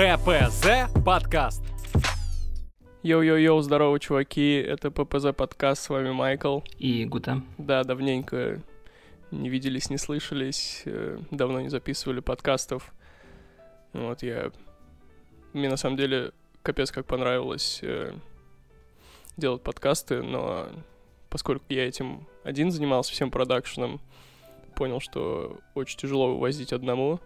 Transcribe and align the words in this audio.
ППЗ 0.00 0.88
подкаст. 1.04 1.62
Йоу-йоу-йоу, 3.02 3.60
здорово, 3.60 4.00
чуваки, 4.00 4.54
это 4.54 4.90
ППЗ 4.90 5.36
подкаст, 5.36 5.82
с 5.82 5.88
вами 5.90 6.10
Майкл. 6.10 6.60
И 6.78 7.04
Гута. 7.04 7.42
Да, 7.58 7.84
давненько 7.84 8.62
не 9.30 9.50
виделись, 9.50 9.90
не 9.90 9.98
слышались, 9.98 10.84
э, 10.86 11.18
давно 11.30 11.60
не 11.60 11.68
записывали 11.68 12.20
подкастов. 12.20 12.94
Вот 13.92 14.22
я... 14.22 14.52
Мне 15.52 15.68
на 15.68 15.76
самом 15.76 15.98
деле 15.98 16.32
капец 16.62 16.90
как 16.90 17.04
понравилось 17.04 17.80
э, 17.82 18.14
делать 19.36 19.62
подкасты, 19.62 20.22
но 20.22 20.70
поскольку 21.28 21.66
я 21.68 21.86
этим 21.86 22.26
один 22.42 22.70
занимался 22.70 23.12
всем 23.12 23.30
продакшеном, 23.30 24.00
понял, 24.76 25.00
что 25.00 25.58
очень 25.74 25.98
тяжело 25.98 26.32
вывозить 26.32 26.72
одному, 26.72 27.20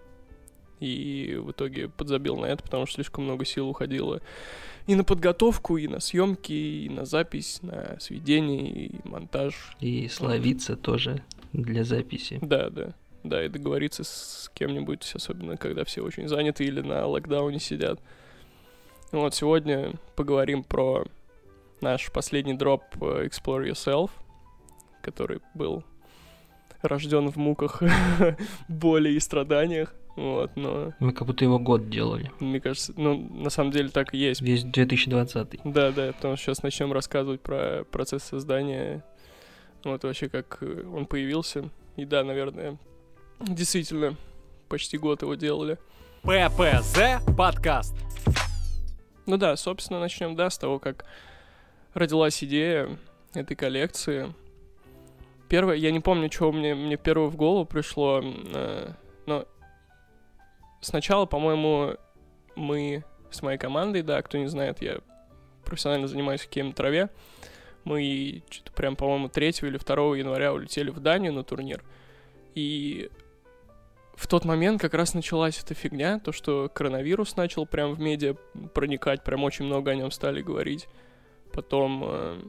и 0.85 1.37
в 1.37 1.51
итоге 1.51 1.89
подзабил 1.89 2.37
на 2.37 2.47
это, 2.47 2.63
потому 2.63 2.87
что 2.87 2.97
слишком 2.97 3.25
много 3.25 3.45
сил 3.45 3.69
уходило 3.69 4.21
и 4.87 4.95
на 4.95 5.05
подготовку, 5.05 5.77
и 5.77 5.89
на 5.89 6.01
съемки, 6.01 6.53
и 6.53 6.89
на 6.89 7.05
запись, 7.05 7.61
на 7.63 7.97
сведение, 8.01 8.71
и 8.71 9.09
монтаж. 9.09 9.77
И 9.81 10.09
словиться 10.09 10.77
тоже 10.77 11.23
для 11.53 11.85
записи. 11.85 12.39
Да, 12.43 12.71
да. 12.71 12.95
Да, 13.23 13.43
и 13.43 13.49
договориться 13.49 14.05
с 14.05 14.51
кем-нибудь, 14.53 15.11
особенно 15.15 15.57
когда 15.57 15.85
все 15.85 16.03
очень 16.03 16.29
заняты 16.29 16.65
или 16.65 16.83
на 16.83 17.07
локдауне 17.07 17.59
сидят. 17.59 17.99
Вот, 19.13 19.35
сегодня 19.35 19.95
поговорим 20.15 20.63
про 20.63 21.07
наш 21.81 22.13
последний 22.13 22.53
дроп 22.53 22.83
э, 23.01 23.27
Explore 23.27 23.71
Yourself, 23.71 24.11
который 25.01 25.41
был 25.55 25.85
рожден 26.83 27.31
в 27.31 27.37
муках, 27.37 27.83
боли 28.69 29.11
и 29.11 29.21
страданиях. 29.21 29.95
Вот, 30.17 30.53
но... 30.55 30.93
Мы 31.01 31.13
как 31.13 31.27
будто 31.27 31.45
его 31.45 31.59
год 31.59 31.91
делали. 31.91 32.31
Мне 32.39 32.61
кажется, 32.61 32.93
ну, 32.97 33.17
на 33.17 33.51
самом 33.51 33.73
деле 33.73 33.89
так 33.89 34.15
и 34.15 34.19
есть. 34.19 34.41
Весь 34.41 34.63
2020. 34.63 35.61
Да, 35.65 35.91
да, 35.91 36.13
потому 36.13 36.37
что 36.37 36.47
сейчас 36.47 36.63
начнем 36.63 36.93
рассказывать 36.93 37.41
про 37.41 37.85
процесс 37.91 38.23
создания, 38.23 39.05
вот 39.83 40.05
вообще 40.05 40.29
как 40.29 40.59
э, 40.61 40.85
он 40.87 41.07
появился. 41.07 41.69
И 41.97 42.05
да, 42.05 42.23
наверное, 42.23 42.79
действительно, 43.41 44.17
почти 44.69 44.99
год 44.99 45.23
его 45.23 45.35
делали. 45.35 45.79
ППЗ 46.23 47.23
подкаст. 47.37 47.95
Ну 49.27 49.37
да, 49.37 49.57
собственно, 49.57 50.01
начнем, 50.01 50.37
да, 50.37 50.49
с 50.49 50.59
того, 50.59 50.79
как 50.79 51.05
родилась 51.93 52.43
идея 52.45 52.99
этой 53.35 53.57
коллекции. 53.57 54.35
Первое, 55.49 55.77
я 55.77 55.91
не 55.93 56.01
помню, 56.01 56.31
что 56.33 56.51
мне, 56.53 56.75
мне 56.75 56.97
первое 56.97 57.29
в 57.29 57.37
голову 57.37 57.65
пришло, 57.65 58.21
э, 58.23 58.93
но 59.27 59.47
сначала, 60.85 61.27
по-моему, 61.27 61.97
мы 62.57 63.05
с 63.31 63.43
моей 63.43 63.59
командой, 63.59 64.03
да, 64.03 64.23
кто 64.23 64.39
не 64.39 64.47
знает, 64.47 64.81
я 64.81 64.99
профессионально 65.65 66.07
занимаюсь 66.07 66.43
хоккеем 66.43 66.69
на 66.69 66.73
траве, 66.73 67.11
мы 67.85 68.43
что-то 68.49 68.73
прям, 68.73 68.97
по-моему, 68.97 69.29
3 69.29 69.49
или 69.63 69.79
2 69.79 70.17
января 70.17 70.53
улетели 70.53 70.91
в 70.91 71.01
Данию 71.01 71.33
на 71.33 71.43
турнир, 71.43 71.83
и 72.55 73.11
в 74.17 74.29
тот 74.29 74.45
момент 74.45 74.81
как 74.81 74.95
раз 74.95 75.15
началась 75.15 75.61
эта 75.61 75.75
фигня, 75.75 76.21
то, 76.21 76.33
что 76.33 76.71
коронавирус 76.73 77.37
начал 77.37 77.67
прям 77.67 77.95
в 77.95 78.01
медиа 78.01 78.37
проникать, 78.73 79.25
прям 79.25 79.43
очень 79.45 79.65
много 79.65 79.91
о 79.91 79.95
нем 79.95 80.11
стали 80.11 80.41
говорить. 80.41 80.87
Потом 81.53 82.05
э, 82.07 82.43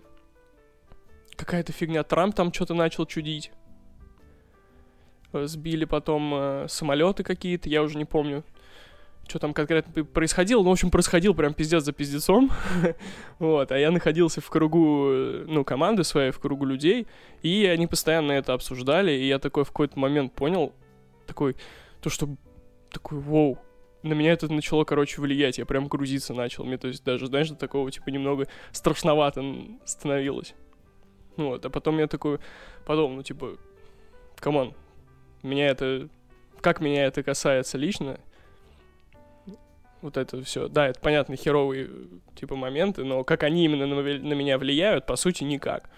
какая-то 1.36 1.74
фигня, 1.74 2.04
Трамп 2.04 2.36
там 2.36 2.54
что-то 2.54 2.74
начал 2.74 3.06
чудить. 3.06 3.52
Э, 5.36 5.48
сбили 5.48 5.86
потом 5.86 6.34
э, 6.34 6.66
самолеты 6.70 7.24
какие-то, 7.24 7.70
я 7.70 7.84
уже 7.84 7.98
не 7.98 8.06
помню, 8.06 8.44
что 9.28 9.40
там 9.40 9.54
конкретно 9.54 10.06
происходило. 10.06 10.64
Ну, 10.64 10.70
в 10.70 10.74
общем, 10.74 10.92
происходил 10.92 11.34
прям 11.34 11.54
пиздец 11.54 11.84
за 11.84 11.92
пиздецом. 11.92 12.52
вот, 13.40 13.72
а 13.72 13.78
я 13.78 13.92
находился 13.92 14.40
в 14.40 14.50
кругу, 14.50 15.10
э, 15.10 15.46
ну, 15.48 15.64
команды 15.64 16.04
своей, 16.04 16.32
в 16.32 16.40
кругу 16.40 16.66
людей, 16.66 17.08
и 17.42 17.66
они 17.66 17.88
постоянно 17.88 18.32
это 18.32 18.54
обсуждали, 18.54 19.12
и 19.12 19.28
я 19.28 19.40
такой 19.40 19.66
в 19.66 19.70
какой-то 19.70 20.00
момент 20.00 20.34
понял, 20.34 20.74
такой, 21.28 21.56
то, 22.02 22.10
что 22.10 22.30
такой, 22.92 23.20
воу, 23.20 23.58
на 24.04 24.14
меня 24.14 24.32
это 24.32 24.52
начало, 24.52 24.86
короче, 24.86 25.20
влиять, 25.20 25.58
я 25.58 25.66
прям 25.66 25.88
грузиться 25.88 26.34
начал, 26.34 26.64
мне, 26.64 26.78
то 26.78 26.88
есть, 26.88 27.04
даже, 27.04 27.28
знаешь, 27.28 27.50
до 27.50 27.56
такого, 27.56 27.92
типа, 27.92 28.10
немного 28.10 28.48
страшновато 28.72 29.44
становилось. 29.84 30.54
Вот, 31.36 31.66
а 31.66 31.70
потом 31.70 31.98
я 32.00 32.08
такой 32.08 32.40
подумал, 32.86 33.16
ну, 33.16 33.24
типа, 33.24 33.58
come 34.40 34.59
on, 34.59 34.74
меня 35.46 35.70
это... 35.70 36.10
Как 36.62 36.82
меня 36.82 37.06
это 37.06 37.22
касается 37.22 37.78
лично, 37.78 38.18
вот 40.02 40.18
это 40.18 40.42
все. 40.44 40.68
Да, 40.68 40.88
это 40.88 41.00
понятно, 41.00 41.36
херовые 41.36 41.90
типа 42.36 42.56
моменты, 42.56 43.04
но 43.04 43.24
как 43.24 43.44
они 43.44 43.66
именно 43.66 43.88
на, 43.88 43.96
на 43.96 44.34
меня 44.34 44.58
влияют, 44.58 45.06
по 45.06 45.16
сути, 45.16 45.44
никак. 45.44 45.90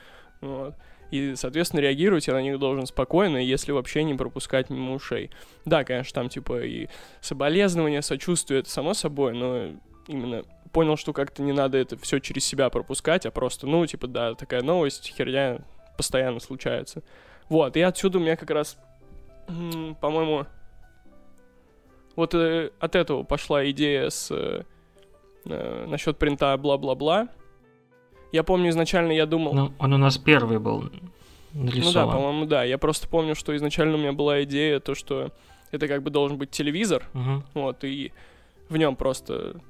Вот. 0.41 0.75
И, 1.12 1.35
соответственно, 1.35 1.81
реагировать 1.81 2.28
я 2.28 2.34
на 2.34 2.41
них 2.41 2.59
должен 2.59 2.85
спокойно, 2.85 3.38
если 3.38 3.72
вообще 3.72 4.03
не 4.03 4.13
пропускать 4.13 4.69
мимо 4.69 4.94
ушей. 4.94 5.31
Да, 5.66 5.84
конечно, 5.84 6.14
там 6.14 6.29
типа 6.29 6.64
и 6.64 6.88
соболезнования, 7.22 8.02
сочувствие, 8.02 8.62
это 8.62 8.69
само 8.69 8.94
собой, 8.94 9.34
но 9.34 9.78
именно 10.08 10.44
понял, 10.72 10.97
что 10.97 11.14
как-то 11.14 11.41
не 11.41 11.53
надо 11.53 11.78
это 11.78 11.97
все 11.97 12.19
через 12.19 12.46
себя 12.46 12.69
пропускать, 12.69 13.25
а 13.25 13.31
просто, 13.31 13.68
ну, 13.68 13.85
типа, 13.85 14.08
да, 14.08 14.35
такая 14.35 14.62
новость, 14.62 15.14
херня 15.16 15.59
постоянно 15.97 16.40
случается. 16.40 17.03
Вот, 17.50 17.78
и 17.78 17.81
отсюда 17.81 18.18
у 18.18 18.22
меня 18.22 18.35
как 18.35 18.52
раз 18.52 18.78
по-моему, 19.47 20.46
вот 22.16 22.34
э, 22.34 22.72
от 22.80 22.96
этого 22.96 23.24
пошла 23.24 23.69
идея 23.69 24.09
с 24.09 24.31
э, 24.31 24.63
э, 25.46 25.85
насчет 25.88 26.18
принта 26.18 26.58
бла-бла-бла. 26.58 27.30
Я 28.31 28.44
помню 28.44 28.69
изначально 28.69 29.12
я 29.12 29.25
думал. 29.25 29.53
Ну, 29.53 29.72
он 29.80 29.94
у 29.94 29.97
нас 29.97 30.18
первый 30.18 30.59
был 30.59 30.90
нарисован. 31.53 31.85
Ну 31.85 31.94
да, 31.94 32.08
по-моему, 32.08 32.46
да. 32.46 32.63
Я 32.63 32.78
просто 32.78 33.08
помню, 33.08 33.35
что 33.35 33.56
изначально 33.56 33.96
у 33.96 34.00
меня 34.00 34.13
была 34.13 34.44
идея 34.44 34.80
то, 34.80 34.96
что 34.96 35.31
это 35.72 35.88
как 35.88 36.03
бы 36.03 36.09
должен 36.09 36.38
быть 36.38 36.50
телевизор, 36.50 37.03
угу. 37.14 37.44
вот 37.53 37.84
и 37.84 38.12
в 38.69 38.78
нем 38.78 38.96
просто 38.96 39.62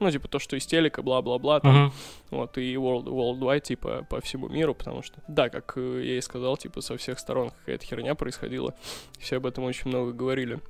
ну, 0.00 0.10
типа 0.10 0.28
то, 0.28 0.38
что 0.38 0.56
из 0.56 0.66
телека, 0.66 1.02
бла-бла-бла, 1.02 1.60
там, 1.60 1.86
uh-huh. 1.86 1.92
вот, 2.30 2.58
и 2.58 2.74
world, 2.74 3.04
worldwide, 3.04 3.60
типа, 3.60 4.06
по 4.08 4.20
всему 4.20 4.48
миру, 4.48 4.74
потому 4.74 5.02
что, 5.02 5.22
да, 5.28 5.48
как 5.48 5.74
э, 5.76 6.02
я 6.04 6.18
и 6.18 6.20
сказал, 6.20 6.56
типа, 6.56 6.80
со 6.80 6.96
всех 6.96 7.18
сторон 7.18 7.50
какая-то 7.50 7.84
херня 7.86 8.14
происходила, 8.14 8.74
все 9.18 9.36
об 9.36 9.46
этом 9.46 9.64
очень 9.64 9.88
много 9.88 10.12
говорили. 10.12 10.60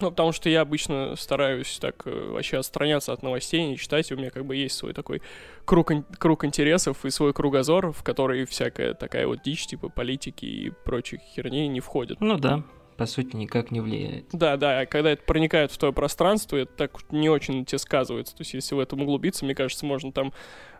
Ну, 0.00 0.10
потому 0.10 0.32
что 0.32 0.48
я 0.48 0.62
обычно 0.62 1.14
стараюсь 1.16 1.78
так 1.78 2.02
э, 2.06 2.30
вообще 2.30 2.58
отстраняться 2.58 3.12
от 3.12 3.22
новостей, 3.22 3.64
не 3.66 3.76
читать, 3.76 4.10
у 4.10 4.16
меня 4.16 4.30
как 4.30 4.44
бы 4.44 4.56
есть 4.56 4.76
свой 4.76 4.94
такой 4.94 5.22
круг, 5.64 5.92
круг 6.18 6.44
интересов 6.44 7.04
и 7.04 7.10
свой 7.10 7.32
кругозор, 7.32 7.92
в 7.92 8.02
который 8.02 8.44
всякая 8.46 8.94
такая 8.94 9.26
вот 9.26 9.42
дичь, 9.42 9.66
типа 9.66 9.88
политики 9.88 10.44
и 10.44 10.70
прочих 10.70 11.20
херней 11.20 11.68
не 11.68 11.80
входит. 11.80 12.20
Ну 12.20 12.36
да, 12.36 12.64
по 12.96 13.06
сути, 13.06 13.36
никак 13.36 13.70
не 13.70 13.80
влияет. 13.80 14.26
Да, 14.32 14.56
да, 14.56 14.80
а 14.80 14.86
когда 14.86 15.10
это 15.10 15.22
проникает 15.24 15.70
в 15.70 15.78
твое 15.78 15.92
пространство, 15.92 16.56
это 16.56 16.72
так 16.72 16.92
не 17.10 17.28
очень 17.28 17.64
тебе 17.64 17.78
сказывается. 17.78 18.36
То 18.36 18.42
есть, 18.42 18.54
если 18.54 18.74
в 18.74 18.78
этом 18.78 19.02
углубиться, 19.02 19.44
мне 19.44 19.54
кажется, 19.54 19.86
можно 19.86 20.12
там, 20.12 20.32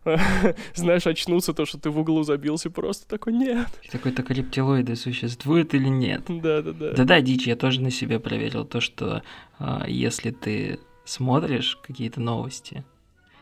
знаешь, 0.74 1.06
очнуться, 1.06 1.54
то, 1.54 1.64
что 1.66 1.78
ты 1.78 1.90
в 1.90 1.98
углу 1.98 2.22
забился, 2.22 2.70
просто 2.70 3.08
такой, 3.08 3.32
нет. 3.32 3.68
Такой, 3.90 4.12
так 4.12 4.30
рептилоиды 4.30 4.96
существуют 4.96 5.74
или 5.74 5.88
нет? 5.88 6.24
Да, 6.28 6.62
да, 6.62 6.72
да. 6.72 6.92
Да-да, 6.92 7.20
дичь, 7.20 7.46
я 7.46 7.56
тоже 7.56 7.80
на 7.80 7.90
себе 7.90 8.20
проверил 8.20 8.64
то, 8.64 8.80
что 8.80 9.22
э, 9.58 9.80
если 9.88 10.30
ты 10.30 10.78
смотришь 11.04 11.76
какие-то 11.82 12.20
новости, 12.20 12.84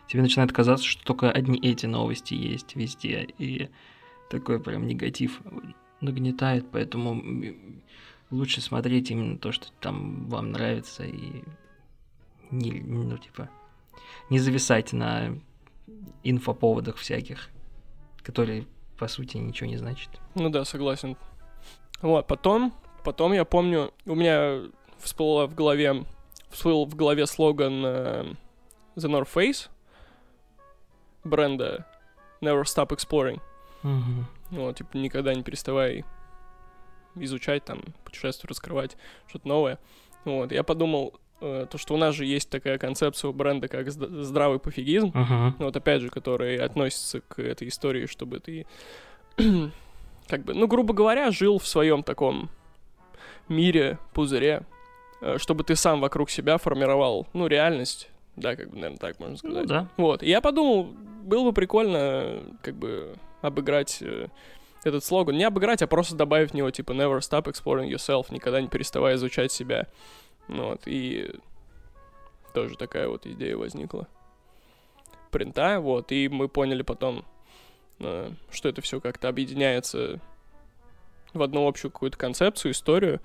тебе 0.08 0.22
начинает 0.22 0.52
казаться, 0.52 0.87
что 0.87 1.04
только 1.04 1.31
одни 1.31 1.58
эти 1.60 1.87
новости 1.87 2.34
есть 2.34 2.75
везде, 2.75 3.28
и 3.38 3.69
такой 4.31 4.60
прям 4.60 4.87
негатив 4.87 5.41
нагнетает, 6.00 6.66
поэтому 6.70 7.22
лучше 8.31 8.61
смотреть 8.61 9.11
именно 9.11 9.39
то, 9.39 9.53
что 9.53 9.67
там 9.81 10.29
вам 10.29 10.53
нравится, 10.53 11.05
и 11.05 11.43
не, 12.51 12.73
ну, 12.73 13.17
типа, 13.19 13.49
не 14.29 14.38
зависать 14.38 14.93
на 14.93 15.38
инфоповодах 16.23 16.97
всяких, 16.97 17.49
которые, 18.23 18.67
по 18.99 19.09
сути, 19.09 19.37
ничего 19.37 19.69
не 19.69 19.77
значат. 19.77 20.21
Ну 20.35 20.49
да, 20.50 20.65
согласен. 20.65 21.17
Вот, 22.03 22.27
потом, 22.27 22.73
потом 23.05 23.32
я 23.32 23.44
помню, 23.44 23.93
у 24.06 24.15
меня 24.15 24.62
всплыло 24.99 25.47
в 25.47 25.55
голове, 25.55 26.05
всплыл 26.50 26.87
в 26.87 26.94
голове 26.94 27.26
слоган 27.26 27.85
uh, 27.85 28.37
The 28.97 29.09
North 29.09 29.29
Face 29.35 29.69
бренда 31.25 31.87
Never 32.41 32.62
Stop 32.62 32.88
Exploring. 32.88 33.41
Угу. 33.83 34.61
Вот, 34.62 34.76
типа, 34.76 34.97
никогда 34.97 35.35
не 35.35 35.43
переставай 35.43 36.05
изучать, 37.17 37.65
там, 37.65 37.83
путешествовать, 38.05 38.51
раскрывать 38.51 38.97
что-то 39.29 39.49
новое. 39.49 39.79
Вот, 40.25 40.53
я 40.53 40.62
подумал, 40.62 41.15
э, 41.41 41.67
то, 41.71 41.79
что 41.79 41.95
у 41.95 41.97
нас 41.97 42.15
же 42.15 42.25
есть 42.27 42.51
такая 42.51 42.79
концепция 42.79 43.29
у 43.29 43.33
бренда, 43.33 43.69
как 43.69 43.91
здравый 43.91 44.59
пофигизм, 44.59 45.09
uh-huh. 45.09 45.55
вот 45.59 45.77
опять 45.77 46.03
же, 46.03 46.11
который 46.11 46.57
относится 46.59 47.21
к 47.21 47.39
этой 47.41 47.69
истории, 47.69 48.07
чтобы 48.07 48.41
ты, 48.41 48.67
как 50.29 50.45
бы, 50.45 50.55
ну, 50.55 50.67
грубо 50.67 50.93
говоря, 50.95 51.31
жил 51.31 51.59
в 51.59 51.67
своем 51.67 52.03
таком 52.03 52.51
мире, 53.49 53.99
пузыре, 54.12 54.62
э, 55.23 55.39
чтобы 55.39 55.65
ты 55.65 55.75
сам 55.75 56.01
вокруг 56.01 56.31
себя 56.31 56.59
формировал, 56.59 57.27
ну, 57.33 57.47
реальность, 57.47 58.11
да, 58.37 58.57
как 58.57 58.71
бы, 58.71 58.77
наверное, 58.77 58.99
так 58.99 59.19
можно 59.19 59.33
Ну 59.43 59.51
сказать. 59.51 59.67
да. 59.67 59.89
Вот, 59.97 60.23
и 60.23 60.29
я 60.29 60.41
подумал, 60.41 60.95
было 61.23 61.45
бы 61.45 61.53
прикольно, 61.53 62.43
как 62.62 62.75
бы, 62.77 63.15
обыграть 63.41 63.99
э, 64.03 64.29
этот 64.85 65.05
слоган. 65.05 65.37
Не 65.37 65.44
обыграть, 65.44 65.82
а 65.82 65.87
просто 65.87 66.15
добавить 66.15 66.53
в 66.53 66.55
него, 66.55 66.71
типа, 66.71 66.93
never 66.93 67.19
stop 67.19 67.44
exploring 67.44 67.91
yourself, 67.91 68.27
никогда 68.31 68.61
не 68.61 68.69
переставая 68.69 69.17
изучать 69.17 69.53
себя. 69.53 69.87
Ну 70.49 70.71
Вот, 70.71 70.82
и 70.87 71.31
тоже 72.55 72.77
такая 72.77 73.09
вот 73.09 73.27
идея 73.27 73.56
возникла. 73.56 74.09
Принта, 75.31 75.81
вот, 75.81 76.11
и 76.11 76.29
мы 76.29 76.49
поняли 76.49 76.82
потом, 76.82 77.25
э, 78.00 78.31
что 78.50 78.69
это 78.69 78.81
все 78.81 79.00
как-то 79.00 79.29
объединяется 79.29 80.19
в 81.33 81.43
одну 81.43 81.69
общую 81.69 81.93
какую-то 81.93 82.19
концепцию, 82.19 82.73
историю. 82.73 83.21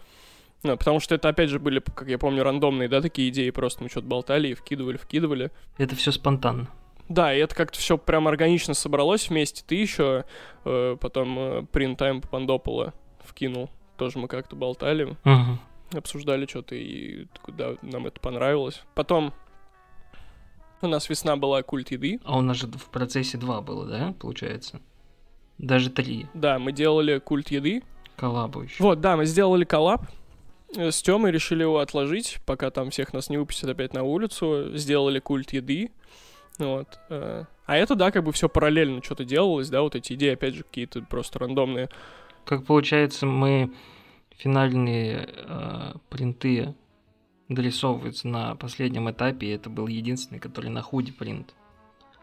Ну, 0.63 0.77
потому 0.77 0.99
что 0.99 1.15
это, 1.15 1.29
опять 1.29 1.49
же, 1.49 1.59
были, 1.59 1.79
как 1.79 2.07
я 2.07 2.17
помню, 2.17 2.43
рандомные, 2.43 2.87
да, 2.89 3.01
такие 3.01 3.29
идеи, 3.29 3.49
просто 3.49 3.83
мы 3.83 3.89
что-то 3.89 4.07
болтали 4.07 4.49
и 4.49 4.53
вкидывали, 4.53 4.97
вкидывали. 4.97 5.51
Это 5.77 5.95
все 5.95 6.11
спонтанно. 6.11 6.69
Да, 7.07 7.33
и 7.33 7.39
это 7.39 7.53
как-то 7.55 7.77
все 7.77 7.97
прям 7.97 8.27
органично 8.27 8.73
собралось 8.73 9.29
вместе. 9.29 9.63
Ты 9.65 9.75
еще 9.75 10.25
э, 10.63 10.97
потом 10.99 11.37
э, 11.39 11.65
принтайм 11.71 12.21
Папандопола 12.21 12.93
вкинул. 13.23 13.69
Тоже 13.97 14.17
мы 14.19 14.27
как-то 14.27 14.55
болтали, 14.55 15.15
Мгм. 15.23 15.59
обсуждали 15.93 16.45
что-то, 16.47 16.75
и 16.75 17.27
да, 17.47 17.75
нам 17.81 18.07
это 18.07 18.19
понравилось. 18.19 18.81
Потом 18.95 19.33
у 20.81 20.87
нас 20.87 21.09
весна 21.09 21.35
была 21.37 21.63
культ 21.63 21.91
еды. 21.91 22.19
А 22.23 22.37
у 22.37 22.41
нас 22.41 22.57
же 22.57 22.67
в 22.67 22.89
процессе 22.89 23.37
два 23.37 23.61
было, 23.61 23.85
да, 23.85 24.13
получается? 24.19 24.81
Даже 25.57 25.89
три. 25.89 26.27
Да, 26.33 26.59
мы 26.59 26.71
делали 26.71 27.19
культ 27.19 27.49
еды. 27.49 27.83
Коллабу 28.17 28.63
еще. 28.63 28.81
Вот, 28.83 28.99
да, 29.01 29.15
мы 29.15 29.25
сделали 29.25 29.63
коллаб 29.63 30.01
э, 30.75 30.91
с 30.91 31.01
Тёмой, 31.01 31.31
решили 31.31 31.61
его 31.61 31.79
отложить, 31.79 32.39
пока 32.45 32.71
там 32.71 32.89
всех 32.89 33.13
нас 33.13 33.29
не 33.29 33.37
выпустят 33.37 33.69
опять 33.69 33.93
на 33.93 34.03
улицу. 34.03 34.75
Сделали 34.75 35.19
культ 35.19 35.53
еды. 35.53 35.91
Вот. 36.59 36.99
э, 37.09 37.43
А 37.65 37.77
это, 37.77 37.95
да, 37.95 38.11
как 38.11 38.23
бы 38.23 38.31
все 38.31 38.47
параллельно 38.47 39.03
что-то 39.03 39.25
делалось, 39.25 39.69
да, 39.69 39.81
вот 39.81 39.95
эти 39.95 40.13
идеи, 40.13 40.33
опять 40.33 40.55
же, 40.55 40.63
какие-то 40.63 41.01
просто 41.01 41.39
рандомные. 41.39 41.89
Как 42.45 42.65
получается, 42.65 43.25
мы 43.25 43.73
финальные 44.37 45.29
э, 45.33 45.93
принты 46.09 46.75
дорисовываются 47.49 48.27
на 48.27 48.55
последнем 48.55 49.09
этапе, 49.09 49.47
и 49.47 49.51
это 49.51 49.69
был 49.69 49.87
единственный, 49.87 50.39
который 50.39 50.69
на 50.69 50.81
худе 50.81 51.13
принт. 51.13 51.53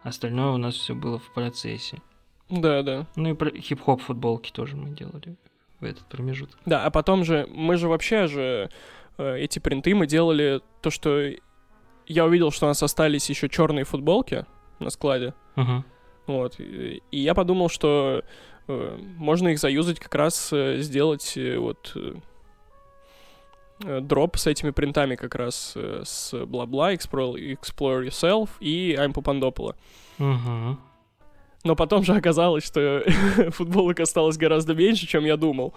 Остальное 0.03 0.49
у 0.51 0.57
нас 0.57 0.75
все 0.75 0.95
было 0.95 1.19
в 1.19 1.33
процессе. 1.33 2.03
Да, 2.49 2.83
да. 2.83 3.07
Ну 3.17 3.33
и 3.35 3.61
хип-хоп 3.61 4.03
футболки 4.03 4.51
тоже 4.51 4.77
мы 4.77 4.91
делали 4.91 5.37
в 5.81 5.85
этот 5.85 6.05
промежуток. 6.07 6.59
Да, 6.67 6.85
а 6.85 6.91
потом 6.91 7.25
же, 7.25 7.47
мы 7.51 7.77
же 7.77 7.89
вообще 7.89 8.27
же 8.27 8.71
э, 9.17 9.39
эти 9.39 9.59
принты 9.59 9.95
мы 9.95 10.07
делали 10.07 10.61
то, 10.81 10.91
что 10.91 11.31
я 12.07 12.25
увидел, 12.25 12.51
что 12.51 12.67
у 12.67 12.69
нас 12.69 12.83
остались 12.83 13.29
еще 13.31 13.49
черные 13.49 13.85
футболки 13.85 14.47
на 14.79 14.91
складе. 14.91 15.35
Мгм. 15.57 15.85
Вот. 16.27 16.59
И 16.59 17.03
я 17.11 17.35
подумал, 17.35 17.69
что 17.69 18.23
э, 18.69 18.99
можно 19.17 19.49
их 19.49 19.59
заюзать 19.59 19.99
как 19.99 20.15
раз 20.15 20.53
э, 20.53 20.79
сделать 20.79 21.37
э, 21.37 21.59
вот 21.59 21.93
э, 21.95 22.15
э, 23.85 24.01
дроп 24.01 24.37
с 24.37 24.47
этими 24.47 24.71
принтами 24.71 25.17
как 25.17 25.35
раз 25.35 25.73
э, 25.75 26.03
с 26.05 26.33
бла-бла, 26.47 26.95
explore, 26.95 27.35
explore 27.35 28.07
yourself 28.07 28.51
и 28.61 28.95
I'm 28.99 29.13
Папандопола. 29.13 29.77
Мгм. 30.19 30.79
Но 31.65 31.77
потом 31.77 32.03
же 32.03 32.15
оказалось, 32.15 32.65
что 32.65 33.05
футболок 33.51 34.01
осталось 34.01 34.37
гораздо 34.37 34.75
меньше, 34.75 35.07
чем 35.07 35.25
я 35.25 35.37
думал. 35.37 35.75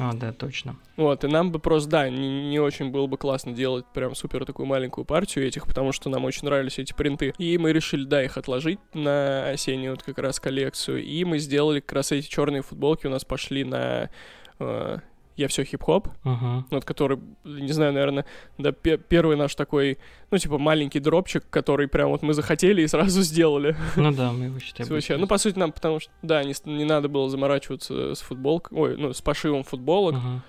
А, 0.00 0.14
да, 0.14 0.32
точно. 0.32 0.76
Вот, 0.96 1.24
и 1.24 1.28
нам 1.28 1.52
бы 1.52 1.58
просто, 1.58 1.90
да, 1.90 2.08
не, 2.08 2.48
не 2.48 2.58
очень 2.58 2.90
было 2.90 3.06
бы 3.06 3.18
классно 3.18 3.52
делать 3.52 3.84
прям 3.92 4.14
супер 4.14 4.46
такую 4.46 4.64
маленькую 4.64 5.04
партию 5.04 5.46
этих, 5.46 5.66
потому 5.66 5.92
что 5.92 6.08
нам 6.08 6.24
очень 6.24 6.46
нравились 6.46 6.78
эти 6.78 6.94
принты. 6.94 7.34
И 7.36 7.58
мы 7.58 7.74
решили, 7.74 8.04
да, 8.04 8.24
их 8.24 8.38
отложить 8.38 8.78
на 8.94 9.50
осеннюю 9.50 9.92
вот 9.92 10.02
как 10.02 10.18
раз 10.18 10.40
коллекцию. 10.40 11.04
И 11.04 11.22
мы 11.24 11.38
сделали 11.38 11.80
как 11.80 11.92
раз 11.92 12.12
эти 12.12 12.26
черные 12.26 12.62
футболки 12.62 13.06
у 13.06 13.10
нас 13.10 13.26
пошли 13.26 13.62
на 13.62 14.08
э, 14.58 14.98
я 15.40 15.48
все 15.48 15.64
хип-хоп, 15.64 16.08
Мгм. 16.24 16.66
вот 16.70 16.84
который, 16.84 17.18
не 17.44 17.72
знаю, 17.72 17.92
наверное, 17.92 18.24
да, 18.58 18.72
пе- 18.72 18.98
первый 18.98 19.36
наш 19.36 19.54
такой, 19.54 19.98
ну, 20.30 20.38
типа, 20.38 20.58
маленький 20.58 21.00
дропчик, 21.00 21.44
который 21.50 21.88
прям 21.88 22.10
вот 22.10 22.22
мы 22.22 22.34
захотели 22.34 22.82
и 22.82 22.86
сразу 22.86 23.22
сделали. 23.22 23.76
Ну 23.96 24.12
да, 24.12 24.32
мы 24.32 24.46
его 24.46 24.58
считаем. 24.58 24.90
Вообще, 24.90 25.16
ну, 25.16 25.26
по 25.26 25.38
сути, 25.38 25.58
нам, 25.58 25.72
потому 25.72 26.00
что, 26.00 26.12
да, 26.22 26.44
не, 26.44 26.54
не 26.66 26.84
надо 26.84 27.08
было 27.08 27.28
заморачиваться 27.28 28.14
с 28.14 28.20
футболкой, 28.20 28.78
ой, 28.78 28.96
ну, 28.96 29.12
с 29.12 29.20
пошивом 29.22 29.64
футболок. 29.64 30.14
Мгм. 30.14 30.42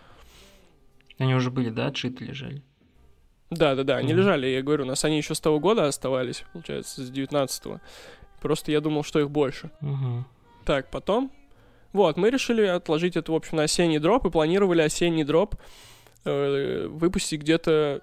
Они 1.20 1.36
уже 1.36 1.52
были, 1.52 1.70
да, 1.70 1.88
отшиты 1.88 2.26
лежали? 2.26 2.62
Да, 3.50 3.76
да, 3.76 3.84
да, 3.84 3.98
они 3.98 4.14
Мгм. 4.14 4.22
лежали, 4.22 4.48
я 4.48 4.62
говорю, 4.62 4.84
у 4.86 4.88
нас 4.88 5.04
они 5.06 5.18
еще 5.18 5.36
с 5.36 5.40
того 5.40 5.60
года 5.60 5.86
оставались, 5.88 6.44
получается, 6.54 7.02
с 7.06 7.12
19-го. 7.12 7.80
Просто 8.42 8.72
я 8.72 8.82
думал, 8.82 9.04
что 9.04 9.20
их 9.20 9.30
больше. 9.30 9.70
Мгм. 9.82 10.26
Так, 10.66 10.90
потом, 10.90 11.32
вот, 11.94 12.18
мы 12.18 12.30
решили 12.30 12.66
отложить 12.66 13.18
это, 13.18 13.32
в 13.32 13.36
общем, 13.36 13.58
на 13.58 13.64
осенний 13.64 14.00
дроп 14.00 14.26
и 14.26 14.30
планировали 14.30 14.82
осенний 14.82 15.24
дроп 15.24 15.56
э, 16.26 16.88
выпустить 16.88 17.42
где-то 17.42 18.02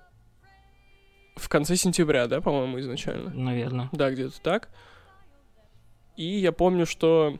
в 1.37 1.49
конце 1.49 1.76
сентября, 1.76 2.26
да, 2.26 2.40
по-моему, 2.40 2.81
изначально. 2.81 3.31
Наверное. 3.31 3.88
Да, 3.93 4.11
где-то 4.11 4.40
так. 4.43 4.69
И 6.17 6.25
я 6.25 6.52
помню, 6.52 6.85
что 6.85 7.38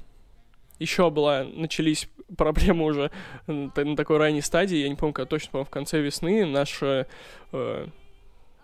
еще 0.79 1.11
была, 1.11 1.45
начались 1.45 2.09
проблемы 2.37 2.85
уже 2.85 3.11
на 3.47 3.97
такой 3.97 4.19
ранней 4.19 4.43
стадии, 4.43 4.77
я 4.77 4.89
не 4.89 4.95
помню, 4.95 5.15
когда 5.15 5.29
точно, 5.29 5.51
по-моему, 5.51 5.67
в 5.67 5.71
конце 5.71 6.01
весны 6.01 6.47
наш, 6.47 6.83
э, 6.83 7.07
э, 7.53 7.87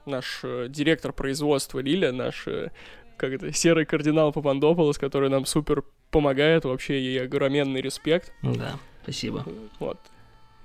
наш 0.06 0.40
э, 0.44 0.66
директор 0.68 1.12
производства 1.12 1.80
Лиля, 1.80 2.12
наш, 2.12 2.46
э, 2.46 2.70
как 3.16 3.32
это, 3.32 3.52
серый 3.52 3.84
кардинал 3.84 4.32
Папандополос, 4.32 4.98
который 4.98 5.28
нам 5.28 5.46
супер 5.46 5.84
помогает, 6.10 6.64
вообще 6.64 7.00
ей 7.00 7.22
огроменный 7.22 7.80
респект. 7.80 8.32
Да, 8.42 8.78
спасибо. 9.02 9.44
Вот. 9.78 9.98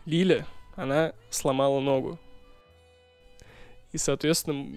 Лиля, 0.06 0.46
она 0.76 1.14
сломала 1.30 1.80
ногу. 1.80 2.20
И, 3.92 3.98
соответственно, 3.98 4.68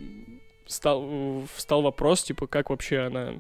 стал, 0.67 1.45
встал 1.55 1.83
вопрос, 1.83 2.23
типа, 2.23 2.47
как 2.47 2.71
вообще 2.71 3.01
она 3.01 3.35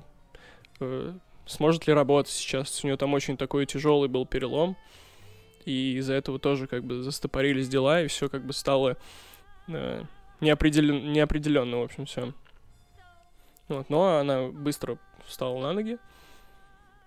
э, 0.80 1.12
сможет 1.46 1.86
ли 1.86 1.92
работать 1.92 2.32
сейчас. 2.32 2.82
У 2.84 2.86
нее 2.86 2.96
там 2.96 3.14
очень 3.14 3.36
такой 3.36 3.66
тяжелый 3.66 4.08
был 4.08 4.26
перелом. 4.26 4.76
И 5.64 5.96
из-за 5.98 6.14
этого 6.14 6.38
тоже 6.38 6.66
как 6.66 6.84
бы 6.84 7.02
застопорились 7.02 7.68
дела, 7.68 8.02
и 8.02 8.08
все 8.08 8.28
как 8.28 8.44
бы 8.44 8.52
стало 8.52 8.96
э, 9.68 10.04
неопределен, 10.40 11.12
неопределенно, 11.12 11.78
в 11.78 11.82
общем, 11.82 12.06
все. 12.06 12.32
Вот, 13.72 13.90
но 13.90 14.18
она 14.18 14.48
быстро 14.48 14.98
встала 15.26 15.60
на 15.60 15.72
ноги. 15.72 15.98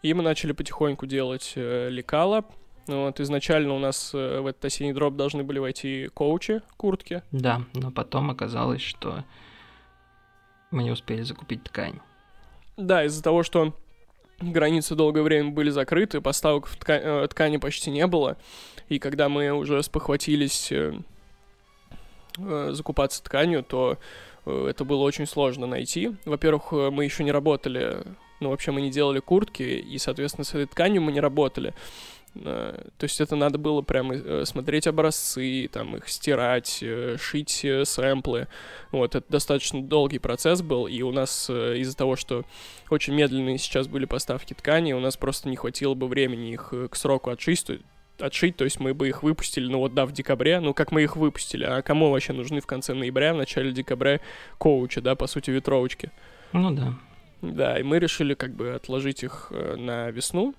И 0.01 0.13
мы 0.13 0.23
начали 0.23 0.51
потихоньку 0.51 1.05
делать 1.05 1.53
э, 1.55 1.89
лекала, 1.89 2.45
Вот, 2.87 3.19
изначально 3.19 3.73
у 3.73 3.79
нас 3.79 4.11
э, 4.13 4.39
в 4.39 4.47
этот 4.47 4.65
осенний 4.65 4.93
дроп 4.93 5.15
должны 5.15 5.43
были 5.43 5.59
войти 5.59 6.09
коучи, 6.13 6.61
куртки. 6.77 7.23
Да, 7.31 7.61
но 7.73 7.91
потом 7.91 8.29
оказалось, 8.29 8.81
что 8.81 9.23
мы 10.71 10.83
не 10.83 10.91
успели 10.91 11.23
закупить 11.23 11.63
ткань. 11.63 11.99
Да, 12.77 13.05
из-за 13.05 13.23
того, 13.23 13.43
что 13.43 13.73
границы 14.39 14.95
долгое 14.95 15.23
время 15.23 15.51
были 15.51 15.69
закрыты, 15.69 16.21
поставок 16.21 16.67
в 16.67 16.77
тка- 16.77 17.23
э, 17.23 17.27
ткани 17.27 17.57
почти 17.57 17.89
не 17.89 18.05
было. 18.05 18.37
И 18.89 18.99
когда 18.99 19.29
мы 19.29 19.51
уже 19.51 19.81
спохватились 19.81 20.71
э, 20.71 20.93
э, 22.37 22.69
закупаться 22.73 23.23
тканью, 23.23 23.63
то 23.63 23.97
это 24.45 24.85
было 24.85 25.03
очень 25.03 25.25
сложно 25.25 25.67
найти. 25.67 26.15
Во-первых, 26.25 26.71
э, 26.71 26.89
мы 26.91 27.03
еще 27.03 27.23
не 27.23 27.31
работали, 27.31 28.03
ну 28.39 28.49
вообще 28.49 28.71
мы 28.71 28.81
не 28.81 28.91
делали 28.91 29.19
куртки, 29.19 29.63
и, 29.63 29.97
соответственно, 29.97 30.45
с 30.45 30.49
этой 30.49 30.67
тканью 30.67 31.01
мы 31.01 31.11
не 31.11 31.19
работали. 31.19 31.73
Э, 32.35 32.89
То 32.97 33.03
есть 33.03 33.21
это 33.21 33.35
надо 33.35 33.57
было 33.57 33.81
прямо 33.81 34.15
э, 34.15 34.45
смотреть 34.45 34.87
образцы, 34.87 35.69
там 35.71 35.95
их 35.95 36.07
стирать, 36.09 36.79
э, 36.81 37.17
шить 37.19 37.63
э, 37.63 37.85
сэмплы. 37.85 38.47
Вот, 38.91 39.15
это 39.15 39.25
достаточно 39.29 39.81
долгий 39.81 40.19
процесс 40.19 40.61
был, 40.61 40.87
и 40.87 41.01
у 41.01 41.11
нас 41.11 41.49
э, 41.49 41.77
из-за 41.77 41.95
того, 41.95 42.15
что 42.15 42.43
очень 42.89 43.13
медленные 43.13 43.57
сейчас 43.57 43.87
были 43.87 44.05
поставки 44.05 44.53
ткани, 44.53 44.93
у 44.93 44.99
нас 44.99 45.17
просто 45.17 45.49
не 45.49 45.55
хватило 45.55 45.93
бы 45.93 46.07
времени 46.07 46.51
их 46.51 46.69
э, 46.71 46.87
к 46.89 46.95
сроку 46.95 47.29
отшить, 47.29 47.65
отшить, 48.19 48.55
то 48.55 48.63
есть 48.63 48.79
мы 48.79 48.93
бы 48.93 49.07
их 49.07 49.23
выпустили, 49.23 49.67
ну 49.67 49.79
вот 49.79 49.93
да, 49.93 50.05
в 50.05 50.11
декабре, 50.11 50.59
ну 50.59 50.73
как 50.73 50.91
мы 50.91 51.03
их 51.03 51.15
выпустили, 51.15 51.63
а 51.63 51.81
кому 51.81 52.11
вообще 52.11 52.33
нужны 52.33 52.61
в 52.61 52.65
конце 52.65 52.93
ноября, 52.93 53.33
в 53.33 53.37
начале 53.37 53.71
декабря 53.71 54.19
коучи, 54.57 55.01
да, 55.01 55.15
по 55.15 55.27
сути, 55.27 55.51
ветровочки. 55.51 56.11
Ну 56.53 56.71
да. 56.71 56.93
Да, 57.41 57.79
и 57.79 57.83
мы 57.83 57.99
решили 57.99 58.33
как 58.33 58.55
бы 58.55 58.73
отложить 58.73 59.23
их 59.23 59.47
э, 59.51 59.75
на 59.75 60.09
весну. 60.09 60.55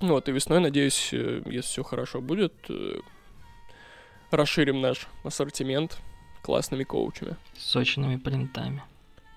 Вот, 0.00 0.28
и 0.28 0.32
весной, 0.32 0.60
надеюсь, 0.60 1.10
э, 1.12 1.42
если 1.46 1.68
все 1.68 1.82
хорошо 1.82 2.20
будет, 2.20 2.52
э, 2.68 2.98
расширим 4.30 4.80
наш 4.80 5.06
ассортимент 5.24 6.00
классными 6.42 6.84
коучами. 6.84 7.36
Сочными 7.56 8.16
принтами. 8.16 8.82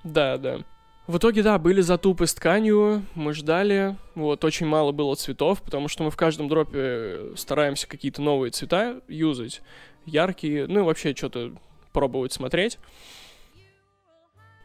Да, 0.03 0.37
да. 0.37 0.59
В 1.07 1.17
итоге, 1.17 1.43
да, 1.43 1.59
были 1.59 1.81
затупы 1.81 2.25
с 2.25 2.33
тканью, 2.33 3.03
мы 3.13 3.33
ждали, 3.33 3.95
вот, 4.15 4.43
очень 4.43 4.65
мало 4.65 4.91
было 4.91 5.15
цветов, 5.15 5.61
потому 5.61 5.87
что 5.87 6.03
мы 6.03 6.09
в 6.09 6.17
каждом 6.17 6.47
дропе 6.47 7.35
стараемся 7.35 7.87
какие-то 7.87 8.23
новые 8.23 8.49
цвета 8.49 9.01
юзать, 9.07 9.61
яркие, 10.05 10.65
ну 10.65 10.79
и 10.79 10.83
вообще 10.83 11.15
что-то 11.15 11.53
пробовать 11.93 12.33
смотреть. 12.33 12.79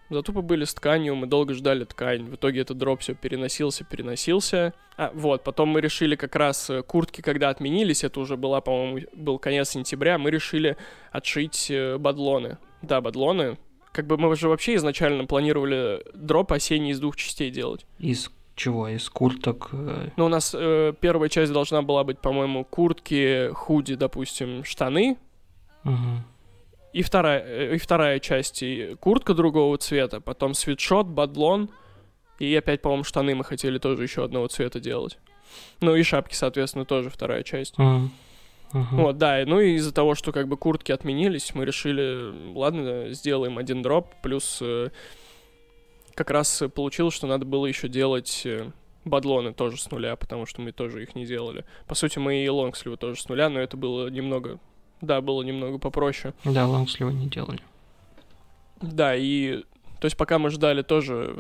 Зато 0.09 0.33
побыли 0.33 0.65
с 0.65 0.75
тканью, 0.75 1.15
мы 1.15 1.27
долго 1.29 1.55
ждали 1.55 1.85
ткань. 1.85 2.25
В 2.25 2.35
итоге 2.35 2.63
этот 2.63 2.79
дроп 2.79 3.01
все 3.01 3.15
переносился, 3.15 3.85
переносился. 3.85 4.75
А, 4.97 5.13
вот, 5.15 5.45
потом 5.45 5.69
мы 5.69 5.81
решили 5.81 6.17
как 6.17 6.35
раз 6.35 6.69
э, 6.69 6.83
куртки, 6.83 7.21
когда 7.21 7.49
отменились, 7.51 8.03
это 8.03 8.19
уже 8.19 8.37
была, 8.37 8.61
по-моему, 8.61 9.07
был 9.13 9.39
конец 9.39 9.69
сентября, 9.69 10.19
мы 10.19 10.33
решили 10.33 10.77
отшить 11.13 11.71
э, 11.71 11.97
бадлоны. 11.97 12.59
Да, 12.83 13.01
бадлоны. 13.01 13.57
Как 13.93 14.07
бы 14.07 14.17
мы 14.17 14.35
же 14.37 14.49
вообще 14.49 14.77
изначально 14.77 15.25
планировали 15.27 16.03
дроп 16.15 16.53
осенний 16.53 16.91
из 16.91 17.01
двух 17.01 17.17
частей 17.17 17.51
делать. 17.51 17.87
Из 17.99 18.31
чего? 18.55 18.89
Из 18.89 19.09
курток? 19.09 19.71
э, 19.73 20.11
Ну, 20.17 20.27
у 20.27 20.29
нас 20.29 20.55
э, 20.57 20.93
первая 21.01 21.29
часть 21.29 21.53
должна 21.53 21.83
была 21.83 22.05
быть, 22.05 22.19
по-моему, 22.19 22.65
куртки, 22.65 23.51
худи, 23.53 23.95
допустим, 23.95 24.65
штаны. 24.65 25.17
мгм. 25.85 26.23
И 26.93 27.03
вторая, 27.03 27.41
э, 27.45 27.75
и 27.77 27.79
вторая 27.79 28.19
часть, 28.19 28.63
и 28.63 28.97
куртка 29.01 29.33
другого 29.35 29.79
цвета, 29.79 30.21
потом 30.21 30.55
свитшот, 30.55 31.07
бадлон, 31.07 31.71
и 32.39 32.55
опять, 32.55 32.83
по-моему, 32.83 33.05
штаны 33.05 33.35
мы 33.35 33.45
хотели 33.45 33.79
тоже 33.79 34.03
еще 34.03 34.25
одного 34.25 34.49
цвета 34.49 34.81
делать. 34.81 35.19
Ну 35.81 35.95
и 35.97 36.03
шапки, 36.03 36.35
соответственно, 36.35 36.85
тоже 36.85 37.09
вторая 37.11 37.43
часть. 37.45 37.79
Мгм. 37.79 38.11
Мгм. 38.73 39.03
Вот, 39.03 39.19
да, 39.19 39.43
ну 39.47 39.61
и 39.61 39.75
из-за 39.75 39.93
того, 39.93 40.15
что 40.15 40.33
как 40.33 40.47
бы 40.49 40.57
куртки 40.57 40.93
отменились, 40.93 41.55
мы 41.55 41.65
решили, 41.65 42.55
ладно, 42.55 43.13
сделаем 43.13 43.59
один 43.59 43.83
дроп, 43.83 44.15
плюс 44.23 44.59
э, 44.63 44.91
как 46.15 46.31
раз 46.31 46.63
получилось, 46.75 47.15
что 47.15 47.27
надо 47.27 47.45
было 47.45 47.67
еще 47.67 47.89
делать 47.89 48.43
э, 48.45 48.71
бадлоны 49.05 49.53
тоже 49.53 49.77
с 49.77 49.91
нуля, 49.91 50.15
потому 50.17 50.47
что 50.47 50.61
мы 50.61 50.73
тоже 50.73 51.03
их 51.03 51.15
не 51.15 51.27
делали. 51.27 51.65
По 51.87 51.95
сути, 51.95 52.19
мы 52.19 52.45
и 52.45 52.49
лонгсливы 52.49 52.97
тоже 52.97 53.21
с 53.21 53.29
нуля, 53.29 53.49
но 53.49 53.59
это 53.59 53.77
было 53.77 54.09
немного, 54.09 54.59
да, 55.01 55.21
было 55.21 55.43
немного 55.43 55.79
попроще. 55.79 56.35
Да, 56.45 56.67
лонгслива 56.67 57.11
не 57.11 57.27
делали. 57.29 57.61
Да, 58.81 59.15
и 59.17 59.65
то 60.01 60.07
есть 60.07 60.17
пока 60.17 60.39
мы 60.39 60.51
ждали 60.51 60.83
тоже, 60.83 61.37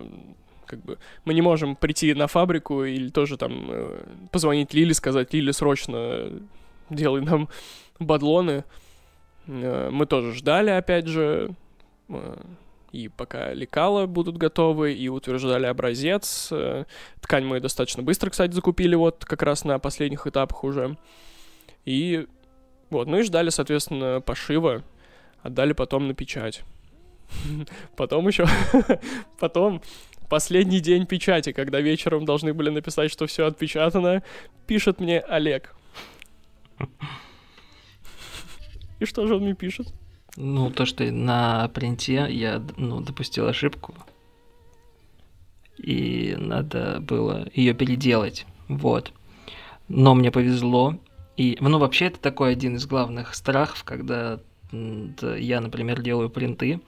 как 0.66 0.84
бы, 0.84 0.98
мы 1.24 1.34
не 1.34 1.42
можем 1.42 1.76
прийти 1.76 2.12
на 2.14 2.26
фабрику 2.26 2.84
или 2.84 3.08
тоже 3.08 3.36
там 3.36 3.66
э, 3.70 4.02
позвонить 4.30 4.74
Лиле, 4.74 4.94
сказать, 4.94 5.32
Лиле, 5.32 5.52
срочно 5.52 6.30
делай 6.94 7.22
нам 7.22 7.48
бадлоны. 7.98 8.64
Э, 9.46 9.90
Мы 9.90 10.06
тоже 10.06 10.34
ждали, 10.34 10.70
опять 10.70 11.06
же, 11.06 11.54
э, 12.08 12.36
и 12.92 13.08
пока 13.08 13.52
лекала 13.52 14.06
будут 14.06 14.36
готовы, 14.36 14.92
и 14.92 15.08
утверждали 15.08 15.66
образец. 15.66 16.48
Э, 16.50 16.84
Ткань 17.20 17.44
мы 17.44 17.60
достаточно 17.60 18.02
быстро, 18.02 18.30
кстати, 18.30 18.52
закупили 18.52 18.94
вот 18.94 19.24
как 19.24 19.42
раз 19.42 19.64
на 19.64 19.78
последних 19.78 20.26
этапах 20.26 20.64
уже. 20.64 20.96
И 21.84 22.26
вот, 22.90 23.06
ну 23.06 23.18
и 23.18 23.22
ждали, 23.22 23.50
соответственно, 23.50 24.20
пошива, 24.20 24.82
отдали 25.42 25.72
потом 25.72 26.08
на 26.08 26.14
печать. 26.14 26.62
Потом 27.96 28.26
еще, 28.26 28.44
потом 29.38 29.80
последний 30.28 30.80
день 30.80 31.06
печати, 31.06 31.52
когда 31.52 31.80
вечером 31.80 32.24
должны 32.24 32.52
были 32.52 32.70
написать, 32.70 33.12
что 33.12 33.26
все 33.26 33.46
отпечатано, 33.46 34.24
пишет 34.66 34.98
мне 34.98 35.20
Олег. 35.20 35.76
И 38.98 39.04
что 39.04 39.26
же 39.26 39.36
он 39.36 39.42
мне 39.42 39.54
пишет? 39.54 39.92
Ну, 40.36 40.70
то, 40.70 40.86
что 40.86 41.10
на 41.10 41.68
принте 41.68 42.26
я 42.30 42.62
ну, 42.76 43.00
допустил 43.00 43.46
ошибку. 43.46 43.94
И 45.78 46.34
надо 46.38 47.00
было 47.00 47.48
ее 47.54 47.74
переделать. 47.74 48.46
Вот. 48.68 49.12
Но 49.88 50.14
мне 50.14 50.30
повезло. 50.30 50.98
И, 51.36 51.56
ну, 51.60 51.78
вообще, 51.78 52.06
это 52.06 52.20
такой 52.20 52.52
один 52.52 52.76
из 52.76 52.86
главных 52.86 53.34
страхов, 53.34 53.82
когда 53.84 54.40
я, 54.72 55.60
например, 55.60 56.00
делаю 56.00 56.30
принты 56.30 56.80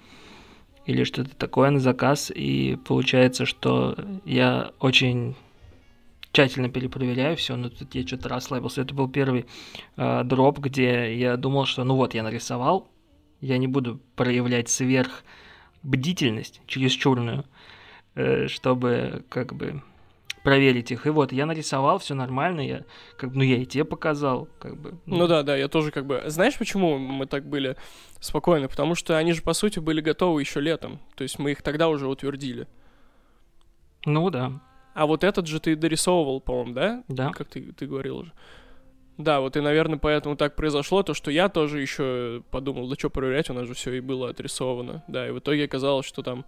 или 0.87 1.05
что-то 1.05 1.35
такое 1.37 1.71
на 1.71 1.81
заказ, 1.81 2.31
и 2.35 2.77
получается, 2.87 3.47
что 3.47 3.97
я 4.25 4.73
очень 4.81 5.37
тщательно 6.33 6.69
перепроверяю 6.69 7.37
все, 7.37 7.57
но 7.57 7.69
тут 7.69 7.95
я 7.95 8.07
что-то 8.07 8.29
расслабился. 8.29 8.83
Это 8.83 8.95
был 8.95 9.09
первый 9.09 9.47
э, 9.97 10.25
дроп, 10.25 10.59
где 10.59 11.17
я 11.17 11.37
думал, 11.37 11.67
что 11.67 11.85
ну 11.85 11.97
вот, 11.97 12.15
я 12.15 12.23
нарисовал, 12.23 12.91
я 13.41 13.59
не 13.59 13.67
буду 13.67 14.01
проявлять 14.17 14.69
сверх 14.69 15.25
бдительность 15.83 16.61
чересчурную, 16.67 17.45
э, 18.15 18.49
чтобы 18.49 19.25
как 19.29 19.55
бы 19.55 19.83
проверить 20.43 20.91
их. 20.91 21.07
И 21.07 21.11
вот 21.11 21.33
я 21.33 21.47
нарисовал, 21.47 21.99
все 21.99 22.15
нормально, 22.15 22.61
я 22.61 22.85
как 23.17 23.31
бы, 23.31 23.37
ну 23.37 23.43
я 23.43 23.57
и 23.59 23.67
тебе 23.67 23.85
показал, 23.85 24.49
как 24.59 24.81
бы. 24.81 24.99
Ну 25.07 25.27
да, 25.27 25.43
да, 25.43 25.57
я 25.57 25.69
тоже 25.69 25.91
как 25.91 26.07
бы... 26.07 26.23
Знаешь, 26.27 26.59
почему 26.59 26.99
мы 26.99 27.27
так 27.27 27.47
были 27.47 27.77
спокойны? 28.21 28.69
Потому 28.69 28.95
что 28.95 29.17
они 29.17 29.33
же, 29.33 29.43
по 29.43 29.53
сути, 29.53 29.79
были 29.79 30.01
готовы 30.01 30.41
еще 30.41 30.61
летом. 30.61 30.99
То 31.15 31.23
есть 31.23 31.39
мы 31.39 31.53
их 31.53 31.63
тогда 31.63 31.89
уже 31.89 32.09
утвердили. 32.09 32.67
Ну 34.05 34.31
да, 34.31 34.61
А 34.95 35.07
вот 35.07 35.25
этот 35.25 35.47
же 35.47 35.61
ты 35.61 35.77
дорисовывал, 35.77 36.41
по-моему, 36.41 36.75
да? 36.75 37.05
да. 37.09 37.31
Как 37.31 37.49
ты, 37.49 37.73
ты 37.73 37.87
говорил 37.87 38.19
уже. 38.19 38.33
Да, 39.19 39.41
вот 39.41 39.57
и, 39.57 39.61
наверное, 39.61 39.99
поэтому 39.99 40.37
так 40.37 40.57
произошло, 40.57 41.03
то, 41.03 41.15
что 41.15 41.31
я 41.31 41.49
тоже 41.49 41.81
еще 41.81 42.43
подумал, 42.51 42.89
да 42.89 42.97
что 42.99 43.11
проверять, 43.11 43.51
у 43.51 43.55
нас 43.55 43.67
же 43.67 43.75
все 43.75 43.93
и 43.93 44.01
было 44.01 44.31
отрисовано. 44.31 45.05
Да, 45.07 45.29
и 45.29 45.31
в 45.31 45.39
итоге 45.39 45.65
оказалось, 45.65 46.07
что 46.07 46.23
там 46.23 46.45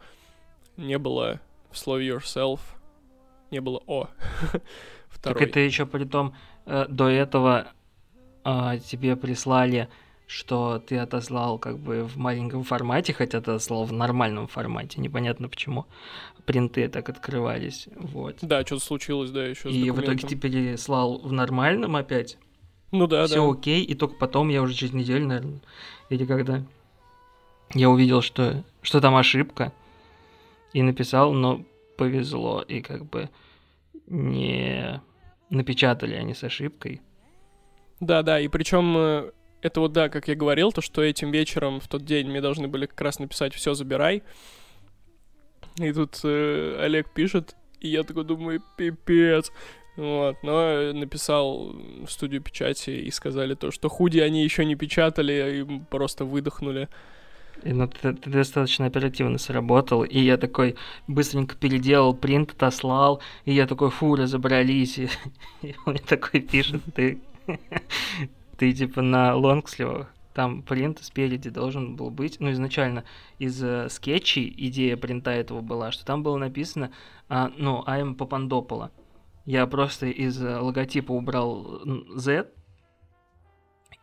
не 0.77 0.99
было 0.99 1.41
в 1.71 1.79
слове 1.79 2.09
yourself, 2.09 2.61
не 3.51 3.61
было 3.61 3.83
о. 3.87 4.09
Так 5.23 5.35
Второй. 5.35 5.49
это 5.49 5.61
еще 5.61 5.87
при 5.87 6.05
том, 6.05 6.35
э, 6.67 6.87
до 6.89 7.09
этого 7.09 7.69
а, 8.43 8.77
тебе 8.77 9.17
прислали, 9.17 9.89
что 10.27 10.83
ты 10.85 10.99
отослал 10.99 11.59
как 11.59 11.79
бы 11.79 12.05
в 12.05 12.17
маленьком 12.17 12.65
формате, 12.65 13.13
хотя 13.13 13.41
ты 13.41 13.51
отослал 13.53 13.85
в 13.85 13.93
нормальном 13.93 14.47
формате. 14.47 15.01
Непонятно 15.01 15.49
почему 15.49 15.87
принты 16.45 16.89
так 16.89 17.09
открывались. 17.09 17.89
Вот. 17.95 18.39
Да, 18.43 18.63
что-то 18.63 18.85
случилось, 18.85 19.31
да, 19.31 19.45
еще 19.45 19.71
И 19.71 19.91
в 19.91 20.01
итоге 20.01 20.27
ты 20.27 20.37
переслал 20.37 21.19
в 21.19 21.33
нормальном 21.33 21.97
опять. 21.97 22.39
Ну 22.91 23.07
да, 23.07 23.27
Все 23.27 23.45
да. 23.45 23.59
окей, 23.59 23.83
и 23.83 23.95
только 23.95 24.15
потом 24.15 24.49
я 24.49 24.63
уже 24.63 24.75
через 24.75 24.93
неделю, 24.93 25.27
наверное, 25.27 25.61
или 26.11 26.25
когда 26.25 26.63
я 27.73 27.91
увидел, 27.91 28.23
что, 28.23 28.63
что 28.83 29.01
там 29.01 29.17
ошибка, 29.17 29.73
и 30.73 30.83
написал, 30.83 31.33
но 31.33 31.65
повезло, 31.97 32.63
и 32.63 32.81
как 32.81 33.05
бы 33.07 33.31
не 34.07 35.01
напечатали 35.51 36.15
они 36.15 36.35
с 36.35 36.45
ошибкой. 36.45 37.01
Да, 38.01 38.23
да, 38.23 38.39
и 38.39 38.49
причем 38.49 39.33
это 39.65 39.81
вот, 39.81 39.93
да, 39.93 40.11
как 40.11 40.29
я 40.29 40.35
говорил, 40.35 40.73
то, 40.73 40.83
что 40.83 41.03
этим 41.03 41.31
вечером 41.31 41.81
в 41.81 41.89
тот 41.89 42.05
день 42.05 42.29
мне 42.29 42.43
должны 42.43 42.69
были 42.69 42.85
как 42.85 43.01
раз 43.01 43.19
написать 43.19 43.55
«все, 43.55 43.73
забирай». 43.73 44.23
И 45.77 45.91
тут 45.91 46.21
э, 46.23 46.77
Олег 46.81 47.09
пишет, 47.15 47.57
и 47.81 47.89
я 47.89 48.03
такой 48.03 48.25
думаю, 48.25 48.63
пипец. 48.77 49.51
Вот, 49.97 50.37
но 50.43 50.93
написал 50.93 51.73
в 52.05 52.09
студию 52.09 52.43
печати 52.43 52.91
и 52.91 53.11
сказали 53.11 53.55
то, 53.55 53.71
что 53.71 53.89
худи 53.89 54.19
они 54.19 54.45
еще 54.45 54.67
не 54.67 54.75
печатали, 54.75 55.63
и 55.63 55.81
просто 55.89 56.27
выдохнули. 56.27 56.91
И, 57.63 57.73
ну, 57.73 57.89
ты, 57.89 58.13
ты 58.13 58.29
достаточно 58.29 58.85
оперативно 58.85 59.39
сработал, 59.39 60.05
и 60.05 60.19
я 60.19 60.37
такой 60.37 60.77
быстренько 61.07 61.57
переделал, 61.57 62.13
принт 62.13 62.53
отослал, 62.53 63.23
и 63.47 63.55
я 63.55 63.67
такой, 63.67 63.91
фу, 63.91 64.15
разобрались, 64.15 64.99
и, 64.99 65.09
и 65.63 65.75
он 65.87 65.97
такой 65.97 66.43
пишет, 66.43 66.83
ты, 66.95 67.23
ты 68.57 68.73
типа 68.73 69.03
на 69.03 69.35
лонгсливах, 69.35 70.13
там 70.35 70.63
принт 70.63 70.99
спереди 71.03 71.49
должен 71.49 71.97
был 71.97 72.11
быть, 72.11 72.41
ну, 72.41 72.51
изначально 72.51 73.05
из 73.39 73.63
э, 73.63 73.89
скетчей 73.89 74.53
идея 74.57 74.97
принта 74.97 75.31
этого 75.31 75.61
была, 75.61 75.93
что 75.93 76.05
там 76.05 76.23
было 76.23 76.37
написано, 76.37 76.91
а, 77.29 77.53
ну, 77.57 77.83
I'm 77.87 78.15
Папандопола. 78.15 78.91
Я 79.47 79.67
просто 79.67 80.07
из 80.07 80.43
э, 80.43 80.59
логотипа 80.59 81.13
убрал 81.13 81.83
Z, 82.17 82.49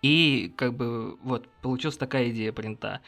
и 0.02 0.54
как 0.58 0.74
бы 0.76 1.18
вот 1.24 1.48
получилась 1.62 1.98
такая 1.98 2.30
идея 2.32 2.54
принта. 2.54 3.02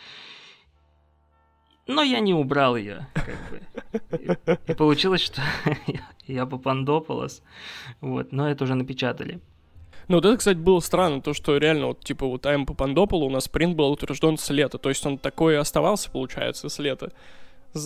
Но 1.88 2.02
я 2.02 2.20
не 2.20 2.34
убрал 2.34 2.76
ее, 2.78 3.08
как 3.14 3.38
бы. 3.50 4.18
И, 4.20 4.72
и 4.72 4.76
получилось, 4.76 5.22
что 5.22 5.42
я 6.28 6.46
Папандополос. 6.46 7.42
Вот, 8.00 8.32
но 8.32 8.50
это 8.50 8.64
уже 8.64 8.76
напечатали. 8.76 9.42
Ну, 10.08 10.18
вот 10.18 10.26
это, 10.26 10.38
кстати, 10.38 10.58
было 10.58 10.80
странно, 10.80 11.22
то, 11.22 11.34
что 11.34 11.58
реально, 11.58 11.88
вот, 11.88 12.02
типа, 12.02 12.26
вот 12.26 12.46
АМ 12.46 12.66
Папандополу 12.66 13.28
у 13.28 13.30
нас 13.30 13.48
принт 13.48 13.76
был 13.76 13.92
утвержден 13.92 14.38
с 14.38 14.50
лета, 14.50 14.78
то 14.78 14.90
есть 14.90 15.06
он 15.06 15.18
такой 15.18 15.54
и 15.54 15.58
оставался, 15.58 16.10
получается, 16.12 16.70
с 16.70 16.80
лета. 16.80 17.12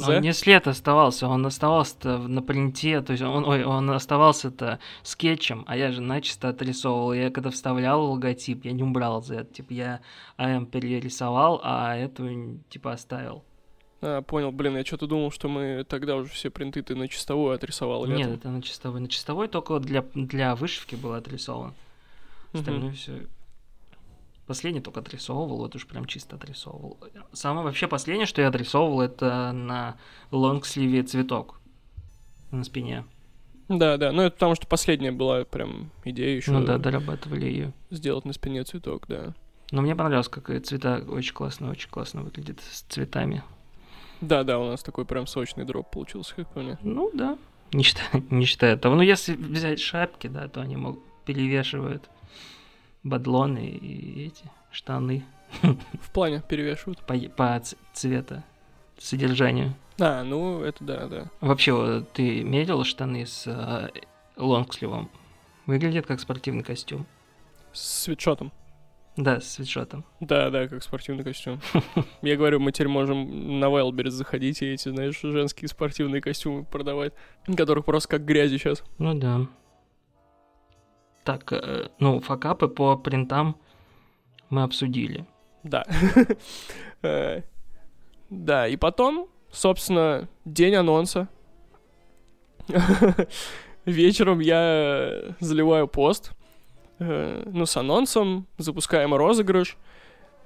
Он 0.07 0.21
не 0.21 0.33
след 0.33 0.67
оставался, 0.67 1.27
он 1.27 1.45
оставался-то 1.45 2.17
на 2.17 2.41
принте, 2.41 3.01
то 3.01 3.11
есть 3.11 3.23
он, 3.23 3.45
ой, 3.45 3.63
он 3.63 3.89
оставался-то 3.89 4.79
скетчем, 5.03 5.63
а 5.65 5.77
я 5.77 5.91
же 5.91 6.01
начисто 6.01 6.49
отрисовывал. 6.49 7.13
Я 7.13 7.29
когда 7.29 7.51
вставлял 7.51 8.11
логотип, 8.11 8.65
я 8.65 8.73
не 8.73 8.83
убрал 8.83 9.23
Z, 9.23 9.45
типа 9.53 9.71
я 9.73 10.01
АМ 10.35 10.65
перерисовал, 10.65 11.61
а 11.63 11.95
эту 11.95 12.59
типа 12.69 12.93
оставил. 12.93 13.43
А, 14.01 14.21
понял, 14.21 14.51
блин, 14.51 14.75
я 14.75 14.83
что-то 14.83 15.07
думал, 15.07 15.31
что 15.31 15.47
мы 15.47 15.85
тогда 15.87 16.17
уже 16.17 16.29
все 16.29 16.49
принты 16.49 16.81
ты 16.81 16.95
на 16.95 17.07
чистовую 17.07 17.55
отрисовал. 17.55 18.05
Нет, 18.05 18.29
это 18.29 18.49
на 18.49 18.61
чистовой. 18.61 18.99
На 18.99 19.07
чистовой 19.07 19.47
только 19.47 19.79
для, 19.79 20.03
для 20.13 20.55
вышивки 20.55 20.95
было 20.95 21.17
отрисовано. 21.17 21.73
Остальное 22.53 22.91
все 22.91 23.27
Последний 24.47 24.79
только 24.79 25.01
отрисовывал, 25.01 25.57
вот 25.57 25.75
уж 25.75 25.85
прям 25.85 26.05
чисто 26.05 26.37
отрисовывал. 26.37 26.97
Самое 27.33 27.65
вообще 27.65 27.85
последнее, 27.87 28.25
что 28.25 28.41
я 28.41 28.47
отрисовывал, 28.47 29.01
это 29.01 29.51
на 29.51 29.97
лонгсливе 30.31 31.03
цветок 31.03 31.59
на 32.51 32.63
спине. 32.63 33.03
Да, 33.67 33.97
да, 33.97 34.13
ну 34.13 34.21
это 34.21 34.35
потому 34.35 34.55
что 34.55 34.65
последняя 34.65 35.11
была 35.11 35.43
прям 35.43 35.91
идея 36.05 36.33
еще 36.37 36.51
Ну 36.51 36.65
да, 36.65 36.77
дорабатывали 36.77 37.45
ее. 37.45 37.73
сделать 37.89 38.23
на 38.23 38.31
спине 38.31 38.63
цветок, 38.63 39.05
да. 39.09 39.33
Но 39.71 39.81
мне 39.81 39.97
понравилось, 39.97 40.29
как 40.29 40.45
цвета 40.63 41.03
очень 41.05 41.33
классно, 41.33 41.69
очень 41.69 41.89
классно 41.89 42.21
выглядит 42.21 42.61
с 42.61 42.83
цветами. 42.83 43.43
Да, 44.21 44.45
да, 44.45 44.59
у 44.59 44.67
нас 44.69 44.81
такой 44.81 45.03
прям 45.03 45.27
сочный 45.27 45.65
дроп 45.65 45.91
получился, 45.91 46.33
как 46.35 46.47
по 46.53 46.61
мне. 46.61 46.77
Ну 46.81 47.11
да, 47.13 47.37
не 47.73 47.83
считая, 47.83 48.23
не 48.29 48.45
считая 48.45 48.77
того. 48.77 48.95
Ну 48.95 49.01
если 49.01 49.35
взять 49.35 49.81
шапки, 49.81 50.27
да, 50.27 50.47
то 50.47 50.61
они 50.61 50.77
могут 50.77 51.03
перевешивают 51.25 52.09
бадлоны 53.09 53.65
и 53.65 54.27
эти 54.27 54.49
штаны 54.71 55.23
В 55.61 56.11
плане 56.11 56.43
перевешивают. 56.47 56.99
по, 57.05 57.17
по 57.35 57.61
цвета, 57.93 58.43
содержанию. 58.97 59.73
А, 59.99 60.23
ну 60.23 60.61
это 60.61 60.83
да, 60.83 61.07
да. 61.07 61.31
Вообще, 61.41 62.05
ты 62.13 62.43
мерил 62.43 62.83
штаны 62.83 63.25
с 63.25 63.43
э, 63.47 63.89
лонгсливом? 64.35 65.09
Выглядит 65.65 66.05
как 66.05 66.19
спортивный 66.19 66.63
костюм. 66.63 67.05
С 67.73 68.03
свитшотом. 68.03 68.51
Да, 69.15 69.41
с 69.41 69.53
свитшотом. 69.53 70.05
Да, 70.19 70.51
да, 70.51 70.67
как 70.67 70.83
спортивный 70.83 71.23
костюм. 71.23 71.59
Я 72.21 72.35
говорю, 72.35 72.59
мы 72.59 72.71
теперь 72.71 72.87
можем 72.87 73.59
на 73.59 73.65
Wildberries 73.65 74.11
заходить 74.11 74.61
и 74.61 74.73
эти, 74.73 74.89
знаешь, 74.89 75.19
женские 75.19 75.67
спортивные 75.67 76.21
костюмы 76.21 76.63
продавать, 76.63 77.13
которых 77.55 77.85
просто 77.85 78.09
как 78.09 78.25
грязи 78.25 78.57
сейчас. 78.57 78.83
Ну 78.99 79.15
да. 79.15 79.47
Так, 81.27 81.51
э, 81.51 81.89
ну, 81.99 82.21
факапы 82.21 82.69
по 82.69 82.95
принтам 82.95 83.57
мы 84.49 84.63
обсудили. 84.63 85.25
Да. 85.63 85.83
Э, 87.03 87.41
Да, 88.29 88.65
и 88.67 88.77
потом, 88.77 89.27
собственно, 89.51 90.29
день 90.45 90.75
анонса. 90.75 91.27
Вечером 93.85 94.39
я 94.39 95.35
заливаю 95.41 95.89
пост, 95.89 96.31
э, 96.99 97.43
ну, 97.45 97.65
с 97.65 97.75
анонсом, 97.75 98.47
запускаем 98.57 99.13
розыгрыш. 99.13 99.75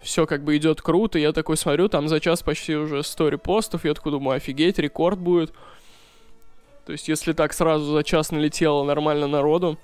Все 0.01 0.25
как 0.25 0.43
бы 0.43 0.57
идет 0.57 0.81
круто, 0.81 1.19
я 1.19 1.31
такой 1.31 1.57
смотрю, 1.57 1.89
там 1.89 2.07
за 2.07 2.19
час 2.19 2.41
почти 2.41 2.75
уже 2.75 3.03
100 3.03 3.29
репостов, 3.29 3.85
я 3.85 3.93
такой 3.93 4.13
думаю, 4.13 4.37
офигеть, 4.37 4.79
рекорд 4.79 5.19
будет. 5.19 5.53
То 6.87 6.91
есть, 6.91 7.07
если 7.07 7.33
так 7.33 7.53
сразу 7.53 7.93
за 7.93 8.03
час 8.03 8.31
налетело 8.31 8.83
нормально 8.83 9.27
народу, 9.27 9.77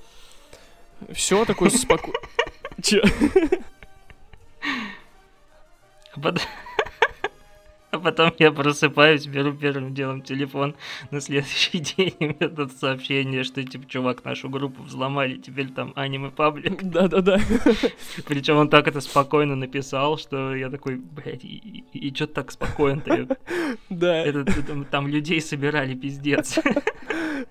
все 1.13 1.46
такое 1.46 1.70
спокойно. 1.70 2.20
Че? 2.82 3.01
А 6.18 6.20
потом, 6.20 6.44
а 7.92 8.00
потом 8.00 8.34
я 8.39 8.51
просыпаюсь, 8.51 9.27
беру 9.27 9.54
первым 9.54 9.94
делом 9.94 10.22
телефон 10.22 10.75
на 11.12 11.22
следующий 11.22 11.80
день, 11.98 12.16
и 12.20 12.25
мне 12.25 12.50
тут 12.50 12.72
сообщение, 12.74 13.44
что, 13.44 13.63
типа, 13.63 13.88
чувак, 13.88 14.25
нашу 14.25 14.50
группу 14.50 14.84
взломали, 14.84 15.38
теперь 15.38 15.70
там 15.70 15.94
аниме 15.96 16.32
паблик. 16.32 16.84
Да-да-да. 16.84 17.39
Причем 18.27 18.58
он 18.58 18.70
так 18.70 18.88
это 18.88 19.00
спокойно 19.00 19.56
написал, 19.56 20.18
что 20.18 20.56
я 20.56 20.70
такой, 20.70 20.96
блядь, 20.96 21.46
и, 21.46 21.86
и, 21.94 22.13
что 22.13 22.27
так 22.27 22.51
спокойно-то? 22.51 23.38
Да, 23.89 24.18
Это, 24.18 24.44
там, 24.63 24.86
там 24.86 25.08
людей 25.08 25.39
собирали, 25.39 25.94
пиздец. 25.94 26.60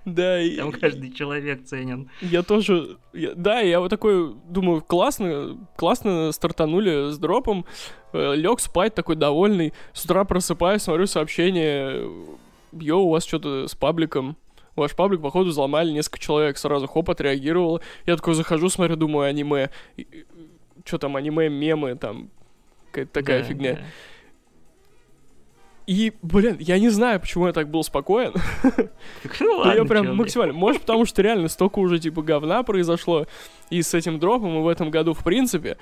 Да, 0.04 0.38
Там 0.56 0.72
каждый 0.72 1.12
человек 1.12 1.64
ценен. 1.64 2.10
Я 2.20 2.42
тоже, 2.42 2.96
да, 3.12 3.60
я 3.60 3.80
вот 3.80 3.88
такой 3.90 4.34
думаю, 4.48 4.82
классно, 4.82 5.58
классно 5.76 6.32
стартанули 6.32 7.10
с 7.10 7.18
дропом, 7.18 7.64
лег 8.12 8.60
спать 8.60 8.94
такой 8.94 9.16
довольный, 9.16 9.72
с 9.92 10.04
утра 10.04 10.24
просыпаюсь, 10.24 10.82
смотрю 10.82 11.06
сообщение, 11.06 12.08
йоу, 12.72 13.04
у 13.06 13.10
вас 13.10 13.24
что-то 13.24 13.68
с 13.68 13.74
пабликом, 13.74 14.36
ваш 14.74 14.94
паблик, 14.94 15.20
походу, 15.22 15.50
взломали 15.50 15.90
несколько 15.90 16.18
человек, 16.18 16.58
сразу 16.58 16.86
хоп, 16.86 17.10
отреагировал, 17.10 17.80
я 18.06 18.16
такой 18.16 18.34
захожу, 18.34 18.68
смотрю, 18.68 18.96
думаю, 18.96 19.28
аниме, 19.28 19.70
что 20.84 20.98
там, 20.98 21.16
аниме, 21.16 21.48
мемы, 21.48 21.94
там, 21.96 22.30
какая-то 22.90 23.12
такая 23.12 23.42
Да, 23.42 23.48
фигня. 23.48 23.72
да. 23.74 23.80
И, 25.86 26.12
блин, 26.20 26.56
я 26.58 26.78
не 26.80 26.88
знаю, 26.88 27.20
почему 27.20 27.46
я 27.46 27.52
так 27.52 27.70
был 27.70 27.84
спокоен, 27.84 28.32
ну 29.40 29.56
ладно, 29.58 29.72
я 29.72 29.84
прям 29.84 30.16
максимально. 30.16 30.52
Может, 30.52 30.80
потому 30.80 31.06
что 31.06 31.22
реально 31.22 31.48
столько 31.48 31.78
уже, 31.78 32.00
типа, 32.00 32.22
говна 32.22 32.64
произошло 32.64 33.26
и 33.70 33.82
с 33.82 33.94
этим 33.94 34.18
дропом, 34.18 34.58
и 34.58 34.62
в 34.62 34.68
этом 34.68 34.90
году, 34.90 35.14
в 35.14 35.22
принципе, 35.22 35.76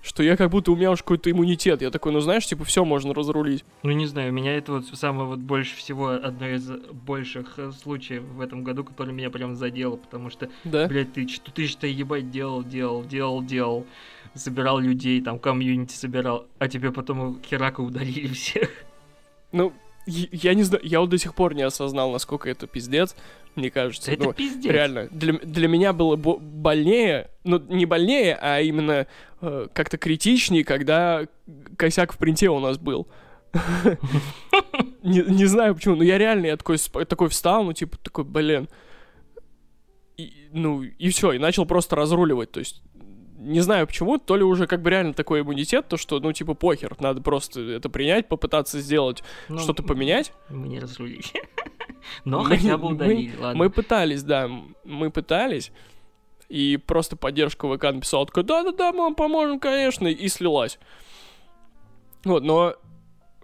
что 0.00 0.22
я 0.22 0.36
как 0.36 0.50
будто 0.50 0.70
у 0.70 0.76
меня 0.76 0.92
уж 0.92 1.00
какой-то 1.00 1.30
иммунитет. 1.30 1.82
Я 1.82 1.90
такой, 1.90 2.12
ну 2.12 2.20
знаешь, 2.20 2.46
типа, 2.46 2.64
все 2.64 2.84
можно 2.84 3.12
разрулить. 3.14 3.64
Ну, 3.82 3.90
не 3.90 4.06
знаю, 4.06 4.32
меня 4.32 4.56
это 4.56 4.72
вот 4.72 4.86
самое 4.86 5.28
вот 5.28 5.40
больше 5.40 5.76
всего, 5.76 6.10
одно 6.10 6.48
из 6.48 6.70
больших 6.92 7.58
э, 7.58 7.72
случаев 7.72 8.22
в 8.22 8.40
этом 8.40 8.62
году, 8.62 8.84
который 8.84 9.12
меня 9.12 9.28
прям 9.30 9.56
задело, 9.56 9.96
потому 9.96 10.30
что, 10.30 10.48
Да? 10.62 10.86
блядь, 10.86 11.12
ты, 11.12 11.26
что 11.26 11.50
ты 11.50 11.66
что 11.66 11.86
ебать 11.88 12.30
делал, 12.30 12.62
делал, 12.62 13.04
делал, 13.04 13.42
делал, 13.42 13.86
собирал 14.34 14.78
людей, 14.78 15.20
там, 15.20 15.40
комьюнити 15.40 15.94
собирал, 15.94 16.46
а 16.60 16.68
тебе 16.68 16.92
потом 16.92 17.42
херака 17.42 17.80
удалили 17.80 18.28
всех. 18.28 18.70
Ну, 19.52 19.72
я, 20.06 20.54
не 20.54 20.62
знаю, 20.62 20.82
я 20.84 21.00
вот 21.00 21.10
до 21.10 21.18
сих 21.18 21.34
пор 21.34 21.54
не 21.54 21.62
осознал, 21.62 22.10
насколько 22.12 22.48
это 22.48 22.66
пиздец, 22.66 23.14
мне 23.56 23.70
кажется. 23.70 24.10
Это 24.12 24.24
Ну, 24.24 24.32
пиздец. 24.32 24.72
Реально, 24.72 25.08
для, 25.10 25.34
для 25.34 25.68
меня 25.68 25.92
было 25.92 26.16
бо- 26.16 26.38
больнее, 26.38 27.30
ну, 27.44 27.58
не 27.58 27.84
больнее, 27.84 28.34
а 28.40 28.60
именно 28.60 29.06
э, 29.42 29.68
как-то 29.72 29.98
критичнее, 29.98 30.64
когда 30.64 31.26
косяк 31.76 32.12
в 32.14 32.18
принте 32.18 32.48
у 32.48 32.58
нас 32.60 32.78
был. 32.78 33.06
Не 35.02 35.22
не 35.22 35.46
знаю 35.46 35.74
почему, 35.74 35.96
но 35.96 36.04
я 36.04 36.18
реально, 36.18 36.46
я 36.46 36.56
такой 36.56 36.76
такой 36.78 37.28
встал, 37.28 37.64
ну, 37.64 37.72
типа, 37.72 37.96
такой, 37.98 38.24
блин. 38.24 38.68
И, 40.16 40.48
Ну, 40.52 40.82
и 40.82 41.08
все, 41.10 41.32
и 41.32 41.38
начал 41.38 41.64
просто 41.66 41.96
разруливать, 41.96 42.50
то 42.50 42.60
есть 42.60 42.82
не 43.38 43.60
знаю 43.60 43.86
почему, 43.86 44.18
то 44.18 44.36
ли 44.36 44.42
уже 44.42 44.66
как 44.66 44.82
бы 44.82 44.90
реально 44.90 45.14
такой 45.14 45.40
иммунитет, 45.42 45.88
то 45.88 45.96
что, 45.96 46.18
ну, 46.20 46.32
типа, 46.32 46.54
похер, 46.54 46.96
надо 47.00 47.22
просто 47.22 47.60
это 47.60 47.88
принять, 47.88 48.28
попытаться 48.28 48.80
сделать, 48.80 49.22
Ну, 49.48 49.58
что-то 49.58 49.82
поменять. 49.82 50.32
Мы 50.50 50.68
не 50.68 50.80
разрулили. 50.80 51.22
Но 52.24 52.42
Мы- 52.42 52.46
хотя 52.56 52.76
бы 52.78 52.88
мы- 52.88 52.94
удалили, 52.94 53.36
ладно. 53.38 53.58
Мы 53.58 53.70
пытались, 53.70 54.22
да, 54.22 54.50
мы 54.84 55.10
пытались, 55.10 55.72
и 56.48 56.76
просто 56.78 57.16
поддержка 57.16 57.72
ВК 57.72 57.84
написала, 57.84 58.26
такой, 58.26 58.42
да-да-да, 58.44 58.92
мы 58.92 59.00
вам 59.04 59.14
поможем, 59.14 59.60
конечно, 59.60 60.08
и 60.08 60.28
слилась. 60.28 60.78
Вот, 62.24 62.42
но 62.42 62.74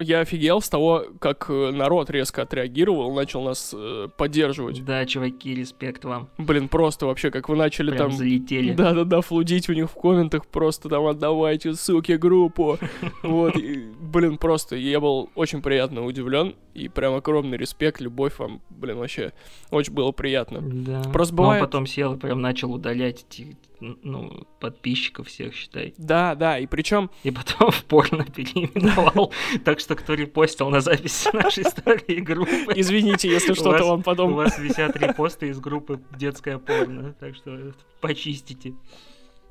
я 0.00 0.20
офигел 0.20 0.60
с 0.60 0.68
того, 0.68 1.04
как 1.20 1.46
э, 1.48 1.70
народ 1.70 2.10
резко 2.10 2.42
отреагировал, 2.42 3.14
начал 3.14 3.42
нас 3.42 3.72
э, 3.76 4.08
поддерживать. 4.16 4.84
Да, 4.84 5.06
чуваки, 5.06 5.54
респект 5.54 6.04
вам. 6.04 6.28
Блин, 6.36 6.68
просто 6.68 7.06
вообще, 7.06 7.30
как 7.30 7.48
вы 7.48 7.56
начали 7.56 7.90
Прям 7.90 8.08
там... 8.08 8.12
залетели. 8.12 8.72
Да-да-да, 8.74 9.20
флудить 9.20 9.68
у 9.68 9.72
них 9.72 9.90
в 9.90 9.94
комментах, 9.94 10.46
просто 10.46 10.88
там 10.88 11.06
отдавайте, 11.06 11.74
суки, 11.74 12.12
группу. 12.12 12.78
Вот, 13.22 13.54
блин, 13.56 14.36
просто 14.38 14.76
я 14.76 15.00
был 15.00 15.30
очень 15.34 15.62
приятно 15.62 16.04
удивлен, 16.04 16.54
и 16.74 16.88
прям 16.88 17.14
огромный 17.14 17.56
респект, 17.56 18.00
любовь 18.00 18.38
вам, 18.38 18.60
блин, 18.70 18.98
вообще 18.98 19.32
очень 19.70 19.92
было 19.92 20.10
приятно. 20.12 20.60
Да. 20.60 21.02
Просто 21.12 21.34
Но 21.34 21.42
он 21.42 21.46
бывает- 21.48 21.64
потом 21.64 21.86
сел 21.86 22.14
и 22.14 22.18
прям 22.18 22.40
начал 22.40 22.72
удалять 22.72 23.24
эти, 23.30 23.56
ну, 24.02 24.46
подписчиков 24.60 25.28
всех, 25.28 25.54
считай. 25.54 25.94
Да, 25.98 26.34
да, 26.34 26.58
и 26.58 26.66
причем, 26.66 27.10
И 27.22 27.30
потом 27.30 27.70
в 27.70 27.84
порно 27.84 28.24
переименовал. 28.24 29.32
Так 29.64 29.80
что 29.80 29.94
кто 29.94 30.14
репостил 30.14 30.70
на 30.70 30.80
записи 30.80 31.28
нашей 31.34 31.64
старой 31.64 32.20
группы. 32.20 32.72
извините, 32.74 33.28
если 33.28 33.52
У 33.52 33.54
что-то 33.54 33.84
вам 33.84 34.00
У 34.00 34.02
потом... 34.02 34.34
вас 34.34 34.58
висят 34.58 34.96
репосты 34.96 35.48
из 35.48 35.60
группы 35.60 36.00
детская 36.16 36.58
порно, 36.58 37.14
так 37.18 37.34
что 37.36 37.72
почистите. 38.00 38.74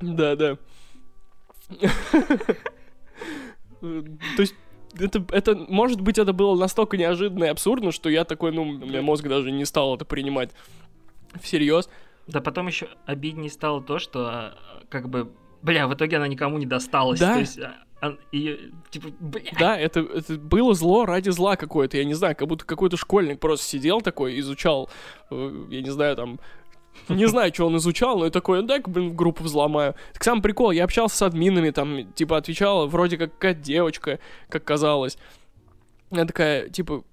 Да, 0.02 0.36
да. 0.36 0.58
То 3.82 4.42
есть, 4.42 4.56
это, 5.00 5.26
это, 5.32 5.56
может 5.56 6.02
быть, 6.02 6.18
это 6.18 6.34
было 6.34 6.56
настолько 6.56 6.98
неожиданно 6.98 7.46
и 7.46 7.48
абсурдно, 7.48 7.92
что 7.92 8.10
я 8.10 8.24
такой, 8.26 8.52
ну, 8.52 8.64
у 8.64 8.66
меня 8.66 9.02
мозг 9.02 9.28
даже 9.28 9.52
не 9.52 9.66
стал 9.66 9.96
это 9.96 10.06
принимать 10.06 10.52
всерьез. 11.42 11.90
Да 12.28 12.42
потом 12.42 12.68
еще 12.68 12.88
обиднее 13.06 13.50
стало 13.50 13.82
то, 13.82 14.00
что 14.00 14.28
а, 14.28 14.58
как 14.90 15.10
бы, 15.10 15.32
бля, 15.62 15.88
в 15.88 15.94
итоге 15.94 16.18
она 16.18 16.28
никому 16.28 16.58
не 16.58 16.66
досталась. 16.66 17.20
Да. 17.20 17.34
То 17.34 17.40
есть, 17.40 17.60
а, 17.60 17.76
а, 18.02 18.18
её, 18.32 18.58
типа, 18.90 19.10
бля, 19.20 19.42
Да, 19.60 19.78
это, 19.78 20.02
это 20.02 20.38
было 20.38 20.74
зло 20.74 21.06
ради 21.06 21.30
зла 21.30 21.56
какое-то, 21.56 21.98
я 21.98 22.06
не 22.06 22.14
знаю, 22.14 22.36
как 22.36 22.48
будто 22.48 22.66
какой-то 22.66 22.98
школьник 22.98 23.40
просто 23.40 23.66
сидел 23.66 24.02
такой, 24.02 24.40
изучал, 24.40 24.90
э, 25.32 25.66
я 25.70 25.82
не 25.82 25.90
знаю, 25.90 26.16
там, 26.16 26.40
не 27.10 27.28
знаю, 27.28 27.54
что 27.54 27.68
он 27.68 27.78
изучал, 27.78 28.20
но 28.20 28.28
и 28.28 28.30
такой, 28.30 28.62
«Ну, 28.62 28.68
дай-ка, 28.68 28.90
блин, 28.90 29.10
в 29.10 29.16
группу 29.16 29.44
взломаю. 29.44 29.96
Так 30.14 30.24
сам 30.24 30.42
прикол, 30.42 30.72
я 30.72 30.84
общался 30.84 31.18
с 31.18 31.22
админами, 31.22 31.72
там, 31.72 32.12
типа, 32.14 32.38
отвечала 32.38 32.86
вроде 32.86 33.18
как 33.18 33.34
какая-то 33.34 33.62
девочка, 33.62 34.20
как 34.50 34.64
казалось. 34.64 35.18
Она 36.12 36.26
такая, 36.26 36.70
типа, 36.70 37.04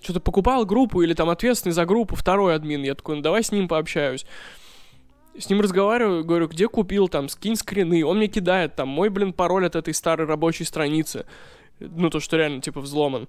что-то 0.00 0.20
покупал 0.20 0.64
группу 0.64 1.02
или 1.02 1.14
там 1.14 1.30
ответственный 1.30 1.72
за 1.72 1.84
группу 1.84 2.16
второй 2.16 2.54
админ. 2.54 2.82
Я 2.82 2.94
такой, 2.94 3.16
ну 3.16 3.22
давай 3.22 3.42
с 3.42 3.52
ним 3.52 3.68
пообщаюсь. 3.68 4.26
С 5.38 5.48
ним 5.48 5.60
разговариваю, 5.60 6.24
говорю, 6.24 6.48
где 6.48 6.68
купил, 6.68 7.08
там, 7.08 7.28
скинь 7.28 7.54
скрины. 7.56 8.04
Он 8.04 8.16
мне 8.18 8.26
кидает, 8.26 8.74
там, 8.74 8.88
мой, 8.88 9.08
блин, 9.08 9.32
пароль 9.32 9.66
от 9.66 9.76
этой 9.76 9.94
старой 9.94 10.26
рабочей 10.26 10.64
страницы. 10.64 11.26
Ну, 11.78 12.10
то, 12.10 12.18
что 12.18 12.36
реально, 12.36 12.60
типа, 12.60 12.80
взломан. 12.80 13.28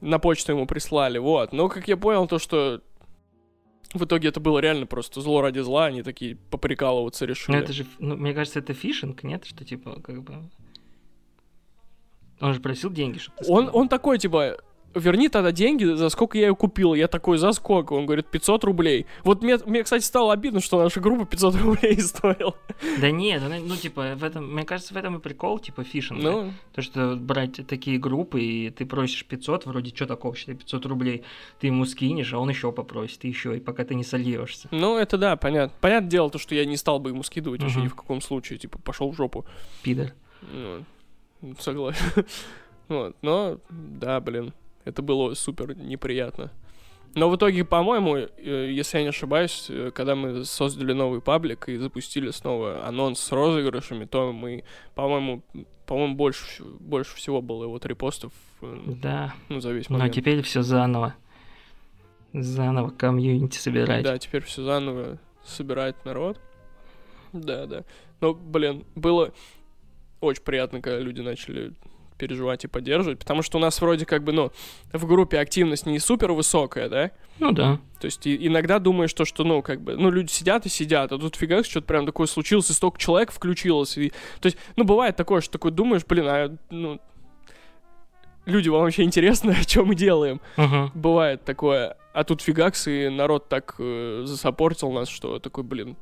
На 0.00 0.18
почту 0.18 0.52
ему 0.52 0.66
прислали, 0.66 1.18
вот. 1.18 1.52
Но, 1.52 1.68
как 1.68 1.86
я 1.86 1.98
понял, 1.98 2.26
то, 2.26 2.38
что 2.38 2.80
в 3.92 4.04
итоге 4.04 4.28
это 4.28 4.40
было 4.40 4.58
реально 4.58 4.86
просто 4.86 5.20
зло 5.20 5.42
ради 5.42 5.58
зла, 5.58 5.86
они 5.86 6.02
такие 6.02 6.36
поприкалываться 6.36 7.26
решили. 7.26 7.56
Ну, 7.56 7.62
это 7.62 7.72
же, 7.74 7.84
ну, 7.98 8.16
мне 8.16 8.32
кажется, 8.32 8.60
это 8.60 8.72
фишинг, 8.72 9.22
нет? 9.22 9.44
Что, 9.44 9.64
типа, 9.64 10.00
как 10.00 10.22
бы... 10.22 10.48
Он 12.40 12.54
же 12.54 12.60
просил 12.60 12.90
деньги, 12.90 13.18
чтобы 13.18 13.38
Он, 13.48 13.68
он 13.70 13.88
такой, 13.88 14.18
типа, 14.18 14.56
верни 14.94 15.28
тогда 15.28 15.52
деньги, 15.52 15.84
за 15.84 16.08
сколько 16.08 16.38
я 16.38 16.48
ее 16.48 16.56
купил. 16.56 16.94
Я 16.94 17.08
такой, 17.08 17.38
за 17.38 17.52
сколько? 17.52 17.92
Он 17.92 18.06
говорит, 18.06 18.26
500 18.26 18.64
рублей. 18.64 19.06
Вот 19.24 19.42
мне, 19.42 19.58
мне, 19.66 19.82
кстати, 19.82 20.02
стало 20.02 20.32
обидно, 20.32 20.60
что 20.60 20.82
наша 20.82 21.00
группа 21.00 21.24
500 21.26 21.54
рублей 21.56 22.00
стоила. 22.00 22.56
Да 23.00 23.10
нет, 23.10 23.42
ну, 23.48 23.76
типа, 23.76 24.14
в 24.16 24.24
этом, 24.24 24.52
мне 24.52 24.64
кажется, 24.64 24.94
в 24.94 24.96
этом 24.96 25.16
и 25.16 25.20
прикол, 25.20 25.58
типа, 25.58 25.84
фишинга. 25.84 26.30
Ну, 26.30 26.52
То, 26.74 26.82
что 26.82 27.16
брать 27.16 27.66
такие 27.66 27.98
группы, 27.98 28.40
и 28.40 28.70
ты 28.70 28.86
просишь 28.86 29.24
500, 29.24 29.66
вроде, 29.66 29.94
что 29.94 30.06
такого, 30.06 30.34
считай, 30.34 30.54
500 30.54 30.86
рублей, 30.86 31.24
ты 31.60 31.68
ему 31.68 31.84
скинешь, 31.84 32.32
а 32.32 32.38
он 32.38 32.48
еще 32.50 32.72
попросит, 32.72 33.24
и 33.24 33.28
еще, 33.28 33.56
и 33.56 33.60
пока 33.60 33.84
ты 33.84 33.94
не 33.94 34.04
сольешься. 34.04 34.68
ну, 34.70 34.96
это 34.96 35.18
да, 35.18 35.36
понятно. 35.36 35.76
Понятное 35.80 36.10
дело, 36.10 36.30
то, 36.30 36.38
что 36.38 36.54
я 36.54 36.64
не 36.64 36.76
стал 36.76 36.98
бы 36.98 37.10
ему 37.10 37.22
скидывать 37.22 37.60
вообще 37.62 37.78
Мгм. 37.78 37.84
ни 37.84 37.88
в 37.88 37.94
каком 37.94 38.20
случае. 38.20 38.58
Типа, 38.58 38.78
пошел 38.78 39.10
в 39.10 39.16
жопу. 39.16 39.44
Пидор. 39.82 40.12
Ну, 40.42 41.54
согласен. 41.58 42.04
Вот, 42.88 43.14
но, 43.22 43.58
да, 43.70 44.18
блин, 44.18 44.52
это 44.84 45.02
было 45.02 45.34
супер 45.34 45.76
неприятно. 45.76 46.50
Но 47.14 47.28
в 47.28 47.36
итоге, 47.36 47.64
по-моему, 47.64 48.16
э, 48.16 48.70
если 48.70 48.98
я 48.98 49.02
не 49.02 49.08
ошибаюсь, 49.08 49.66
э, 49.68 49.90
когда 49.92 50.14
мы 50.14 50.44
создали 50.44 50.92
новый 50.92 51.20
паблик 51.20 51.68
и 51.68 51.76
запустили 51.76 52.30
снова 52.30 52.86
анонс 52.86 53.18
с 53.18 53.32
розыгрышами, 53.32 54.04
то 54.04 54.32
мы, 54.32 54.62
по-моему, 54.94 55.42
по-моему, 55.86 56.14
больше, 56.14 56.62
больше 56.62 57.16
всего 57.16 57.42
было 57.42 57.66
вот 57.66 57.84
репостов, 57.84 58.32
э, 58.62 58.78
Да, 59.02 59.34
ну, 59.48 59.60
за 59.60 59.72
весь 59.72 59.88
но 59.88 59.98
момент. 59.98 60.14
теперь 60.14 60.40
все 60.42 60.62
заново. 60.62 61.16
Заново 62.32 62.90
комьюнити 62.90 63.58
собирать. 63.58 64.04
Да, 64.04 64.16
теперь 64.18 64.44
все 64.44 64.62
заново 64.62 65.18
собирает 65.44 65.96
народ. 66.04 66.38
Да, 67.32 67.66
да. 67.66 67.84
Но, 68.20 68.34
блин, 68.34 68.84
было 68.94 69.32
очень 70.20 70.44
приятно, 70.44 70.80
когда 70.80 71.00
люди 71.00 71.22
начали 71.22 71.72
переживать 72.20 72.64
и 72.64 72.68
поддерживать, 72.68 73.18
потому 73.18 73.42
что 73.42 73.58
у 73.58 73.60
нас 73.60 73.80
вроде 73.80 74.04
как 74.06 74.22
бы, 74.22 74.32
ну, 74.32 74.52
в 74.92 75.06
группе 75.06 75.38
активность 75.40 75.86
не 75.86 75.98
супер 75.98 76.32
высокая, 76.32 76.88
да? 76.88 77.10
Ну 77.38 77.52
да. 77.52 77.78
То 78.00 78.04
есть 78.04 78.26
и- 78.26 78.46
иногда 78.46 78.78
думаешь, 78.78 79.12
то, 79.14 79.24
что, 79.24 79.42
ну, 79.44 79.62
как 79.62 79.80
бы, 79.80 79.96
ну, 79.96 80.10
люди 80.10 80.30
сидят 80.30 80.66
и 80.66 80.68
сидят, 80.68 81.10
а 81.12 81.18
тут 81.18 81.36
фига, 81.36 81.64
что-то 81.64 81.86
прям 81.86 82.06
такое 82.06 82.26
случилось, 82.26 82.70
и 82.70 82.72
столько 82.74 82.98
человек 82.98 83.32
включилось. 83.32 83.96
И, 83.98 84.10
то 84.40 84.46
есть, 84.46 84.58
ну, 84.76 84.84
бывает 84.84 85.16
такое, 85.16 85.40
что 85.40 85.50
такой 85.52 85.70
думаешь, 85.70 86.04
блин, 86.06 86.26
а, 86.28 86.56
ну, 86.70 87.00
люди, 88.46 88.68
вам 88.68 88.82
вообще 88.82 89.02
интересно, 89.02 89.52
о 89.60 89.64
чем 89.64 89.86
мы 89.86 89.94
делаем? 89.94 90.40
Мгм. 90.56 90.92
Бывает 90.94 91.44
такое. 91.44 91.96
А 92.12 92.24
тут 92.24 92.42
фигакс, 92.42 92.86
и 92.88 93.08
народ 93.08 93.48
так 93.48 93.76
э, 93.78 94.22
засаппортил 94.26 94.90
нас, 94.92 95.08
что 95.08 95.38
такой, 95.38 95.64
блин, 95.64 95.96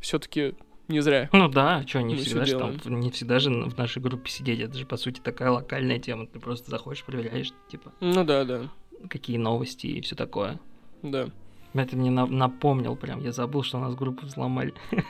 все-таки 0.00 0.54
не 0.88 1.00
зря. 1.00 1.28
Ну 1.32 1.48
да, 1.48 1.84
что, 1.86 2.00
не 2.00 2.14
Мы 2.14 2.20
всегда 2.22 2.44
же 2.44 2.58
там, 2.58 3.00
не 3.00 3.10
всегда 3.10 3.38
же 3.38 3.50
в 3.50 3.76
нашей 3.76 4.00
группе 4.02 4.30
сидеть, 4.30 4.60
это 4.60 4.76
же 4.78 4.86
по 4.86 4.96
сути 4.96 5.20
такая 5.20 5.50
локальная 5.50 5.98
тема, 5.98 6.26
ты 6.26 6.38
просто 6.38 6.70
заходишь, 6.70 7.04
проверяешь, 7.04 7.52
типа, 7.70 7.92
Ну 8.00 8.24
да, 8.24 8.44
да, 8.44 8.62
какие 9.08 9.36
новости 9.38 9.86
и 9.86 10.00
все 10.00 10.14
такое. 10.16 10.58
да. 11.02 11.28
Это 11.74 11.94
мне 11.94 12.10
на- 12.10 12.24
напомнил 12.26 12.96
прям, 12.96 13.20
я 13.20 13.32
забыл, 13.32 13.62
что 13.62 13.76
у 13.76 13.80
нас 13.82 13.94
группу 13.94 14.24
взломали. 14.24 14.72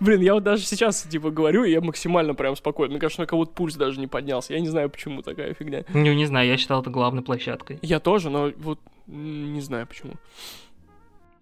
Блин, 0.00 0.20
я 0.22 0.34
вот 0.34 0.42
даже 0.42 0.64
сейчас, 0.64 1.02
типа, 1.02 1.30
говорю, 1.30 1.62
и 1.64 1.70
я 1.70 1.80
максимально 1.80 2.34
прям 2.34 2.56
спокойно. 2.56 2.92
Мне 2.92 3.00
кажется, 3.00 3.24
как 3.26 3.36
будто 3.38 3.52
пульс 3.52 3.76
даже 3.76 4.00
не 4.00 4.08
поднялся. 4.08 4.52
Я 4.54 4.60
не 4.60 4.66
знаю, 4.68 4.90
почему 4.90 5.22
такая 5.22 5.54
фигня. 5.54 5.84
Ну, 5.94 6.12
не 6.14 6.26
знаю, 6.26 6.48
я 6.48 6.56
считал 6.56 6.80
это 6.82 6.90
главной 6.90 7.22
площадкой. 7.22 7.78
Я 7.82 8.00
тоже, 8.00 8.28
но 8.28 8.50
вот 8.56 8.80
не 9.06 9.60
знаю 9.60 9.86
почему. 9.86 10.14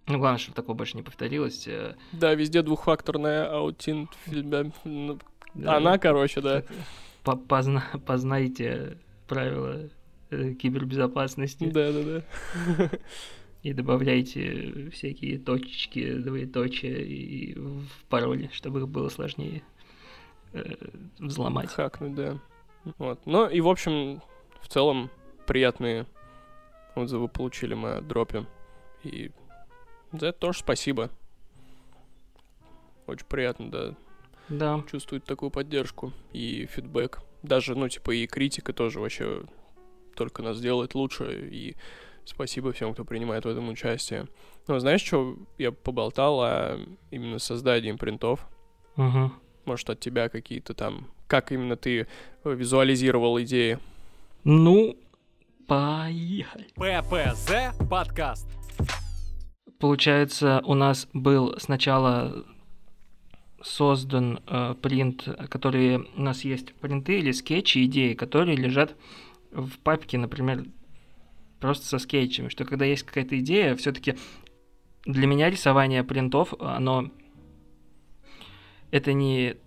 Ну, 0.07 0.19
главное, 0.19 0.37
чтобы 0.39 0.55
такое 0.55 0.75
больше 0.75 0.95
не 0.95 1.03
повторилось. 1.03 1.67
э, 1.67 1.95
Да, 2.13 2.33
везде 2.33 2.61
двухфакторная 2.61 3.45
аутин... 3.51 4.09
да, 4.25 4.65
ну, 4.85 5.19
да. 5.53 5.77
Она, 5.77 5.97
короче, 5.97 6.41
да. 6.41 6.63
По- 7.23 7.35
позна- 7.35 7.83
Познайте 8.05 8.97
правила 9.27 9.89
э, 10.29 10.53
кибербезопасности 10.53 11.65
Да, 11.65 11.91
да, 11.91 12.03
да. 12.77 12.89
и 13.63 13.73
добавляйте 13.73 14.89
всякие 14.93 15.39
точечки, 15.39 16.13
двоеточия 16.13 16.95
и 16.99 17.53
в 17.55 17.85
пароли, 18.07 18.49
чтобы 18.53 18.79
их 18.79 18.87
было 18.87 19.09
сложнее 19.09 19.61
э, 20.53 20.63
взломать. 21.19 21.69
Хакнуть, 21.69 22.15
да. 22.15 22.39
Вот. 22.97 23.19
Ну 23.25 23.49
и, 23.49 23.59
в 23.59 23.67
общем, 23.67 24.21
в 24.61 24.69
целом, 24.69 25.09
приятные 25.45 26.05
отзывы 26.95 27.27
получили 27.27 27.73
мы 27.73 27.95
о 27.97 28.01
дропе. 28.01 28.45
И 29.03 29.31
за 30.11 30.27
это 30.27 30.39
тоже 30.39 30.59
спасибо. 30.59 31.09
Очень 33.05 33.25
приятно, 33.27 33.71
да, 33.71 33.95
Да. 34.49 34.83
чувствовать 34.91 35.23
такую 35.23 35.49
поддержку 35.51 36.13
и 36.33 36.65
фидбэк. 36.65 37.21
Даже, 37.43 37.75
ну, 37.75 37.87
типа, 37.87 38.11
и 38.11 38.27
критика 38.27 38.73
тоже 38.73 38.99
вообще 38.99 39.43
только 40.15 40.41
нас 40.43 40.59
делает 40.59 40.95
лучше. 40.95 41.47
И 41.51 41.75
спасибо 42.25 42.73
всем, 42.73 42.93
кто 42.93 43.05
принимает 43.05 43.45
в 43.45 43.47
этом 43.47 43.69
участие. 43.69 44.27
Ну, 44.67 44.79
знаешь, 44.79 45.01
что 45.01 45.37
я 45.57 45.71
поболтал 45.71 46.41
о 46.41 46.79
именно 47.11 47.39
создании 47.39 47.93
принтов? 47.93 48.45
Мгм. 48.97 49.33
Может, 49.65 49.89
от 49.89 49.99
тебя 49.99 50.27
какие-то 50.29 50.73
там... 50.73 51.07
Как 51.27 51.51
именно 51.51 51.75
ты 51.75 52.07
э, 52.43 52.53
визуализировал 52.53 53.39
идеи? 53.41 53.79
Ну, 54.43 54.97
поехали. 55.67 56.67
ППЗ 56.75 57.77
подкаст. 57.89 58.47
Получается, 59.79 60.61
у 60.65 60.73
нас 60.73 61.07
был 61.13 61.55
сначала 61.59 62.45
создан 63.61 64.39
э, 64.47 64.75
принт, 64.81 65.27
которые 65.49 66.05
у 66.15 66.21
нас 66.21 66.43
есть 66.43 66.73
принты 66.75 67.19
или 67.19 67.31
скетчи, 67.31 67.85
идеи, 67.85 68.13
которые 68.13 68.55
лежат 68.55 68.95
в 69.51 69.77
папке, 69.79 70.17
например, 70.17 70.65
просто 71.59 71.85
со 71.85 71.99
скетчами, 71.99 72.49
что 72.49 72.65
когда 72.65 72.85
есть 72.85 73.03
какая-то 73.03 73.39
идея, 73.39 73.75
все-таки 73.75 74.15
для 75.05 75.27
меня 75.27 75.49
рисование 75.49 76.03
принтов, 76.03 76.53
оно 76.59 77.11
это 78.91 79.13
не 79.13 79.57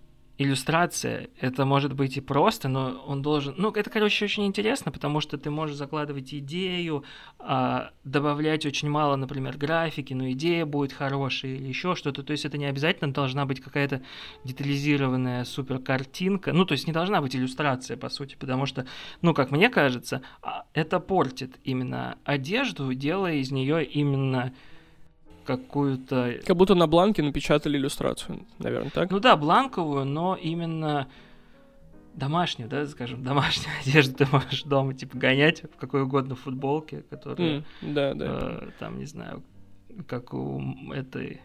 иллюстрация, 0.43 1.29
это 1.39 1.65
может 1.65 1.93
быть 1.93 2.17
и 2.17 2.21
просто, 2.21 2.67
но 2.67 3.03
он 3.05 3.21
должен... 3.21 3.55
Ну, 3.57 3.71
это, 3.71 3.89
короче, 3.89 4.25
очень 4.25 4.45
интересно, 4.45 4.91
потому 4.91 5.21
что 5.21 5.37
ты 5.37 5.49
можешь 5.49 5.75
закладывать 5.75 6.33
идею, 6.33 7.03
а, 7.39 7.91
добавлять 8.03 8.65
очень 8.65 8.89
мало, 8.89 9.15
например, 9.15 9.57
графики, 9.57 10.13
но 10.13 10.31
идея 10.31 10.65
будет 10.65 10.93
хорошая 10.93 11.55
или 11.55 11.67
еще 11.67 11.95
что-то. 11.95 12.23
То 12.23 12.31
есть 12.31 12.45
это 12.45 12.57
не 12.57 12.65
обязательно 12.65 13.13
должна 13.13 13.45
быть 13.45 13.61
какая-то 13.61 14.01
детализированная 14.43 15.43
супер 15.45 15.79
картинка. 15.79 16.53
Ну, 16.53 16.65
то 16.65 16.73
есть 16.73 16.87
не 16.87 16.93
должна 16.93 17.21
быть 17.21 17.35
иллюстрация, 17.35 17.97
по 17.97 18.09
сути, 18.09 18.35
потому 18.39 18.65
что, 18.65 18.85
ну, 19.21 19.33
как 19.33 19.51
мне 19.51 19.69
кажется, 19.69 20.21
а, 20.41 20.65
это 20.73 20.99
портит 20.99 21.59
именно 21.63 22.17
одежду, 22.25 22.93
делая 22.93 23.35
из 23.35 23.51
нее 23.51 23.83
именно 23.83 24.53
какую-то 25.45 26.39
Как 26.45 26.55
будто 26.57 26.75
на 26.75 26.87
бланке 26.87 27.21
напечатали 27.23 27.77
иллюстрацию, 27.77 28.45
наверное, 28.59 28.91
так? 28.91 29.11
ну 29.11 29.19
да, 29.19 29.35
бланковую, 29.35 30.05
но 30.05 30.35
именно 30.35 31.07
домашнюю, 32.13 32.69
да, 32.69 32.85
скажем, 32.87 33.23
домашнюю 33.23 33.69
одежду 33.81 34.13
ты 34.15 34.27
можешь 34.31 34.63
дома, 34.63 34.93
типа, 34.93 35.17
гонять 35.17 35.63
в 35.63 35.77
какой 35.77 36.03
угодно 36.03 36.35
футболке, 36.35 37.03
которая, 37.09 37.57
М, 37.57 37.65
да, 37.81 38.13
да. 38.13 38.25
э, 38.63 38.69
там, 38.79 38.99
не 38.99 39.05
знаю, 39.05 39.43
как 40.07 40.33
у 40.33 40.61
этой, 40.93 41.41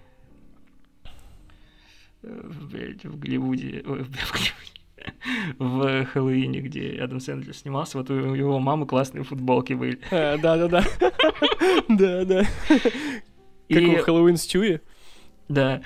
э, 2.22 2.40
в- 2.44 2.70
блядь, 2.70 3.04
в 3.04 3.18
Голливуде, 3.18 3.82
ой, 3.86 4.02
в 4.02 4.10
Голливуде, 4.10 4.74
в 5.58 6.04
Хэллоуине, 6.06 6.60
где 6.60 6.98
Адам 7.00 7.20
Сэндлер 7.20 7.54
снимался, 7.54 7.98
вот 7.98 8.10
у 8.10 8.14
его 8.34 8.58
мамы 8.58 8.86
классные 8.86 9.24
футболки 9.24 9.74
были. 9.74 10.00
А, 10.10 10.36
Да, 10.38 10.56
да, 10.56 10.68
да. 10.68 10.84
Да, 11.88 12.24
да. 12.24 12.42
Как 13.68 13.82
И- 13.82 13.86
у 13.86 14.02
Хэллоуин 14.02 14.36
Стюи. 14.36 14.80
Да. 15.48 15.82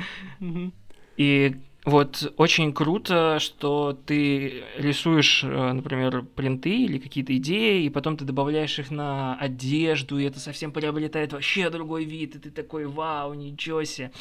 И 1.16 1.56
вот 1.84 2.32
очень 2.36 2.72
круто, 2.72 3.38
что 3.40 3.98
ты 4.06 4.64
рисуешь, 4.76 5.42
э, 5.44 5.72
например, 5.72 6.22
принты 6.22 6.84
или 6.84 6.98
какие-то 6.98 7.34
идеи, 7.36 7.84
и 7.84 7.90
потом 7.90 8.16
ты 8.16 8.24
добавляешь 8.24 8.78
их 8.78 8.90
на 8.90 9.34
одежду, 9.36 10.18
и 10.18 10.24
это 10.24 10.40
совсем 10.40 10.72
приобретает 10.72 11.32
вообще 11.32 11.70
другой 11.70 12.04
вид, 12.04 12.36
и 12.36 12.38
ты 12.38 12.50
такой, 12.50 12.86
вау, 12.86 13.34
ничего 13.34 13.84
себе. 13.84 14.12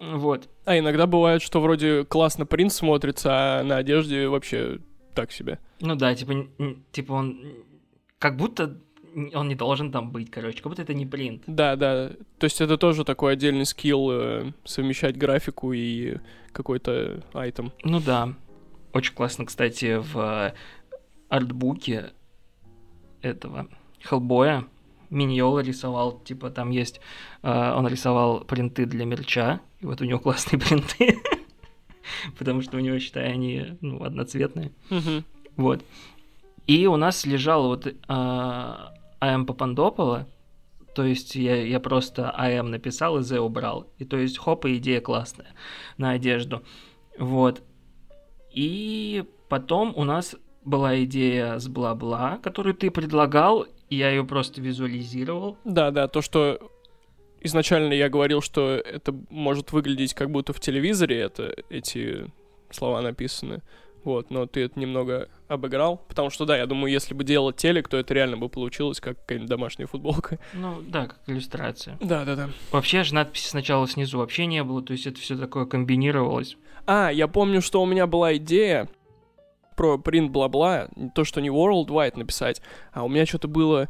Вот. 0.00 0.48
А 0.64 0.78
иногда 0.78 1.06
бывает, 1.06 1.42
что 1.42 1.60
вроде 1.60 2.04
классно 2.04 2.46
принт 2.46 2.72
смотрится, 2.72 3.30
а 3.32 3.62
на 3.64 3.76
одежде 3.76 4.28
вообще 4.28 4.78
так 5.14 5.32
себе. 5.32 5.58
Ну 5.80 5.96
да, 5.96 6.14
типа, 6.14 6.46
типа 6.92 7.12
он 7.12 7.40
как 8.18 8.36
будто 8.36 8.78
он 9.34 9.48
не 9.48 9.54
должен 9.54 9.92
там 9.92 10.10
быть, 10.10 10.30
короче, 10.30 10.62
как 10.62 10.70
будто 10.70 10.82
это 10.82 10.94
не 10.94 11.06
принт. 11.06 11.42
Да, 11.46 11.76
да. 11.76 12.10
То 12.38 12.44
есть 12.44 12.60
это 12.60 12.76
тоже 12.76 13.04
такой 13.04 13.32
отдельный 13.32 13.66
скилл 13.66 14.10
э, 14.10 14.52
совмещать 14.64 15.16
графику 15.16 15.72
и 15.72 16.18
какой-то 16.52 17.22
айтем. 17.32 17.72
Ну 17.84 18.00
да. 18.00 18.34
Очень 18.92 19.14
классно, 19.14 19.46
кстати, 19.46 19.98
в 19.98 20.18
э, 20.18 20.54
артбуке 21.28 22.10
этого 23.22 23.68
Хеллбоя 24.02 24.64
Миньола 25.10 25.60
рисовал, 25.60 26.20
типа 26.20 26.50
там 26.50 26.70
есть, 26.70 27.00
э, 27.42 27.72
он 27.76 27.86
рисовал 27.88 28.40
принты 28.40 28.86
для 28.86 29.04
мерча, 29.04 29.60
и 29.80 29.86
вот 29.86 30.00
у 30.00 30.04
него 30.04 30.18
классные 30.18 30.60
принты, 30.60 31.18
потому 32.38 32.62
что 32.62 32.76
у 32.76 32.80
него, 32.80 32.98
считай, 32.98 33.32
они 33.32 33.76
ну, 33.80 34.02
одноцветные. 34.02 34.72
Вот. 35.56 35.84
И 36.66 36.86
у 36.86 36.96
нас 36.96 37.26
лежал 37.26 37.66
вот 37.66 37.86
э, 37.86 37.92
АМ 39.20 39.46
Папандопола, 39.46 40.26
то 40.94 41.04
есть 41.04 41.34
я, 41.34 41.62
я 41.62 41.78
просто 41.80 42.30
АМ 42.30 42.70
написал 42.70 43.18
и 43.18 43.22
З 43.22 43.40
убрал. 43.40 43.86
И 43.98 44.04
то 44.04 44.16
есть 44.16 44.38
хоп, 44.38 44.66
и 44.66 44.78
идея 44.78 45.00
классная 45.00 45.54
на 45.96 46.10
одежду. 46.10 46.62
Вот. 47.18 47.62
И 48.52 49.24
потом 49.48 49.92
у 49.96 50.04
нас 50.04 50.36
была 50.64 51.02
идея 51.04 51.58
с 51.58 51.68
бла-бла, 51.68 52.38
которую 52.42 52.74
ты 52.74 52.90
предлагал, 52.90 53.66
я 53.88 54.10
ее 54.10 54.24
просто 54.24 54.60
визуализировал. 54.60 55.56
Да, 55.64 55.90
да, 55.90 56.08
то, 56.08 56.22
что 56.22 56.70
изначально 57.40 57.92
я 57.92 58.08
говорил, 58.08 58.40
что 58.40 58.70
это 58.70 59.14
может 59.30 59.72
выглядеть 59.72 60.14
как 60.14 60.30
будто 60.30 60.52
в 60.52 60.60
телевизоре, 60.60 61.20
это 61.20 61.54
эти 61.70 62.30
слова 62.70 63.00
написаны. 63.00 63.62
Вот, 64.04 64.30
но 64.30 64.46
ты 64.46 64.62
это 64.62 64.78
немного 64.78 65.28
обыграл, 65.48 65.98
потому 66.08 66.30
что, 66.30 66.46
да, 66.46 66.56
я 66.56 66.66
думаю, 66.66 66.92
если 66.92 67.12
бы 67.12 67.24
делал 67.24 67.52
телек, 67.52 67.88
то 67.88 67.96
это 67.96 68.14
реально 68.14 68.38
бы 68.38 68.48
получилось 68.48 69.00
как 69.00 69.18
какая-нибудь 69.20 69.50
домашняя 69.50 69.86
футболка. 69.86 70.38
Ну 70.54 70.82
да, 70.82 71.06
как 71.06 71.20
иллюстрация. 71.26 71.96
Да, 72.00 72.24
да, 72.24 72.36
да. 72.36 72.50
Вообще 72.70 73.02
же 73.02 73.14
надписи 73.14 73.48
сначала 73.48 73.88
снизу 73.88 74.18
вообще 74.18 74.46
не 74.46 74.62
было, 74.62 74.82
то 74.82 74.92
есть 74.92 75.06
это 75.06 75.18
все 75.20 75.36
такое 75.36 75.64
комбинировалось. 75.64 76.56
А, 76.86 77.10
я 77.10 77.28
помню, 77.28 77.60
что 77.62 77.82
у 77.82 77.86
меня 77.86 78.06
была 78.06 78.36
идея 78.36 78.88
про 79.76 79.98
принт 79.98 80.30
бла-бла, 80.30 80.88
то, 81.14 81.24
что 81.24 81.40
не 81.40 81.48
worldwide 81.48 82.18
написать, 82.18 82.60
а 82.92 83.04
у 83.04 83.08
меня 83.08 83.26
что-то 83.26 83.48
было... 83.48 83.88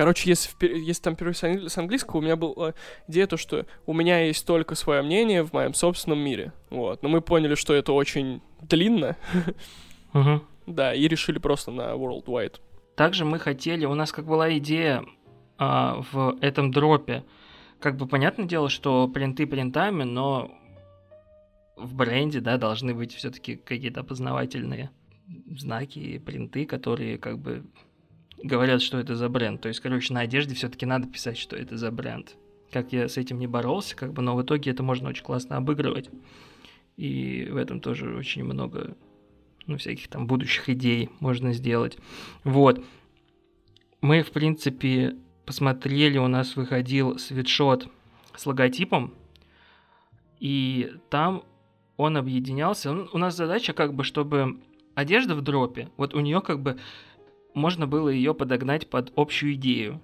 Короче, 0.00 0.30
если, 0.30 0.66
если 0.66 1.02
там 1.02 1.14
перевести 1.14 1.40
с 1.40 1.44
англи- 1.44 1.68
с 1.68 1.76
английского, 1.76 2.20
у 2.20 2.22
меня 2.22 2.34
была 2.34 2.72
идея 3.06 3.26
то, 3.26 3.36
что 3.36 3.66
у 3.84 3.92
меня 3.92 4.24
есть 4.24 4.46
только 4.46 4.74
свое 4.74 5.02
мнение 5.02 5.42
в 5.42 5.52
моем 5.52 5.74
собственном 5.74 6.20
мире. 6.20 6.54
Вот. 6.70 7.02
Но 7.02 7.10
мы 7.10 7.20
поняли, 7.20 7.54
что 7.54 7.74
это 7.74 7.92
очень 7.92 8.40
длинно, 8.62 9.18
да, 10.66 10.94
и 10.94 11.06
решили 11.06 11.38
просто 11.38 11.70
на 11.70 11.92
worldwide. 11.92 12.62
Также 12.96 13.26
мы 13.26 13.38
хотели, 13.38 13.84
у 13.84 13.92
нас 13.92 14.10
как 14.10 14.24
была 14.24 14.56
идея 14.56 15.04
а, 15.58 16.02
в 16.12 16.38
этом 16.40 16.70
дропе, 16.70 17.22
как 17.78 17.98
бы 17.98 18.06
понятное 18.06 18.46
дело, 18.46 18.70
что 18.70 19.06
принты 19.06 19.46
принтами, 19.46 20.04
но 20.04 20.50
в 21.76 21.94
бренде, 21.94 22.40
да, 22.40 22.56
должны 22.56 22.94
быть 22.94 23.14
все-таки 23.14 23.56
какие-то 23.56 24.00
опознавательные 24.00 24.92
знаки 25.50 25.98
и 25.98 26.18
принты, 26.18 26.64
которые 26.64 27.18
как 27.18 27.38
бы 27.38 27.66
говорят, 28.42 28.82
что 28.82 28.98
это 28.98 29.16
за 29.16 29.28
бренд. 29.28 29.60
То 29.60 29.68
есть, 29.68 29.80
короче, 29.80 30.12
на 30.14 30.20
одежде 30.20 30.54
все-таки 30.54 30.86
надо 30.86 31.08
писать, 31.08 31.38
что 31.38 31.56
это 31.56 31.76
за 31.76 31.90
бренд. 31.90 32.36
Как 32.70 32.92
я 32.92 33.08
с 33.08 33.16
этим 33.16 33.38
не 33.38 33.46
боролся, 33.46 33.96
как 33.96 34.12
бы, 34.12 34.22
но 34.22 34.36
в 34.36 34.42
итоге 34.42 34.70
это 34.70 34.82
можно 34.82 35.08
очень 35.08 35.24
классно 35.24 35.56
обыгрывать. 35.56 36.08
И 36.96 37.48
в 37.50 37.56
этом 37.56 37.80
тоже 37.80 38.14
очень 38.14 38.44
много, 38.44 38.96
ну, 39.66 39.76
всяких 39.76 40.08
там 40.08 40.26
будущих 40.26 40.68
идей 40.68 41.10
можно 41.18 41.52
сделать. 41.52 41.98
Вот. 42.44 42.84
Мы, 44.00 44.22
в 44.22 44.30
принципе, 44.30 45.16
посмотрели, 45.46 46.18
у 46.18 46.28
нас 46.28 46.56
выходил 46.56 47.18
свитшот 47.18 47.88
с 48.36 48.46
логотипом, 48.46 49.14
и 50.38 50.92
там 51.10 51.42
он 51.96 52.16
объединялся. 52.16 52.90
Он- 52.90 53.10
У 53.12 53.18
нас 53.18 53.36
задача 53.36 53.72
как 53.72 53.94
бы, 53.94 54.04
чтобы 54.04 54.60
одежда 54.94 55.34
в 55.34 55.42
дропе, 55.42 55.88
вот 55.96 56.14
у 56.14 56.20
нее 56.20 56.40
как 56.40 56.62
бы 56.62 56.78
можно 57.54 57.86
было 57.86 58.08
ее 58.08 58.34
подогнать 58.34 58.88
под 58.88 59.12
общую 59.16 59.54
идею. 59.54 60.00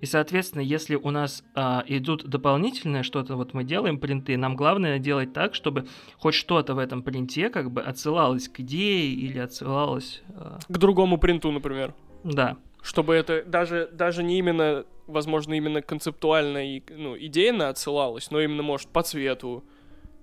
И, 0.00 0.06
соответственно, 0.06 0.62
если 0.62 0.94
у 0.94 1.10
нас 1.10 1.44
а, 1.54 1.84
идут 1.86 2.24
дополнительное 2.24 3.02
что-то, 3.02 3.36
вот 3.36 3.52
мы 3.52 3.64
делаем 3.64 3.98
принты, 3.98 4.36
нам 4.38 4.56
главное 4.56 4.98
делать 4.98 5.34
так, 5.34 5.54
чтобы 5.54 5.86
хоть 6.16 6.34
что-то 6.34 6.74
в 6.74 6.78
этом 6.78 7.02
принте 7.02 7.50
как 7.50 7.70
бы 7.70 7.82
отсылалось 7.82 8.48
к 8.48 8.60
идее 8.60 9.12
или 9.12 9.38
отсылалось... 9.38 10.22
а, 10.34 10.58
К 10.66 10.78
другому 10.78 11.18
принту, 11.18 11.52
например. 11.52 11.94
да, 12.24 12.56
Чтобы 12.82 13.14
это 13.14 13.44
даже, 13.44 13.90
даже 13.92 14.22
не 14.22 14.38
именно, 14.38 14.86
возможно, 15.06 15.52
именно 15.52 15.82
концептуально 15.82 16.76
и 16.76 16.82
ну, 16.88 17.14
идейно 17.18 17.68
отсылалось, 17.68 18.30
но 18.30 18.40
именно, 18.40 18.62
может, 18.62 18.88
по 18.88 19.02
цвету, 19.02 19.64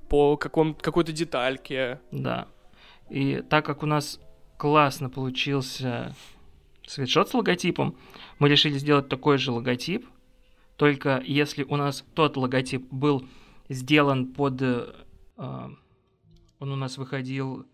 по 0.10 0.38
каком, 0.38 0.73
какой-то 0.73 1.12
детальке. 1.12 1.99
Да. 2.12 2.47
И 3.12 3.43
так 3.47 3.63
как 3.63 3.84
у 3.84 3.86
нас 3.86 4.19
классно 4.58 5.10
получился 5.10 6.15
свитшот 6.86 7.30
с 7.30 7.34
логотипом, 7.34 7.96
мы 8.39 8.50
решили 8.50 8.78
сделать 8.78 9.10
такой 9.10 9.38
же 9.38 9.52
логотип, 9.52 10.08
только 10.78 11.22
если 11.26 11.63
у 11.63 11.76
нас 11.76 12.06
тот 12.13 12.38
логотип 12.38 12.88
был 12.91 13.26
сделан 13.70 14.28
под... 14.34 14.62
э, 14.62 14.93
а, 15.38 15.70
он 16.60 16.72
у 16.72 16.76
нас 16.76 16.98
выходил 16.98 17.65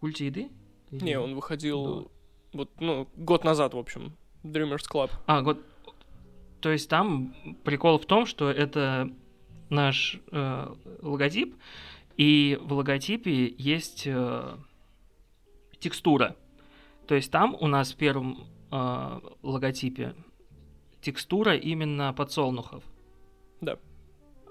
культе 0.00 0.26
еды? 0.26 0.48
Или- 0.90 1.04
Не, 1.04 1.18
он 1.18 1.34
выходил 1.34 2.10
вот, 2.52 2.70
ну, 2.80 3.08
год 3.16 3.44
назад, 3.44 3.74
в 3.74 3.78
общем, 3.78 4.12
Dreamers 4.44 4.84
Club. 4.90 5.10
А, 5.26 5.42
год... 5.42 5.60
То 6.60 6.70
есть 6.70 6.88
там 6.88 7.34
прикол 7.64 7.98
в 7.98 8.06
том, 8.06 8.24
что 8.26 8.50
это 8.50 9.10
наш 9.68 10.20
э, 10.30 10.74
логотип, 11.02 11.56
и 12.16 12.58
в 12.62 12.72
логотипе 12.74 13.54
есть 13.58 14.04
э, 14.06 14.56
текстура. 15.84 16.34
То 17.06 17.14
есть 17.14 17.30
там 17.30 17.54
у 17.60 17.66
нас 17.66 17.92
в 17.92 17.96
первом 17.96 18.46
э, 18.72 19.20
логотипе 19.42 20.14
текстура 21.02 21.54
именно 21.54 22.14
подсолнухов. 22.14 22.82
Да. 23.60 23.76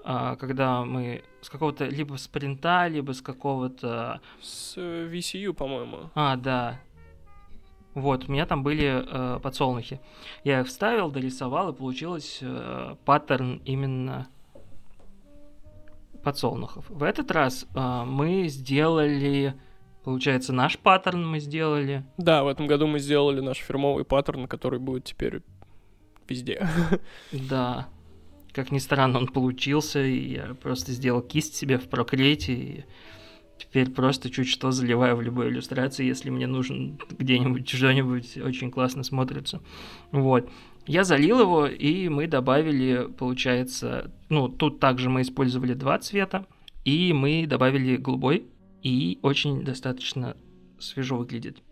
А, 0.04 0.36
когда 0.36 0.84
мы 0.84 1.24
с 1.40 1.50
какого-то 1.50 1.86
либо 1.86 2.16
с 2.16 2.28
принта, 2.28 2.86
либо 2.86 3.12
с 3.12 3.20
какого-то 3.20 4.20
С 4.40 4.74
э, 4.76 5.10
VCU, 5.12 5.52
по-моему. 5.52 6.10
а, 6.14 6.36
да. 6.36 6.80
Вот, 7.94 8.28
у 8.28 8.32
меня 8.32 8.46
там 8.46 8.62
были 8.62 9.04
э, 9.04 9.40
подсолнухи. 9.40 10.00
Я 10.44 10.60
их 10.60 10.68
вставил, 10.68 11.10
дорисовал, 11.10 11.70
и 11.70 11.76
получилось 11.76 12.38
э, 12.42 12.94
паттерн 13.04 13.60
именно 13.64 14.28
подсолнухов. 16.22 16.88
В 16.90 17.02
этот 17.02 17.30
раз 17.30 17.66
э, 17.74 18.04
мы 18.04 18.48
сделали, 18.48 19.54
получается, 20.04 20.52
наш 20.52 20.78
паттерн 20.78 21.26
мы 21.26 21.40
сделали. 21.40 22.04
Да, 22.18 22.44
в 22.44 22.48
этом 22.48 22.66
году 22.66 22.86
мы 22.86 22.98
сделали 22.98 23.40
наш 23.40 23.58
фирмовый 23.58 24.04
паттерн, 24.04 24.46
который 24.46 24.78
будет 24.78 25.04
теперь 25.04 25.42
везде. 26.28 26.68
Да. 27.32 27.88
Как 28.52 28.70
ни 28.70 28.78
странно, 28.78 29.18
он 29.18 29.26
получился, 29.26 30.00
и 30.04 30.34
я 30.34 30.54
просто 30.54 30.92
сделал 30.92 31.22
кисть 31.22 31.56
себе 31.56 31.76
в 31.76 31.88
прокрете, 31.88 32.52
и 32.52 32.84
теперь 33.58 33.90
просто 33.90 34.30
чуть 34.30 34.48
что 34.48 34.70
заливаю 34.70 35.16
в 35.16 35.22
любой 35.22 35.48
иллюстрации, 35.48 36.06
если 36.06 36.30
мне 36.30 36.46
нужен 36.46 37.00
где-нибудь 37.18 37.68
что-нибудь 37.68 38.36
очень 38.38 38.70
классно 38.70 39.02
смотрится. 39.02 39.60
Вот. 40.12 40.48
Я 40.86 41.02
залил 41.02 41.40
его, 41.40 41.66
и 41.66 42.08
мы 42.08 42.28
добавили, 42.28 43.08
получается, 43.18 44.12
ну, 44.28 44.48
тут 44.48 44.78
также 44.78 45.08
мы 45.10 45.22
использовали 45.22 45.74
два 45.74 45.98
цвета, 45.98 46.46
и 46.84 47.12
мы 47.12 47.46
добавили 47.48 47.96
голубой, 47.96 48.46
и 48.84 49.18
очень 49.22 49.64
достаточно 49.64 50.36
свежо 50.78 51.16
выглядит. 51.16 51.62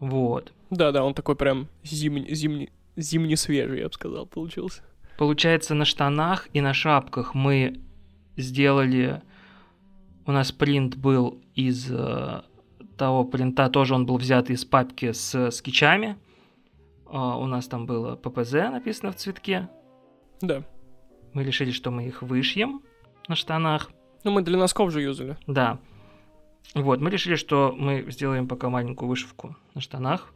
Вот. 0.00 0.52
Да-да, 0.70 1.04
он 1.04 1.14
такой 1.14 1.36
прям 1.36 1.68
зимний, 1.84 2.34
зимний, 2.34 2.70
зимне-свежий, 2.96 3.78
я 3.78 3.86
бы 3.86 3.92
сказал, 3.94 4.26
получился. 4.26 4.82
Получается, 5.16 5.74
на 5.74 5.84
штанах 5.84 6.48
и 6.52 6.60
на 6.60 6.74
шапках 6.74 7.34
мы 7.34 7.80
сделали... 8.36 9.22
У 10.26 10.32
нас 10.32 10.52
принт 10.52 10.96
был 10.96 11.40
из 11.54 11.90
э, 11.90 12.42
того 12.96 13.24
принта, 13.24 13.68
тоже 13.68 13.94
он 13.94 14.06
был 14.06 14.16
взят 14.18 14.50
из 14.50 14.64
папки 14.64 15.12
с 15.12 15.50
скетчами. 15.50 16.16
А, 17.06 17.36
у 17.36 17.46
нас 17.46 17.66
там 17.66 17.86
было 17.86 18.14
ППЗ 18.16 18.52
написано 18.70 19.12
в 19.12 19.16
цветке. 19.16 19.68
Да. 20.40 20.62
Мы 21.32 21.44
решили, 21.44 21.72
что 21.72 21.90
мы 21.90 22.06
их 22.06 22.22
вышьем 22.22 22.82
на 23.28 23.34
штанах. 23.34 23.90
Ну, 24.22 24.30
мы 24.30 24.42
для 24.42 24.56
носков 24.56 24.92
же 24.92 25.02
юзали. 25.02 25.36
Да. 25.46 25.78
Вот, 26.74 27.00
мы 27.00 27.10
решили, 27.10 27.36
что 27.36 27.74
мы 27.76 28.06
сделаем 28.10 28.48
пока 28.48 28.70
маленькую 28.70 29.08
вышивку 29.08 29.56
на 29.74 29.80
штанах, 29.80 30.32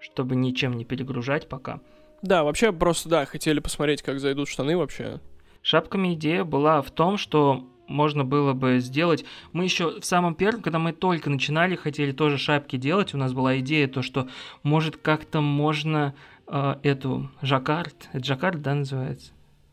чтобы 0.00 0.34
ничем 0.34 0.76
не 0.76 0.84
перегружать 0.84 1.48
пока. 1.48 1.80
Да, 2.22 2.44
вообще 2.44 2.72
просто, 2.72 3.08
да, 3.08 3.24
хотели 3.24 3.60
посмотреть, 3.60 4.02
как 4.02 4.20
зайдут 4.20 4.48
штаны 4.48 4.76
вообще. 4.76 5.20
Шапками 5.62 6.14
идея 6.14 6.44
была 6.44 6.82
в 6.82 6.90
том, 6.90 7.16
что 7.16 7.66
можно 7.86 8.24
было 8.24 8.52
бы 8.52 8.78
сделать. 8.78 9.24
Мы 9.52 9.64
еще 9.64 10.00
в 10.00 10.04
самом 10.04 10.34
первом, 10.34 10.62
когда 10.62 10.78
мы 10.78 10.92
только 10.92 11.28
начинали, 11.28 11.76
хотели 11.76 12.12
тоже 12.12 12.38
шапки 12.38 12.76
делать, 12.76 13.14
у 13.14 13.18
нас 13.18 13.32
была 13.32 13.58
идея 13.58 13.88
то, 13.88 14.02
что 14.02 14.28
может 14.62 14.96
как-то 14.96 15.40
можно 15.40 16.14
э, 16.46 16.76
эту 16.82 17.30
жаккард, 17.42 18.08
это 18.12 18.24
жаккард, 18.24 18.62
да, 18.62 18.74
называется? 18.74 19.32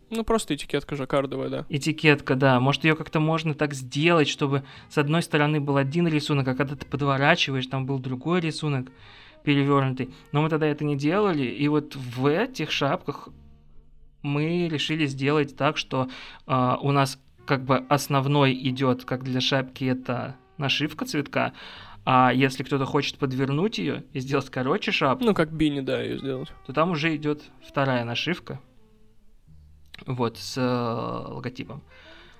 Ну, 0.09 0.23
просто 0.23 0.55
этикетка 0.55 0.95
жаккардовая, 0.95 1.49
да. 1.49 1.65
Этикетка, 1.69 2.35
да. 2.35 2.59
Может, 2.59 2.85
ее 2.85 2.95
как-то 2.95 3.19
можно 3.19 3.53
так 3.53 3.73
сделать, 3.73 4.27
чтобы 4.27 4.63
с 4.89 4.97
одной 4.97 5.21
стороны 5.21 5.59
был 5.59 5.77
один 5.77 6.07
рисунок, 6.07 6.47
а 6.47 6.55
когда 6.55 6.75
ты 6.75 6.85
подворачиваешь, 6.85 7.67
там 7.67 7.85
был 7.85 7.99
другой 7.99 8.39
рисунок 8.39 8.87
перевернутый. 9.43 10.09
Но 10.31 10.41
мы 10.41 10.49
тогда 10.49 10.67
это 10.67 10.83
не 10.85 10.95
делали, 10.95 11.43
и 11.45 11.67
вот 11.67 11.95
в 11.95 12.25
этих 12.25 12.71
шапках 12.71 13.29
мы 14.21 14.67
решили 14.67 15.05
сделать 15.05 15.55
так, 15.55 15.77
что 15.77 16.09
э, 16.47 16.75
у 16.81 16.91
нас 16.91 17.19
как 17.45 17.63
бы 17.63 17.77
основной 17.89 18.53
идет, 18.53 19.05
как 19.05 19.23
для 19.23 19.39
шапки, 19.39 19.85
это 19.85 20.35
нашивка 20.57 21.05
цветка, 21.05 21.53
а 22.03 22.31
если 22.33 22.63
кто-то 22.63 22.85
хочет 22.85 23.17
подвернуть 23.17 23.77
ее 23.77 24.03
и 24.13 24.19
сделать 24.19 24.49
короче 24.49 24.91
шапку, 24.91 25.23
Ну, 25.25 25.33
как 25.33 25.51
бини, 25.51 25.81
да, 25.81 26.01
ее 26.01 26.17
сделать. 26.17 26.51
то 26.65 26.73
там 26.73 26.91
уже 26.91 27.15
идет 27.15 27.43
вторая 27.65 28.03
нашивка, 28.05 28.59
вот, 30.07 30.37
с 30.37 30.57
э, 30.57 31.33
логотипом. 31.33 31.83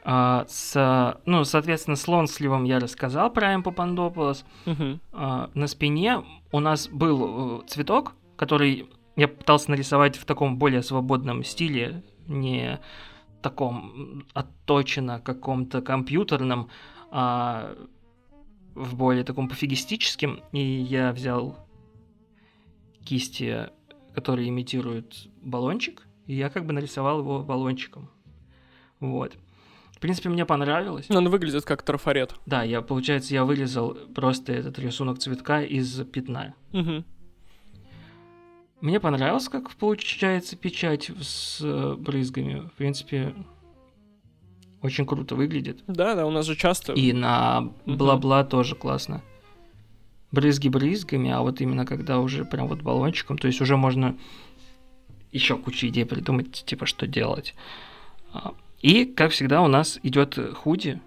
А, 0.03 0.45
с, 0.47 1.19
ну, 1.25 1.43
соответственно, 1.43 1.97
с 1.97 2.07
лонсливом 2.07 2.63
я 2.63 2.79
рассказал 2.79 3.31
про 3.31 3.51
М. 3.51 3.61
Папандополос. 3.61 4.45
Мгм. 4.65 5.01
А, 5.11 5.49
на 5.53 5.67
спине 5.67 6.23
у 6.51 6.59
нас 6.59 6.87
был 6.87 7.59
э, 7.59 7.67
цветок, 7.67 8.13
который 8.37 8.89
я 9.17 9.27
пытался 9.27 9.71
нарисовать 9.71 10.15
в 10.15 10.25
таком 10.25 10.57
более 10.57 10.81
свободном 10.81 11.43
стиле, 11.43 12.03
не 12.27 12.79
таком 13.41 14.25
отточено 14.33 15.19
каком-то 15.19 15.81
компьютерном, 15.81 16.69
а 17.11 17.75
в 18.75 18.95
более 18.95 19.23
таком 19.23 19.49
пофигистическом. 19.49 20.39
И 20.53 20.59
я 20.59 21.11
взял 21.11 21.57
кисти, 23.03 23.69
которые 24.13 24.49
имитируют 24.49 25.27
баллончик, 25.41 26.06
и 26.27 26.35
я 26.35 26.49
как 26.49 26.65
бы 26.65 26.73
нарисовал 26.73 27.19
его 27.19 27.41
баллончиком. 27.41 28.09
Вот. 28.99 29.33
В 29.91 29.99
принципе, 29.99 30.29
мне 30.29 30.45
понравилось. 30.45 31.07
Ну, 31.09 31.17
он 31.17 31.29
выглядит 31.29 31.65
как 31.65 31.81
трафарет. 31.81 32.35
Да, 32.45 32.61
я, 32.61 32.81
получается, 32.81 33.33
я 33.33 33.45
вырезал 33.45 33.95
просто 34.13 34.53
этот 34.53 34.77
рисунок 34.77 35.17
цветка 35.17 35.63
из 35.63 36.03
пятна. 36.05 36.53
Мгм. 36.71 37.03
Мне 38.79 38.99
понравилось, 38.99 39.49
как 39.49 39.71
получается 39.71 40.55
печать 40.55 41.09
с 41.19 41.61
э, 41.63 41.95
брызгами. 41.97 42.67
В 42.67 42.73
принципе, 42.73 43.33
очень 44.83 45.07
круто 45.07 45.33
выглядит. 45.35 45.83
Да, 45.87 46.13
да, 46.13 46.27
у 46.27 46.29
нас 46.29 46.45
же 46.45 46.55
часто... 46.55 46.93
И 46.93 47.11
на 47.11 47.73
бла-бла 47.87 48.43
тоже 48.43 48.75
классно. 48.75 49.23
Брызги 50.31 50.69
брызгами, 50.69 51.31
а 51.31 51.41
вот 51.41 51.59
именно 51.61 51.87
когда 51.87 52.19
уже 52.19 52.45
прям 52.45 52.67
вот 52.67 52.83
баллончиком, 52.83 53.39
то 53.39 53.47
есть 53.47 53.61
уже 53.61 53.77
можно 53.77 54.15
еще 55.37 55.57
кучу 55.57 55.87
идей 55.87 56.05
придумать, 56.05 56.65
типа, 56.65 56.85
что 56.85 57.07
делать. 57.07 57.55
А, 58.33 58.53
И, 58.81 59.05
как 59.05 59.31
всегда, 59.31 59.61
у 59.61 59.67
нас 59.67 59.99
идет 60.03 60.37
худи. 60.55 61.01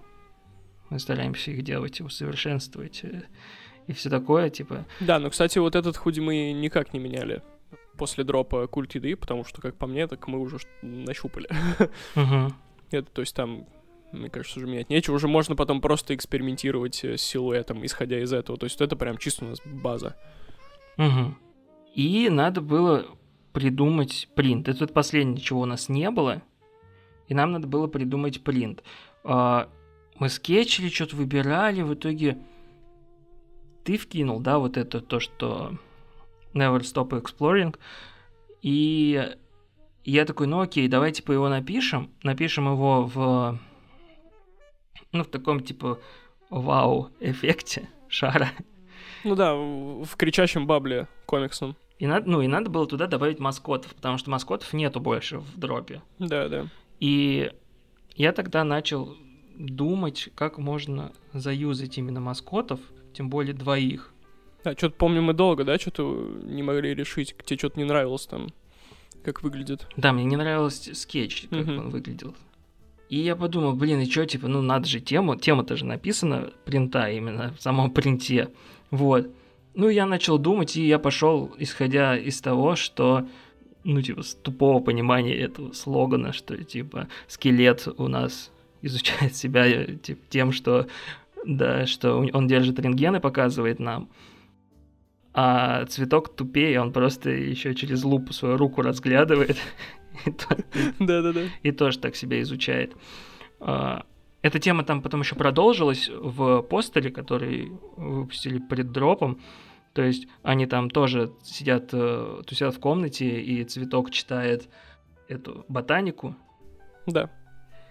Мы 0.89 0.99
стараемся 0.99 1.51
их 1.51 1.63
делать, 1.63 2.01
усовершенствовать 2.01 3.01
э, 3.05 3.23
и 3.87 3.93
все 3.93 4.11
такое, 4.11 4.51
типа. 4.51 4.85
Да, 5.01 5.19
но, 5.19 5.31
кстати, 5.31 5.59
вот 5.59 5.77
этот 5.77 5.97
худи 5.97 6.21
мы 6.21 6.53
никак 6.53 6.93
не 6.93 7.01
меняли 7.01 7.43
после 7.97 8.25
дропа 8.25 8.67
культ 8.67 8.95
еды, 8.95 9.15
потому 9.15 9.45
что, 9.45 9.61
как 9.61 9.77
по 9.77 9.87
мне, 9.87 10.07
так 10.07 10.27
мы 10.27 10.39
уже 10.39 10.59
нащупали. 10.83 11.49
Это, 12.91 13.09
то 13.13 13.21
есть 13.21 13.37
там, 13.37 13.67
мне 14.11 14.31
кажется, 14.31 14.59
уже 14.59 14.67
менять 14.67 14.91
нечего. 14.91 15.15
Уже 15.15 15.29
можно 15.29 15.55
потом 15.55 15.81
просто 15.81 16.15
экспериментировать 16.15 17.05
с 17.05 17.21
силуэтом, 17.21 17.85
исходя 17.85 18.19
из 18.21 18.33
этого. 18.33 18.59
То 18.59 18.65
есть 18.65 18.81
это 18.81 18.97
прям 18.97 19.17
чисто 19.17 19.45
у 19.45 19.49
нас 19.49 19.61
база. 19.65 20.17
И 21.95 22.29
надо 22.31 22.61
было 22.61 23.07
придумать 23.53 24.29
принт. 24.35 24.69
Это 24.69 24.81
вот 24.81 24.93
последнее, 24.93 25.41
чего 25.41 25.61
у 25.61 25.67
нас 25.67 25.89
не 25.89 26.11
было. 26.11 26.43
И 27.29 27.35
нам 27.35 27.53
надо 27.53 27.67
было 27.67 27.87
придумать 27.87 28.43
принт. 28.43 28.83
А, 29.25 29.69
Мы 30.19 30.29
скетчили, 30.29 30.89
что-то 30.89 31.17
выбирали, 31.17 31.83
в 31.83 31.95
итоге 31.95 32.39
ты 33.85 33.97
вкинул, 33.97 34.41
да, 34.41 34.59
вот 34.59 34.77
это 34.77 35.01
то, 35.01 35.21
что 35.21 35.79
Never 36.55 36.81
Stop 36.81 37.11
Exploring. 37.11 37.77
И 38.63 39.35
я 40.05 40.25
такой, 40.25 40.47
ну 40.47 40.61
окей, 40.61 40.89
давай 40.89 41.13
типа 41.13 41.33
его 41.33 41.49
напишем. 41.49 42.11
Напишем 42.23 42.71
его 42.71 43.05
в, 43.05 43.59
ну, 45.13 45.25
в 45.25 45.29
таком 45.29 45.61
типа 45.61 45.99
вау-эффекте 46.51 47.89
шара. 48.09 48.51
Ну 49.25 49.35
да, 49.35 49.55
в, 49.55 50.17
кричащем 50.17 50.67
бабле 50.67 51.09
комиксном. 51.27 51.77
И 52.01 52.07
надо, 52.07 52.29
ну, 52.29 52.41
и 52.41 52.47
надо 52.47 52.71
было 52.71 52.87
туда 52.87 53.07
добавить 53.07 53.39
маскотов, 53.39 53.95
потому 53.95 54.17
что 54.17 54.31
маскотов 54.31 54.73
нету 54.73 55.01
больше 55.01 55.39
в 55.39 55.59
дропе. 55.59 56.01
Да, 56.19 56.49
да. 56.49 56.67
И 56.99 57.53
я 58.17 58.33
тогда 58.33 58.65
начал 58.65 59.15
думать, 59.55 60.31
как 60.35 60.57
можно 60.57 61.13
заюзать 61.35 61.99
именно 61.99 62.21
маскотов, 62.21 62.81
тем 63.13 63.29
более 63.29 63.53
двоих. 63.53 64.15
Да, 64.65 64.73
что-то 64.73 64.97
помню 64.97 65.21
мы 65.21 65.35
долго, 65.35 65.65
да, 65.65 65.79
что-то 65.79 66.39
не 66.43 66.63
могли 66.63 66.95
решить. 66.95 67.37
Тебе 67.45 67.59
что-то 67.59 67.79
не 67.79 67.85
нравилось 67.85 68.27
там, 68.27 68.49
как 69.23 69.43
выглядит. 69.43 69.87
Да, 69.99 70.15
мне 70.15 70.25
не 70.25 70.37
нравился 70.37 70.95
скетч, 70.95 71.49
как 71.51 71.67
Мгм. 71.67 71.79
он 71.79 71.91
выглядел. 71.91 72.35
И 73.11 73.19
я 73.19 73.37
подумал, 73.37 73.75
блин, 73.75 74.01
и 74.01 74.09
что, 74.11 74.25
типа, 74.25 74.49
ну 74.49 74.63
надо 74.63 74.87
же 74.89 75.01
тему, 75.01 75.37
тема-то 75.37 75.77
же 75.77 75.85
написана, 75.85 76.51
принта 76.65 77.11
именно, 77.11 77.53
в 77.59 77.61
самом 77.61 77.91
принте. 77.91 78.49
Вот. 78.91 79.29
Ну, 79.75 79.89
я 79.89 80.07
начал 80.07 80.39
думать, 80.39 80.77
и 80.77 80.87
я 80.87 80.99
пошел, 80.99 81.55
исходя 81.59 82.17
из 82.17 82.41
того, 82.41 82.75
что, 82.77 83.27
ну, 83.85 84.03
типа, 84.03 84.23
с 84.23 84.35
тупого 84.35 84.81
понимания 84.81 85.35
этого 85.35 85.73
слогана, 85.73 86.33
что, 86.33 86.57
типа, 86.63 87.09
скелет 87.29 87.87
у 87.97 88.09
нас 88.09 88.51
изучает 88.83 89.37
себя 89.37 89.85
типа, 89.97 90.21
тем, 90.29 90.53
что, 90.53 90.87
да, 91.45 91.87
что 91.87 92.15
он- 92.33 92.47
держит 92.47 92.79
рентген 92.81 93.17
и 93.17 93.21
показывает 93.21 93.79
нам. 93.79 94.09
А 95.33 95.85
цветок 95.87 96.35
тупее, 96.35 96.81
он 96.81 96.93
просто 96.93 97.31
еще 97.31 97.75
через 97.75 98.03
лупу 98.03 98.33
свою 98.33 98.57
руку 98.57 98.83
разглядывает. 98.83 99.57
Да-да-да. 100.99 101.43
и 101.63 101.71
тоже 101.71 101.99
так 101.99 102.17
себя 102.17 102.41
изучает. 102.43 102.95
А, 103.61 104.05
Эта 104.43 104.59
тема 104.59 104.85
там 104.85 105.03
потом 105.03 105.21
еще 105.21 105.35
продолжилась 105.35 106.09
в 106.09 106.63
постере, 106.63 107.11
который 107.11 107.73
выпустили 107.97 108.59
перед 108.59 108.91
дропом. 108.91 109.41
То 109.93 110.03
есть 110.03 110.29
они 110.43 110.67
там 110.67 110.89
тоже 110.89 111.33
сидят, 111.43 111.91
э, 111.93 112.43
тусят 112.47 112.75
в 112.75 112.81
комнате, 112.81 113.41
и 113.41 113.65
цветок 113.65 114.11
читает 114.11 114.69
эту 115.29 115.65
ботанику, 115.69 116.37
Да. 117.07 117.29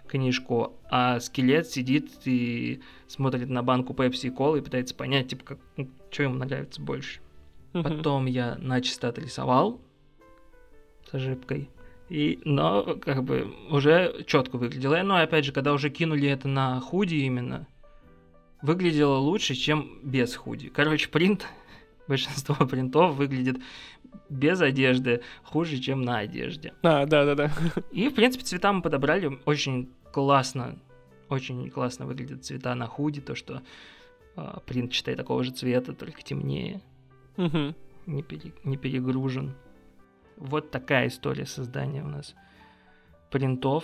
книжку, 0.07 0.79
а 0.89 1.19
скелет 1.19 1.67
сидит 1.67 2.11
и 2.25 2.81
смотрит 3.07 3.49
на 3.49 3.61
банку 3.61 3.93
пепси 3.93 4.27
и 4.27 4.29
колы 4.31 4.59
и 4.59 4.61
пытается 4.61 4.95
понять, 4.95 5.27
типа, 5.27 5.43
как, 5.45 5.59
что 6.09 6.23
ему 6.23 6.35
нравится 6.35 6.81
больше. 6.81 7.19
Мгм. 7.73 7.83
Потом 7.83 8.25
я 8.25 8.55
начисто 8.59 9.09
отрисовал 9.09 9.79
с 11.11 11.13
ошибкой. 11.13 11.69
И, 12.09 12.39
но, 12.43 12.95
как 12.99 13.23
бы, 13.23 13.53
уже 13.69 14.23
четко 14.25 14.57
выглядело. 14.57 15.01
Но, 15.03 15.17
опять 15.17 15.45
же, 15.45 15.51
когда 15.51 15.73
уже 15.73 15.89
кинули 15.89 16.27
это 16.27 16.47
на 16.47 16.79
худи 16.79 17.15
именно, 17.15 17.67
выглядело 18.61 19.17
лучше, 19.17 19.53
чем 19.55 19.99
без 20.03 20.35
худи. 20.35 20.69
Короче, 20.69 21.09
принт, 21.09 21.45
большинство 22.07 22.55
принтов 22.65 23.15
выглядит 23.15 23.57
без 24.27 24.59
одежды 24.61 25.21
хуже, 25.43 25.77
чем 25.77 26.01
на 26.01 26.17
одежде. 26.19 26.73
А, 26.81 27.05
да-да-да. 27.05 27.51
И, 27.91 28.09
в 28.09 28.15
принципе, 28.15 28.43
цвета 28.43 28.73
мы 28.73 28.81
подобрали 28.81 29.39
очень 29.45 29.89
классно. 30.11 30.79
Очень 31.29 31.69
классно 31.69 32.07
выглядят 32.07 32.43
цвета 32.43 32.73
на 32.73 32.87
худи, 32.87 33.21
то, 33.21 33.35
что 33.35 33.61
а, 34.35 34.61
принт, 34.61 34.91
считай, 34.93 35.15
такого 35.15 35.43
же 35.43 35.51
цвета, 35.51 35.93
только 35.93 36.23
темнее 36.23 36.81
Мгм. 37.37 37.75
не, 38.07 38.23
пере- 38.23 38.53
не 38.63 38.77
перегружен. 38.77 39.53
Вот 40.39 40.71
такая 40.71 41.09
история 41.09 41.45
создания 41.45 42.01
у 42.01 42.07
нас 42.07 42.33
принтов. 43.29 43.83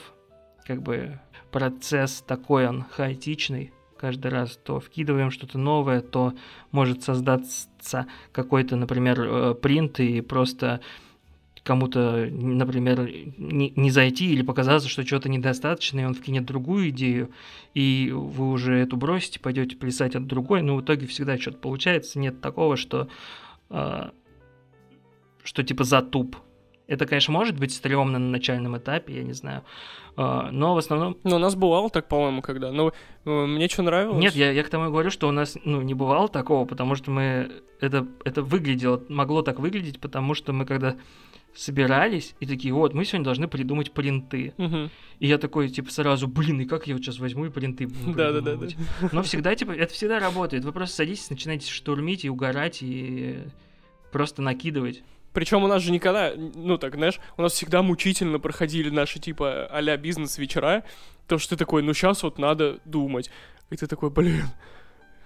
Как 0.65 0.82
бы 0.82 1.20
процесс 1.52 2.24
такой, 2.26 2.68
он 2.68 2.84
хаотичный. 2.84 3.72
Каждый 3.98 4.32
раз 4.32 4.58
то 4.58 4.80
вкидываем 4.80 5.32
что-то 5.32 5.58
новое, 5.58 6.01
то 6.01 6.34
может 6.72 7.03
создаться 7.03 8.08
какой-то, 8.32 8.76
например, 8.76 9.22
э, 9.22 9.53
принт 9.56 9.99
и 9.99 10.22
просто 10.22 10.82
кому-то, 11.64 12.28
например, 12.32 13.10
не, 13.38 13.74
не 13.76 13.89
зайти 13.89 14.32
или 14.32 14.43
показаться, 14.43 14.88
что 14.88 15.03
чего-то 15.03 15.30
недостаточно, 15.30 16.01
и 16.01 16.03
он 16.03 16.14
вкинет 16.14 16.45
другую 16.45 16.89
идею, 16.89 17.32
и 17.74 18.12
вы 18.14 18.51
уже 18.51 18.76
эту 18.76 18.97
бросите, 18.97 19.39
пойдете 19.39 19.76
плясать 19.76 20.16
от 20.16 20.28
другой, 20.28 20.62
но 20.62 20.76
в 20.76 20.82
итоге 20.82 21.08
всегда 21.08 21.38
что-то 21.38 21.58
получается. 21.58 22.20
Нет 22.20 22.39
такого, 22.39 22.78
что 22.78 23.08
а, 23.70 24.12
что 25.45 25.64
типа 25.64 25.84
затуп. 25.84 26.36
Это, 26.88 27.05
конечно, 27.05 27.33
может 27.33 27.59
быть 27.59 27.73
стрёмно 27.73 28.19
на 28.19 28.29
начальном 28.29 28.77
этапе, 28.77 29.15
я 29.15 29.23
не 29.23 29.33
знаю. 29.33 29.63
А, 30.17 30.49
но 30.51 30.75
в 30.75 30.77
основном... 30.77 31.17
Ну, 31.23 31.36
у 31.36 31.39
нас 31.39 31.55
бывало 31.55 31.89
так, 31.89 32.07
по-моему, 32.07 32.41
когда. 32.41 32.71
Но 32.71 32.93
э, 33.25 33.45
мне 33.45 33.67
что 33.67 33.81
нравилось? 33.81 34.21
Нет, 34.21 34.36
я, 34.36 34.51
я 34.51 34.63
к 34.63 34.69
тому 34.69 34.86
и 34.86 34.89
говорю, 34.89 35.09
что 35.09 35.27
у 35.27 35.31
нас 35.31 35.57
ну, 35.65 35.81
не 35.81 35.93
бывало 35.93 36.29
такого, 36.29 36.65
потому 36.65 36.95
что 36.95 37.11
мы... 37.11 37.51
Это, 37.81 38.07
это 38.23 38.41
выглядело, 38.41 39.03
могло 39.09 39.41
так 39.41 39.59
выглядеть, 39.59 39.99
потому 39.99 40.33
что 40.33 40.53
мы 40.53 40.65
когда 40.65 40.95
собирались 41.55 42.36
и 42.39 42.45
такие, 42.45 42.73
вот, 42.73 42.93
мы 42.93 43.05
сегодня 43.05 43.25
должны 43.25 43.47
придумать 43.47 43.91
принты. 43.91 44.53
Мгм. 44.57 44.89
И 45.19 45.27
я 45.27 45.38
такой, 45.38 45.69
типа, 45.69 45.91
сразу, 45.91 46.27
блин, 46.27 46.61
и 46.61 46.65
как 46.65 46.88
я 46.88 46.93
вот 46.93 47.03
сейчас 47.03 47.19
возьму 47.19 47.45
и 47.45 47.49
принты 47.49 47.88
буду 47.88 48.13
придумывать?» 48.13 48.75
Но 49.11 49.23
всегда, 49.23 49.55
типа, 49.55 49.71
это 49.71 49.93
всегда 49.93 50.19
работает. 50.19 50.65
Вы 50.65 50.71
просто 50.71 50.97
садитесь, 50.97 51.29
начинаете 51.29 51.71
штурмить 51.71 52.25
и 52.25 52.29
угорать, 52.29 52.79
и 52.81 53.39
просто 54.11 54.41
накидывать. 54.41 55.03
Причем 55.36 55.63
у 55.63 55.67
нас 55.67 55.83
же 55.83 55.91
никогда, 55.91 56.33
ну 56.36 56.77
так, 56.79 56.95
знаешь, 56.95 57.19
у 57.38 57.41
нас 57.43 57.51
всегда 57.53 57.81
мучительно 57.83 58.39
проходили 58.39 58.89
наши 58.89 59.19
типа 59.19 59.67
а-ля 59.69 59.97
бизнес-вечера, 59.97 60.83
то 61.27 61.38
что 61.38 61.49
ты 61.55 61.57
такой, 61.59 61.83
ну 61.83 61.93
сейчас 61.93 62.23
вот 62.23 62.39
надо 62.39 62.79
думать. 62.86 63.29
И 63.69 63.75
ты 63.75 63.86
такой, 63.86 64.09
блин. 64.09 64.45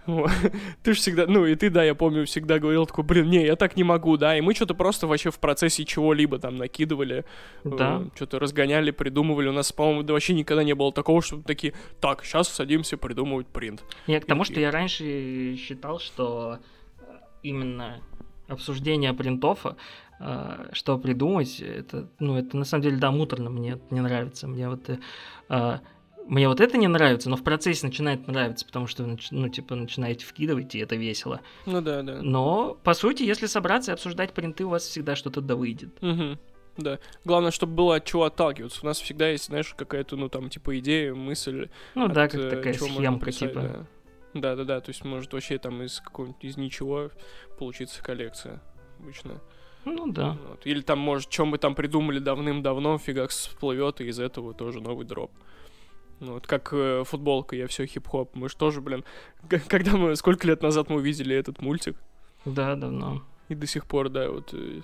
Ты 0.81 0.93
же 0.93 0.99
всегда, 0.99 1.27
ну 1.27 1.45
и 1.45 1.53
ты, 1.55 1.69
да, 1.69 1.83
я 1.83 1.93
помню, 1.93 2.25
всегда 2.25 2.57
говорил 2.57 2.87
такой, 2.87 3.03
блин, 3.03 3.29
не, 3.29 3.45
я 3.45 3.55
так 3.55 3.75
не 3.75 3.83
могу, 3.83 4.17
да, 4.17 4.35
и 4.35 4.41
мы 4.41 4.55
что-то 4.55 4.73
просто 4.73 5.05
вообще 5.05 5.29
в 5.29 5.37
процессе 5.37 5.85
чего-либо 5.85 6.39
там 6.39 6.57
накидывали, 6.57 7.25
Да. 7.63 8.05
что-то 8.15 8.39
разгоняли, 8.39 8.89
придумывали. 8.89 9.49
У 9.49 9.51
нас, 9.51 9.71
по-моему, 9.71 10.01
да 10.01 10.13
вообще 10.13 10.33
никогда 10.33 10.63
не 10.63 10.73
было 10.73 10.91
такого, 10.91 11.21
чтобы 11.21 11.43
такие, 11.43 11.73
так, 12.01 12.23
сейчас 12.25 12.47
садимся 12.49 12.97
придумывать 12.97 13.45
принт. 13.47 13.83
Я 14.07 14.19
к 14.19 14.25
тому, 14.25 14.41
И- 14.41 14.45
что 14.45 14.59
я 14.59 14.71
раньше 14.71 15.55
считал, 15.59 15.99
что 15.99 16.57
э, 17.01 17.03
именно 17.43 18.01
обсуждение 18.49 19.13
принтов, 19.13 19.65
э, 20.19 20.69
что 20.73 20.97
придумать, 20.97 21.59
это, 21.59 22.09
ну, 22.19 22.35
это 22.37 22.57
на 22.57 22.65
самом 22.65 22.83
деле, 22.83 22.97
да, 22.97 23.11
муторно, 23.11 23.49
мне 23.49 23.79
не 23.89 24.01
нравится. 24.01 24.47
Мне 24.47 24.69
вот, 24.69 24.89
э, 24.89 24.99
э, 25.49 25.79
мне 26.27 26.47
вот 26.47 26.61
это 26.61 26.77
не 26.77 26.87
нравится, 26.87 27.29
но 27.29 27.35
в 27.35 27.43
процессе 27.43 27.85
начинает 27.85 28.27
нравиться, 28.27 28.65
потому 28.65 28.87
что 28.87 29.03
вы, 29.03 29.17
ну, 29.31 29.49
типа, 29.49 29.75
начинаете 29.75 30.25
вкидывать, 30.25 30.75
и 30.75 30.79
это 30.79 30.95
весело. 30.95 31.41
Ну 31.65 31.81
да, 31.81 32.03
да. 32.03 32.19
Но, 32.21 32.77
по 32.83 32.93
сути, 32.93 33.23
если 33.23 33.47
собраться 33.47 33.91
и 33.91 33.93
обсуждать 33.93 34.33
принты, 34.33 34.65
у 34.65 34.69
вас 34.69 34.83
всегда 34.83 35.15
что-то 35.15 35.41
да 35.41 35.55
выйдет. 35.55 36.01
Мгм. 36.01 36.37
Да. 36.77 36.99
Главное, 37.25 37.51
чтобы 37.51 37.73
было 37.73 37.95
от 37.95 38.05
чего 38.05 38.23
отталкиваться. 38.23 38.79
У 38.83 38.85
нас 38.85 38.99
всегда 38.99 39.29
есть, 39.29 39.45
знаешь, 39.45 39.73
какая-то, 39.75 40.15
ну, 40.15 40.29
там, 40.29 40.49
типа, 40.49 40.77
идея, 40.79 41.13
мысль. 41.13 41.69
Ну 41.95 42.05
от, 42.05 42.13
да, 42.13 42.27
как 42.27 42.39
э, 42.39 42.49
такая 42.49 42.73
схемка, 42.73 43.31
типа. 43.31 43.61
да. 43.61 43.85
Да, 44.33 44.55
да, 44.55 44.63
да. 44.63 44.79
То 44.81 44.89
есть 44.89 45.03
может 45.03 45.33
вообще 45.33 45.57
там 45.57 45.81
из 45.81 45.99
какого-нибудь 46.01 46.43
из 46.43 46.57
ничего 46.57 47.09
получиться 47.57 48.03
коллекция 48.03 48.61
обычно. 48.99 49.41
Ну 49.85 50.11
да. 50.11 50.37
Вот. 50.47 50.65
Или 50.65 50.81
там, 50.81 50.99
может, 50.99 51.29
чем 51.29 51.47
мы 51.47 51.57
там 51.57 51.73
придумали 51.73 52.19
давным-давно, 52.19 52.97
фигак 52.97 53.31
всплывет, 53.31 54.01
и 54.01 54.05
из 54.05 54.19
этого 54.19 54.53
тоже 54.53 54.81
новый 54.81 55.05
дроп. 55.05 55.31
Ну, 56.19 56.33
вот 56.33 56.47
как 56.47 56.69
э, 56.73 57.03
футболка, 57.05 57.55
я 57.55 57.65
все 57.67 57.85
хип-хоп. 57.85 58.35
Мы 58.35 58.49
же 58.49 58.57
тоже, 58.57 58.81
блин, 58.81 59.05
когда 59.69 59.93
мы, 59.95 60.15
сколько 60.17 60.45
лет 60.47 60.61
назад 60.61 60.89
мы 60.89 60.97
увидели 60.97 61.33
этот 61.35 61.61
мультик, 61.61 61.95
Да, 62.43 62.75
давно. 62.75 63.23
и 63.47 63.55
до 63.55 63.65
сих 63.65 63.85
пор, 63.85 64.09
да, 64.09 64.29
вот 64.29 64.53
э, 64.53 64.81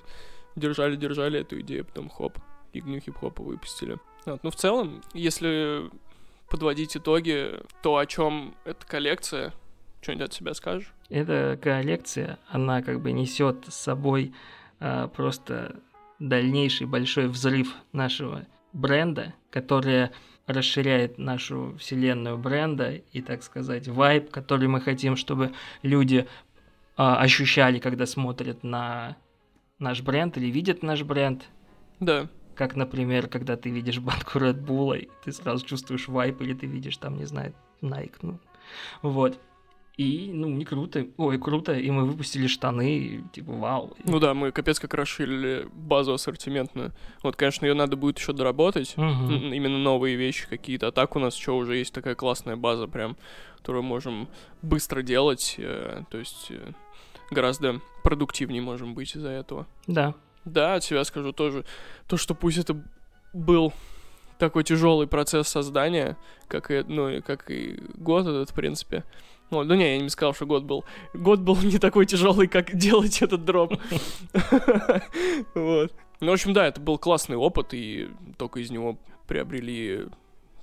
держали-держали 0.55 1.41
эту 1.41 1.59
идею, 1.59 1.83
потом 1.85 2.07
хоп, 2.09 2.37
фигню 2.71 3.01
хип-хопа 3.01 3.43
выпустили. 3.43 3.97
Вот, 4.25 4.43
ну, 4.43 4.49
в 4.49 4.55
целом, 4.55 5.01
если 5.13 5.89
подводить 6.49 6.95
итоги, 6.97 7.59
то 7.81 7.97
о 7.97 8.05
чем 8.05 8.55
эта 8.65 8.85
коллекция, 8.85 9.53
что-нибудь 10.01 10.27
от 10.27 10.33
себя 10.33 10.53
скажешь? 10.53 10.93
Эта 11.09 11.59
коллекция, 11.61 12.39
она 12.47 12.81
как 12.81 13.01
бы 13.01 13.11
несет 13.11 13.65
с 13.67 13.75
собой 13.75 14.33
а, 14.79 15.07
просто 15.07 15.75
дальнейший 16.19 16.87
большой 16.87 17.27
взрыв 17.27 17.75
нашего 17.91 18.45
бренда, 18.73 19.33
который 19.49 20.09
расширяет 20.47 21.17
нашу 21.17 21.75
вселенную 21.79 22.37
бренда 22.37 22.91
и, 22.91 23.21
так 23.21 23.43
сказать, 23.43 23.87
вайб, 23.87 24.29
который 24.29 24.67
мы 24.67 24.79
хотим, 24.79 25.15
чтобы 25.15 25.53
люди 25.81 26.27
а, 26.97 27.17
ощущали, 27.17 27.79
когда 27.79 28.05
смотрят 28.05 28.63
на 28.63 29.17
наш 29.79 30.01
бренд 30.01 30.37
или 30.37 30.47
видят 30.47 30.83
наш 30.83 31.03
бренд. 31.03 31.45
Да, 31.99 32.27
Как, 32.55 32.75
например, 32.75 33.27
когда 33.27 33.57
ты 33.57 33.69
видишь 33.69 33.99
банку 33.99 34.39
Red 34.39 34.63
Bull, 34.65 34.97
и 34.97 35.09
ты 35.23 35.31
сразу 35.31 35.65
чувствуешь 35.65 36.07
вайп, 36.07 36.41
или 36.41 36.53
ты 36.53 36.65
видишь 36.65 36.97
там, 36.97 37.17
не 37.17 37.25
знаю, 37.25 37.53
Nike, 37.81 38.15
ну, 38.21 38.39
вот. 39.01 39.39
И, 39.97 40.29
ну, 40.33 40.49
не 40.49 40.65
круто. 40.65 41.07
Ой, 41.15 41.39
круто. 41.39 41.73
И 41.73 41.89
мы 41.89 42.03
выпустили 42.05 42.47
штаны, 42.47 42.97
и, 42.97 43.23
типа, 43.31 43.53
вау. 43.53 43.95
ну 44.03 44.19
да, 44.19 44.33
мы 44.33 44.51
капец 44.51 44.77
как 44.77 44.93
расширили 44.93 45.69
базу 45.73 46.13
ассортиментную. 46.13 46.91
Вот, 47.23 47.37
конечно, 47.37 47.65
ее 47.65 47.75
надо 47.75 47.95
будет 47.95 48.19
еще 48.19 48.33
доработать. 48.33 48.93
М, 48.97 49.53
именно 49.53 49.77
новые 49.77 50.17
вещи 50.17 50.47
какие-то. 50.49 50.87
А 50.87 50.91
так 50.91 51.15
у 51.15 51.19
нас 51.19 51.33
что, 51.35 51.55
уже 51.55 51.77
есть 51.77 51.93
такая 51.93 52.15
классная 52.15 52.57
база 52.57 52.87
прям, 52.87 53.15
которую 53.57 53.83
можем 53.83 54.27
быстро 54.61 55.01
делать, 55.01 55.55
э, 55.57 56.03
то 56.09 56.17
есть 56.17 56.47
э, 56.49 56.73
гораздо 57.31 57.79
продуктивнее 58.03 58.61
можем 58.61 58.95
быть 58.95 59.15
из-за 59.15 59.29
этого. 59.29 59.65
Да. 59.87 60.13
Да, 60.45 60.75
от 60.75 60.83
себя 60.83 61.03
скажу 61.03 61.33
тоже. 61.33 61.65
То, 62.07 62.17
что 62.17 62.35
пусть 62.35 62.57
это 62.57 62.81
был 63.33 63.73
такой 64.37 64.63
тяжелый 64.63 65.07
процесс 65.07 65.47
создания, 65.47 66.17
как 66.47 66.71
и, 66.71 66.83
ну, 66.83 67.21
как 67.21 67.49
и 67.49 67.79
год 67.95 68.27
этот, 68.27 68.51
в 68.51 68.53
принципе. 68.53 69.03
Ну, 69.51 69.63
ну 69.63 69.75
не, 69.75 69.95
я 69.95 70.01
не 70.01 70.09
сказал, 70.09 70.33
что 70.33 70.45
год 70.45 70.63
был. 70.63 70.85
Год 71.13 71.39
был 71.39 71.55
не 71.57 71.77
такой 71.77 72.05
тяжелый, 72.05 72.47
как 72.47 72.75
делать 72.75 73.21
этот 73.21 73.45
дроп. 73.45 73.73
Вот. 75.53 75.93
Ну, 76.21 76.31
в 76.31 76.33
общем, 76.33 76.53
да, 76.53 76.67
это 76.67 76.79
был 76.79 76.97
классный 76.97 77.35
опыт, 77.35 77.73
и 77.73 78.09
только 78.37 78.61
из 78.61 78.71
него 78.71 78.97
приобрели 79.27 80.07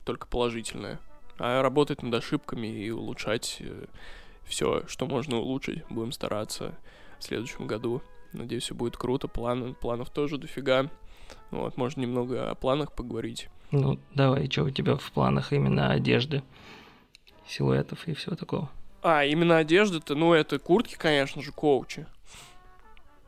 только 0.05 0.27
положительное. 0.27 0.99
А 1.39 1.63
работать 1.63 2.03
над 2.03 2.15
ошибками 2.15 2.67
и 2.67 2.91
улучшать 2.91 3.63
все, 4.45 4.85
что 4.87 5.07
можно 5.07 5.39
улучшить, 5.39 5.85
будем 5.91 6.13
стараться 6.13 6.75
в 7.19 7.25
следующем 7.25 7.67
году. 7.67 8.03
Надеюсь, 8.33 8.65
все 8.65 8.75
будет 8.75 8.97
круто. 8.97 9.29
Планы, 9.29 9.75
планов 9.75 10.11
тоже 10.11 10.39
дофига. 10.39 10.89
Вот, 11.51 11.77
можно 11.77 12.01
немного 12.01 12.51
о 12.51 12.55
планах 12.55 12.93
поговорить. 12.93 13.49
Ну, 13.71 13.99
давай, 14.15 14.51
что 14.51 14.65
у 14.65 14.71
тебя 14.71 14.97
в 14.97 15.13
планах 15.13 15.53
именно 15.53 15.91
одежды, 15.91 16.43
силуэтов 17.47 18.07
и 18.09 18.15
всего 18.15 18.37
такого? 18.37 18.71
А, 19.03 19.25
именно 19.25 19.57
одежда-то, 19.59 20.15
ну, 20.15 20.33
это 20.33 20.59
куртки, 20.59 20.95
конечно 20.97 21.43
же, 21.43 21.53
коучи. 21.53 22.07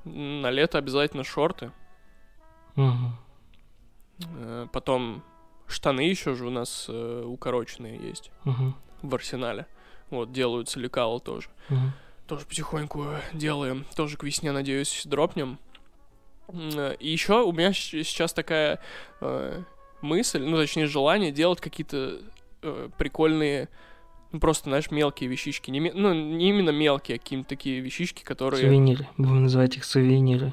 На 0.04 0.50
лето 0.50 0.78
обязательно 0.78 1.24
шорты. 1.24 1.70
Э, 4.36 4.66
Потом 4.72 5.22
штаны 5.66 6.02
еще 6.02 6.34
же 6.34 6.46
у 6.46 6.50
нас 6.50 6.86
э, 6.88 7.22
укороченные 7.26 7.96
есть 7.98 8.30
Мгм. 8.44 8.74
в 9.02 9.14
арсенале. 9.14 9.66
Вот, 10.10 10.32
делаются 10.32 10.78
лекала 10.78 11.18
тоже. 11.20 11.48
Мгм. 11.68 11.92
Тоже 12.26 12.46
потихоньку 12.46 13.06
делаем. 13.32 13.84
Тоже 13.96 14.16
к 14.16 14.22
весне, 14.22 14.52
надеюсь, 14.52 15.02
дропнем. 15.04 15.58
И 16.52 17.08
еще 17.10 17.42
у 17.42 17.52
меня 17.52 17.72
сейчас 17.72 18.32
такая 18.32 18.80
э, 19.20 19.62
мысль, 20.02 20.42
ну, 20.42 20.56
точнее, 20.56 20.86
желание 20.86 21.32
делать 21.32 21.60
какие-то 21.60 22.20
э, 22.62 22.88
прикольные, 22.98 23.68
ну, 24.30 24.40
просто, 24.40 24.70
знаешь, 24.70 24.90
мелкие 24.90 25.28
вещички. 25.28 25.70
Не, 25.70 25.90
ну, 25.92 26.12
не 26.12 26.50
именно 26.50 26.70
мелкие, 26.70 27.16
а 27.16 27.18
какие-то 27.18 27.48
такие 27.48 27.80
вещички, 27.80 28.22
которые 28.22 28.62
Сувениры. 28.62 29.08
Будем 29.16 29.42
называть 29.42 29.76
их 29.76 29.84
сувениры. 29.84 30.52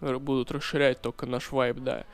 будут 0.00 0.50
расширять 0.50 1.02
только 1.02 1.26
наш 1.26 1.52
вайб, 1.52 1.78
да. 1.78 2.04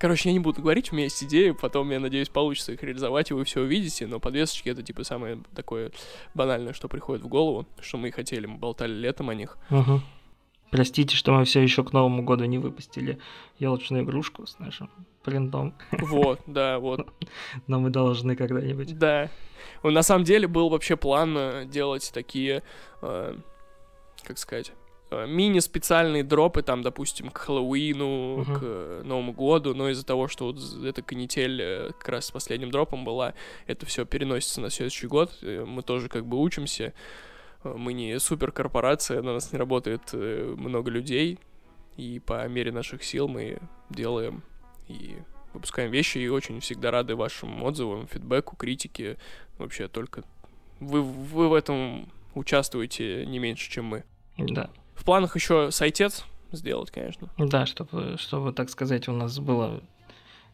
Короче, 0.00 0.30
я 0.30 0.32
не 0.32 0.38
буду 0.38 0.62
говорить, 0.62 0.90
у 0.90 0.94
меня 0.94 1.04
есть 1.04 1.22
идеи, 1.22 1.50
потом, 1.50 1.90
я 1.90 2.00
надеюсь, 2.00 2.30
получится 2.30 2.72
их 2.72 2.82
реализовать, 2.82 3.30
и 3.30 3.34
вы 3.34 3.44
все 3.44 3.60
увидите, 3.60 4.06
но 4.06 4.18
подвесочки 4.18 4.70
это, 4.70 4.82
типа, 4.82 5.04
самое 5.04 5.40
такое 5.54 5.92
банальное, 6.32 6.72
что 6.72 6.88
приходит 6.88 7.22
в 7.22 7.28
голову, 7.28 7.66
что 7.82 7.98
мы 7.98 8.08
и 8.08 8.10
хотели, 8.10 8.46
мы 8.46 8.56
болтали 8.56 8.94
летом 8.94 9.28
о 9.28 9.34
них. 9.34 9.58
Мгм. 9.68 10.02
Простите, 10.70 11.14
что 11.14 11.32
мы 11.32 11.44
все 11.44 11.60
еще 11.60 11.84
к 11.84 11.92
Новому 11.92 12.22
году 12.22 12.46
не 12.46 12.56
выпустили 12.56 13.18
елочную 13.58 14.04
игрушку 14.04 14.46
с 14.46 14.58
нашим 14.58 14.88
принтом, 15.22 15.74
Вот, 15.92 16.40
да, 16.46 16.78
вот. 16.78 17.06
но 17.66 17.78
мы 17.78 17.90
должны 17.90 18.36
когда-нибудь. 18.36 18.98
Да. 18.98 19.28
На 19.82 20.02
самом 20.02 20.24
деле 20.24 20.48
был 20.48 20.70
вообще 20.70 20.96
план 20.96 21.36
э, 21.36 21.64
делать 21.66 22.10
такие, 22.14 22.62
э, 23.02 23.36
как 24.22 24.38
сказать, 24.38 24.72
мини-специальные 25.10 26.24
дропы, 26.24 26.62
там, 26.62 26.82
допустим, 26.82 27.30
к 27.30 27.38
Хэллоуину, 27.38 28.38
Мгм. 28.38 28.54
к 28.54 28.60
э, 28.62 29.02
Новому 29.04 29.32
году, 29.32 29.74
но 29.74 29.88
из-за 29.90 30.04
того, 30.04 30.28
что 30.28 30.46
вот 30.46 30.58
эта 30.84 31.02
канитель 31.02 31.60
э, 31.60 31.90
как 31.98 32.08
раз 32.08 32.26
с 32.26 32.30
последним 32.30 32.70
дропом 32.70 33.04
была, 33.04 33.34
это 33.66 33.86
все 33.86 34.04
переносится 34.04 34.60
на 34.60 34.70
следующий 34.70 35.06
год, 35.06 35.32
э, 35.42 35.64
мы 35.66 35.82
тоже 35.82 36.08
как 36.08 36.26
бы 36.26 36.38
учимся, 36.38 36.92
Э, 37.62 37.74
мы 37.76 37.92
не 37.92 38.18
суперкорпорация, 38.18 39.22
на 39.22 39.34
нас 39.34 39.52
не 39.52 39.58
работает 39.58 40.02
э, 40.12 40.54
много 40.56 40.90
людей, 40.90 41.38
и 41.96 42.20
по 42.20 42.46
мере 42.48 42.72
наших 42.72 43.04
сил 43.04 43.28
мы 43.28 43.58
делаем 43.90 44.42
и 44.88 45.16
выпускаем 45.52 45.90
вещи, 45.90 46.18
и 46.18 46.28
очень 46.28 46.60
всегда 46.60 46.90
рады 46.90 47.16
вашим 47.16 47.62
отзывам, 47.62 48.06
фидбэку, 48.06 48.56
критике. 48.56 49.18
Вообще 49.58 49.88
только 49.88 50.22
вы, 50.78 51.02
вы 51.02 51.48
в 51.48 51.54
этом 51.54 52.10
участвуете 52.34 53.26
не 53.26 53.38
меньше, 53.38 53.70
чем 53.70 53.86
мы. 53.86 54.04
Да. 54.38 54.70
В 55.00 55.04
планах 55.06 55.34
еще 55.34 55.70
сайтец 55.70 56.26
сделать, 56.52 56.90
конечно. 56.90 57.30
Да, 57.38 57.64
чтобы, 57.64 58.18
чтобы, 58.18 58.52
так 58.52 58.68
сказать, 58.68 59.08
у 59.08 59.12
нас 59.12 59.38
было 59.38 59.82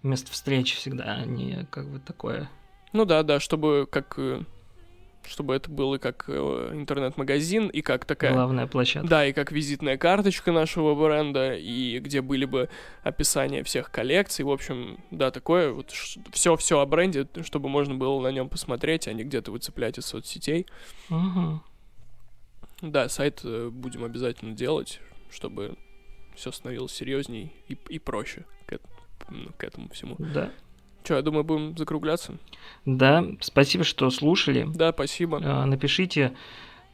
место 0.05 0.31
встречи 0.31 0.77
всегда, 0.77 1.17
а 1.17 1.25
не 1.25 1.67
как 1.69 1.91
бы 1.91 1.99
такое. 1.99 2.49
Ну 2.93 3.05
да, 3.05 3.25
да, 3.25 3.41
чтобы 3.41 3.89
как 3.91 4.15
э, 4.19 4.45
чтобы 5.27 5.57
это 5.57 5.69
было 5.69 5.99
как 5.99 6.27
э, 6.29 6.71
интернет-магазин 6.75 7.67
и 7.67 7.81
как 7.81 8.05
такая... 8.05 8.35
Главная 8.35 8.69
площадка. 8.69 9.09
Да, 9.09 9.27
и 9.27 9.33
как 9.33 9.51
визитная 9.51 9.99
карточка 9.99 10.53
нашего 10.53 10.95
бренда, 10.95 11.57
и 11.57 11.99
где 11.99 12.21
были 12.21 12.45
бы 12.45 12.69
описания 13.03 13.65
всех 13.65 13.91
коллекций. 13.91 14.45
В 14.45 14.51
общем, 14.51 15.01
да, 15.11 15.33
такое 15.33 15.73
вот 15.73 15.91
все-все 16.33 16.79
о 16.79 16.87
бренде, 16.87 17.27
чтобы 17.43 17.69
можно 17.69 17.97
было 17.97 18.21
на 18.21 18.29
нем 18.29 18.49
посмотреть, 18.49 19.09
а 19.09 19.13
не 19.13 19.25
где-то 19.25 19.51
выцеплять 19.51 19.99
из 19.99 20.07
соцсетей. 20.07 20.67
Угу. 21.11 21.61
Да, 22.83 23.09
сайт 23.09 23.41
э, 23.45 23.71
будем 23.73 24.05
обязательно 24.05 24.53
делать, 24.53 25.01
чтобы 25.31 25.77
все 26.35 26.53
становилось 26.53 26.93
серьезней 26.93 27.53
и, 27.69 27.79
и 27.89 27.99
проще 27.99 28.45
к, 28.67 28.79
к 29.57 29.65
этому 29.65 29.89
всему. 29.89 30.17
Да. 30.19 30.51
Че, 31.03 31.15
я 31.17 31.23
думаю, 31.23 31.45
будем 31.45 31.77
закругляться. 31.77 32.35
Да, 32.85 33.25
спасибо, 33.41 33.85
что 33.85 34.11
слушали. 34.11 34.69
Да, 34.75 34.93
спасибо. 34.93 35.41
А, 35.43 35.65
напишите, 35.65 36.37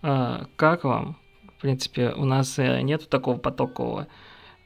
а, 0.02 0.46
как 0.56 0.84
вам. 0.84 1.16
В 1.56 1.62
принципе, 1.62 2.10
у 2.10 2.24
нас 2.24 2.58
э, 2.58 2.80
нет 2.82 3.08
такого 3.08 3.38
потокового 3.38 4.08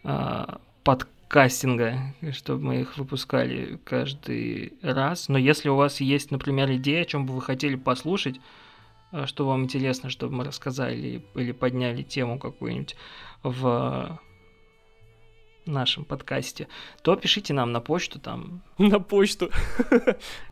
а, 0.02 0.60
подкастинга, 0.82 2.14
чтобы 2.32 2.64
мы 2.64 2.80
их 2.80 2.96
выпускали 2.96 3.78
каждый 3.84 4.74
раз. 4.82 5.28
Но 5.28 5.38
если 5.38 5.68
у 5.68 5.76
вас 5.76 6.00
есть, 6.00 6.30
например, 6.30 6.72
идея, 6.72 7.02
о 7.02 7.06
чем 7.06 7.26
бы 7.26 7.34
вы 7.34 7.42
хотели 7.42 7.76
послушать, 7.76 8.40
что 9.26 9.46
вам 9.46 9.64
интересно, 9.64 10.10
чтобы 10.10 10.36
мы 10.36 10.44
рассказали 10.44 11.24
или 11.34 11.52
подняли 11.52 12.02
тему 12.02 12.38
какую-нибудь 12.38 12.96
в 13.42 14.20
нашем 15.66 16.04
подкасте, 16.04 16.68
то 17.02 17.16
пишите 17.16 17.54
нам 17.54 17.72
на 17.72 17.80
почту 17.80 18.18
там. 18.18 18.62
На 18.78 19.00
почту. 19.00 19.50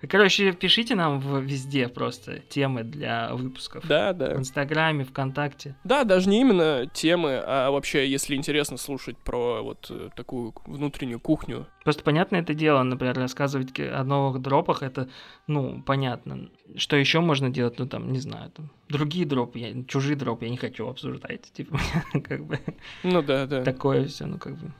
Короче, 0.08 0.52
пишите 0.52 0.94
нам 0.94 1.20
в, 1.20 1.40
везде 1.40 1.88
просто 1.88 2.38
темы 2.38 2.82
для 2.82 3.34
выпусков. 3.34 3.86
Да, 3.86 4.12
да. 4.12 4.34
В 4.34 4.38
Инстаграме, 4.38 5.04
ВКонтакте. 5.04 5.76
Да, 5.84 6.04
даже 6.04 6.28
не 6.28 6.40
именно 6.40 6.86
темы, 6.92 7.42
а 7.44 7.70
вообще, 7.70 8.08
если 8.08 8.34
интересно 8.34 8.76
слушать 8.76 9.18
про 9.18 9.62
вот 9.62 9.86
э, 9.90 10.10
такую 10.16 10.54
внутреннюю 10.66 11.20
кухню. 11.20 11.66
Просто 11.84 12.02
понятно 12.02 12.36
это 12.36 12.54
дело, 12.54 12.82
например, 12.82 13.16
рассказывать 13.16 13.78
о 13.78 14.02
новых 14.04 14.40
дропах, 14.40 14.82
это, 14.82 15.08
ну, 15.46 15.82
понятно. 15.82 16.48
Что 16.76 16.96
еще 16.96 17.20
можно 17.20 17.50
делать, 17.50 17.78
ну, 17.78 17.86
там, 17.86 18.10
не 18.10 18.18
знаю, 18.18 18.50
там, 18.50 18.70
другие 18.88 19.26
дропы, 19.26 19.58
я, 19.58 19.84
чужие 19.84 20.16
дропы 20.16 20.46
я 20.46 20.50
не 20.50 20.56
хочу 20.56 20.88
обсуждать, 20.88 21.42
типа, 21.52 21.78
как 22.24 22.44
бы. 22.46 22.58
Ну 23.02 23.22
да, 23.22 23.46
да. 23.46 23.62
Такое 23.62 24.06
все, 24.06 24.26
ну, 24.26 24.38
как 24.38 24.56
бы. 24.56 24.72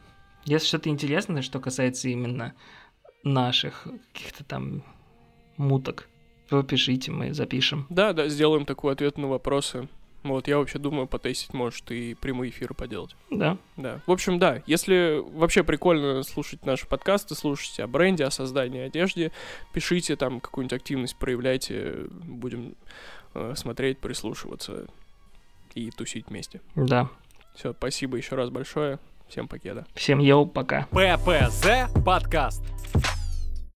Если 0.45 0.67
что-то 0.67 0.89
интересное, 0.89 1.43
что 1.43 1.61
касается 1.61 2.09
именно 2.09 2.55
наших 3.23 3.87
каких-то 4.13 4.45
там 4.45 4.83
муток, 5.57 6.09
то 6.49 6.63
пишите, 6.63 7.11
мы 7.11 7.33
запишем. 7.33 7.87
Да, 7.89 8.13
да, 8.13 8.29
сделаем 8.29 8.67
такой 8.67 8.93
ответ 8.93 9.17
на 9.19 9.29
вопросы. 9.29 9.89
Вот, 10.23 10.49
я 10.49 10.57
вообще 10.57 10.79
думаю 10.79 11.07
потестить, 11.07 11.53
может, 11.53 11.91
и 11.91 12.15
прямые 12.15 12.51
эфиры 12.51 12.75
поделать. 12.75 13.15
Да. 13.31 13.59
Да. 13.77 14.01
В 14.07 14.11
общем, 14.11 14.39
да, 14.39 14.63
если 14.67 15.23
вообще 15.23 15.63
прикольно 15.63 16.23
слушать 16.23 16.65
наши 16.65 16.87
подкасты, 16.87 17.35
слушайте 17.35 17.85
о 17.85 17.87
бренде, 17.87 18.25
о 18.25 18.31
создании 18.31 18.81
одежды, 18.81 19.33
пишите 19.75 20.17
там 20.17 20.41
какую-нибудь 20.41 20.73
активность, 20.73 21.17
проявляйте, 21.19 22.07
будем 22.11 22.75
э, 23.35 23.53
смотреть, 23.55 23.99
прислушиваться 23.99 24.87
и 25.75 25.91
тусить 25.91 26.29
вместе. 26.29 26.63
Да. 26.75 27.11
Все, 27.55 27.75
спасибо 27.75 28.17
еще 28.17 28.35
раз 28.35 28.49
большое. 28.49 28.99
Всем 29.29 29.49
покеда. 29.49 29.87
Всем 29.95 30.19
йоу, 30.19 30.47
пока. 30.47 30.87
ППЗ 30.91 31.91
подкаст. 32.05 32.63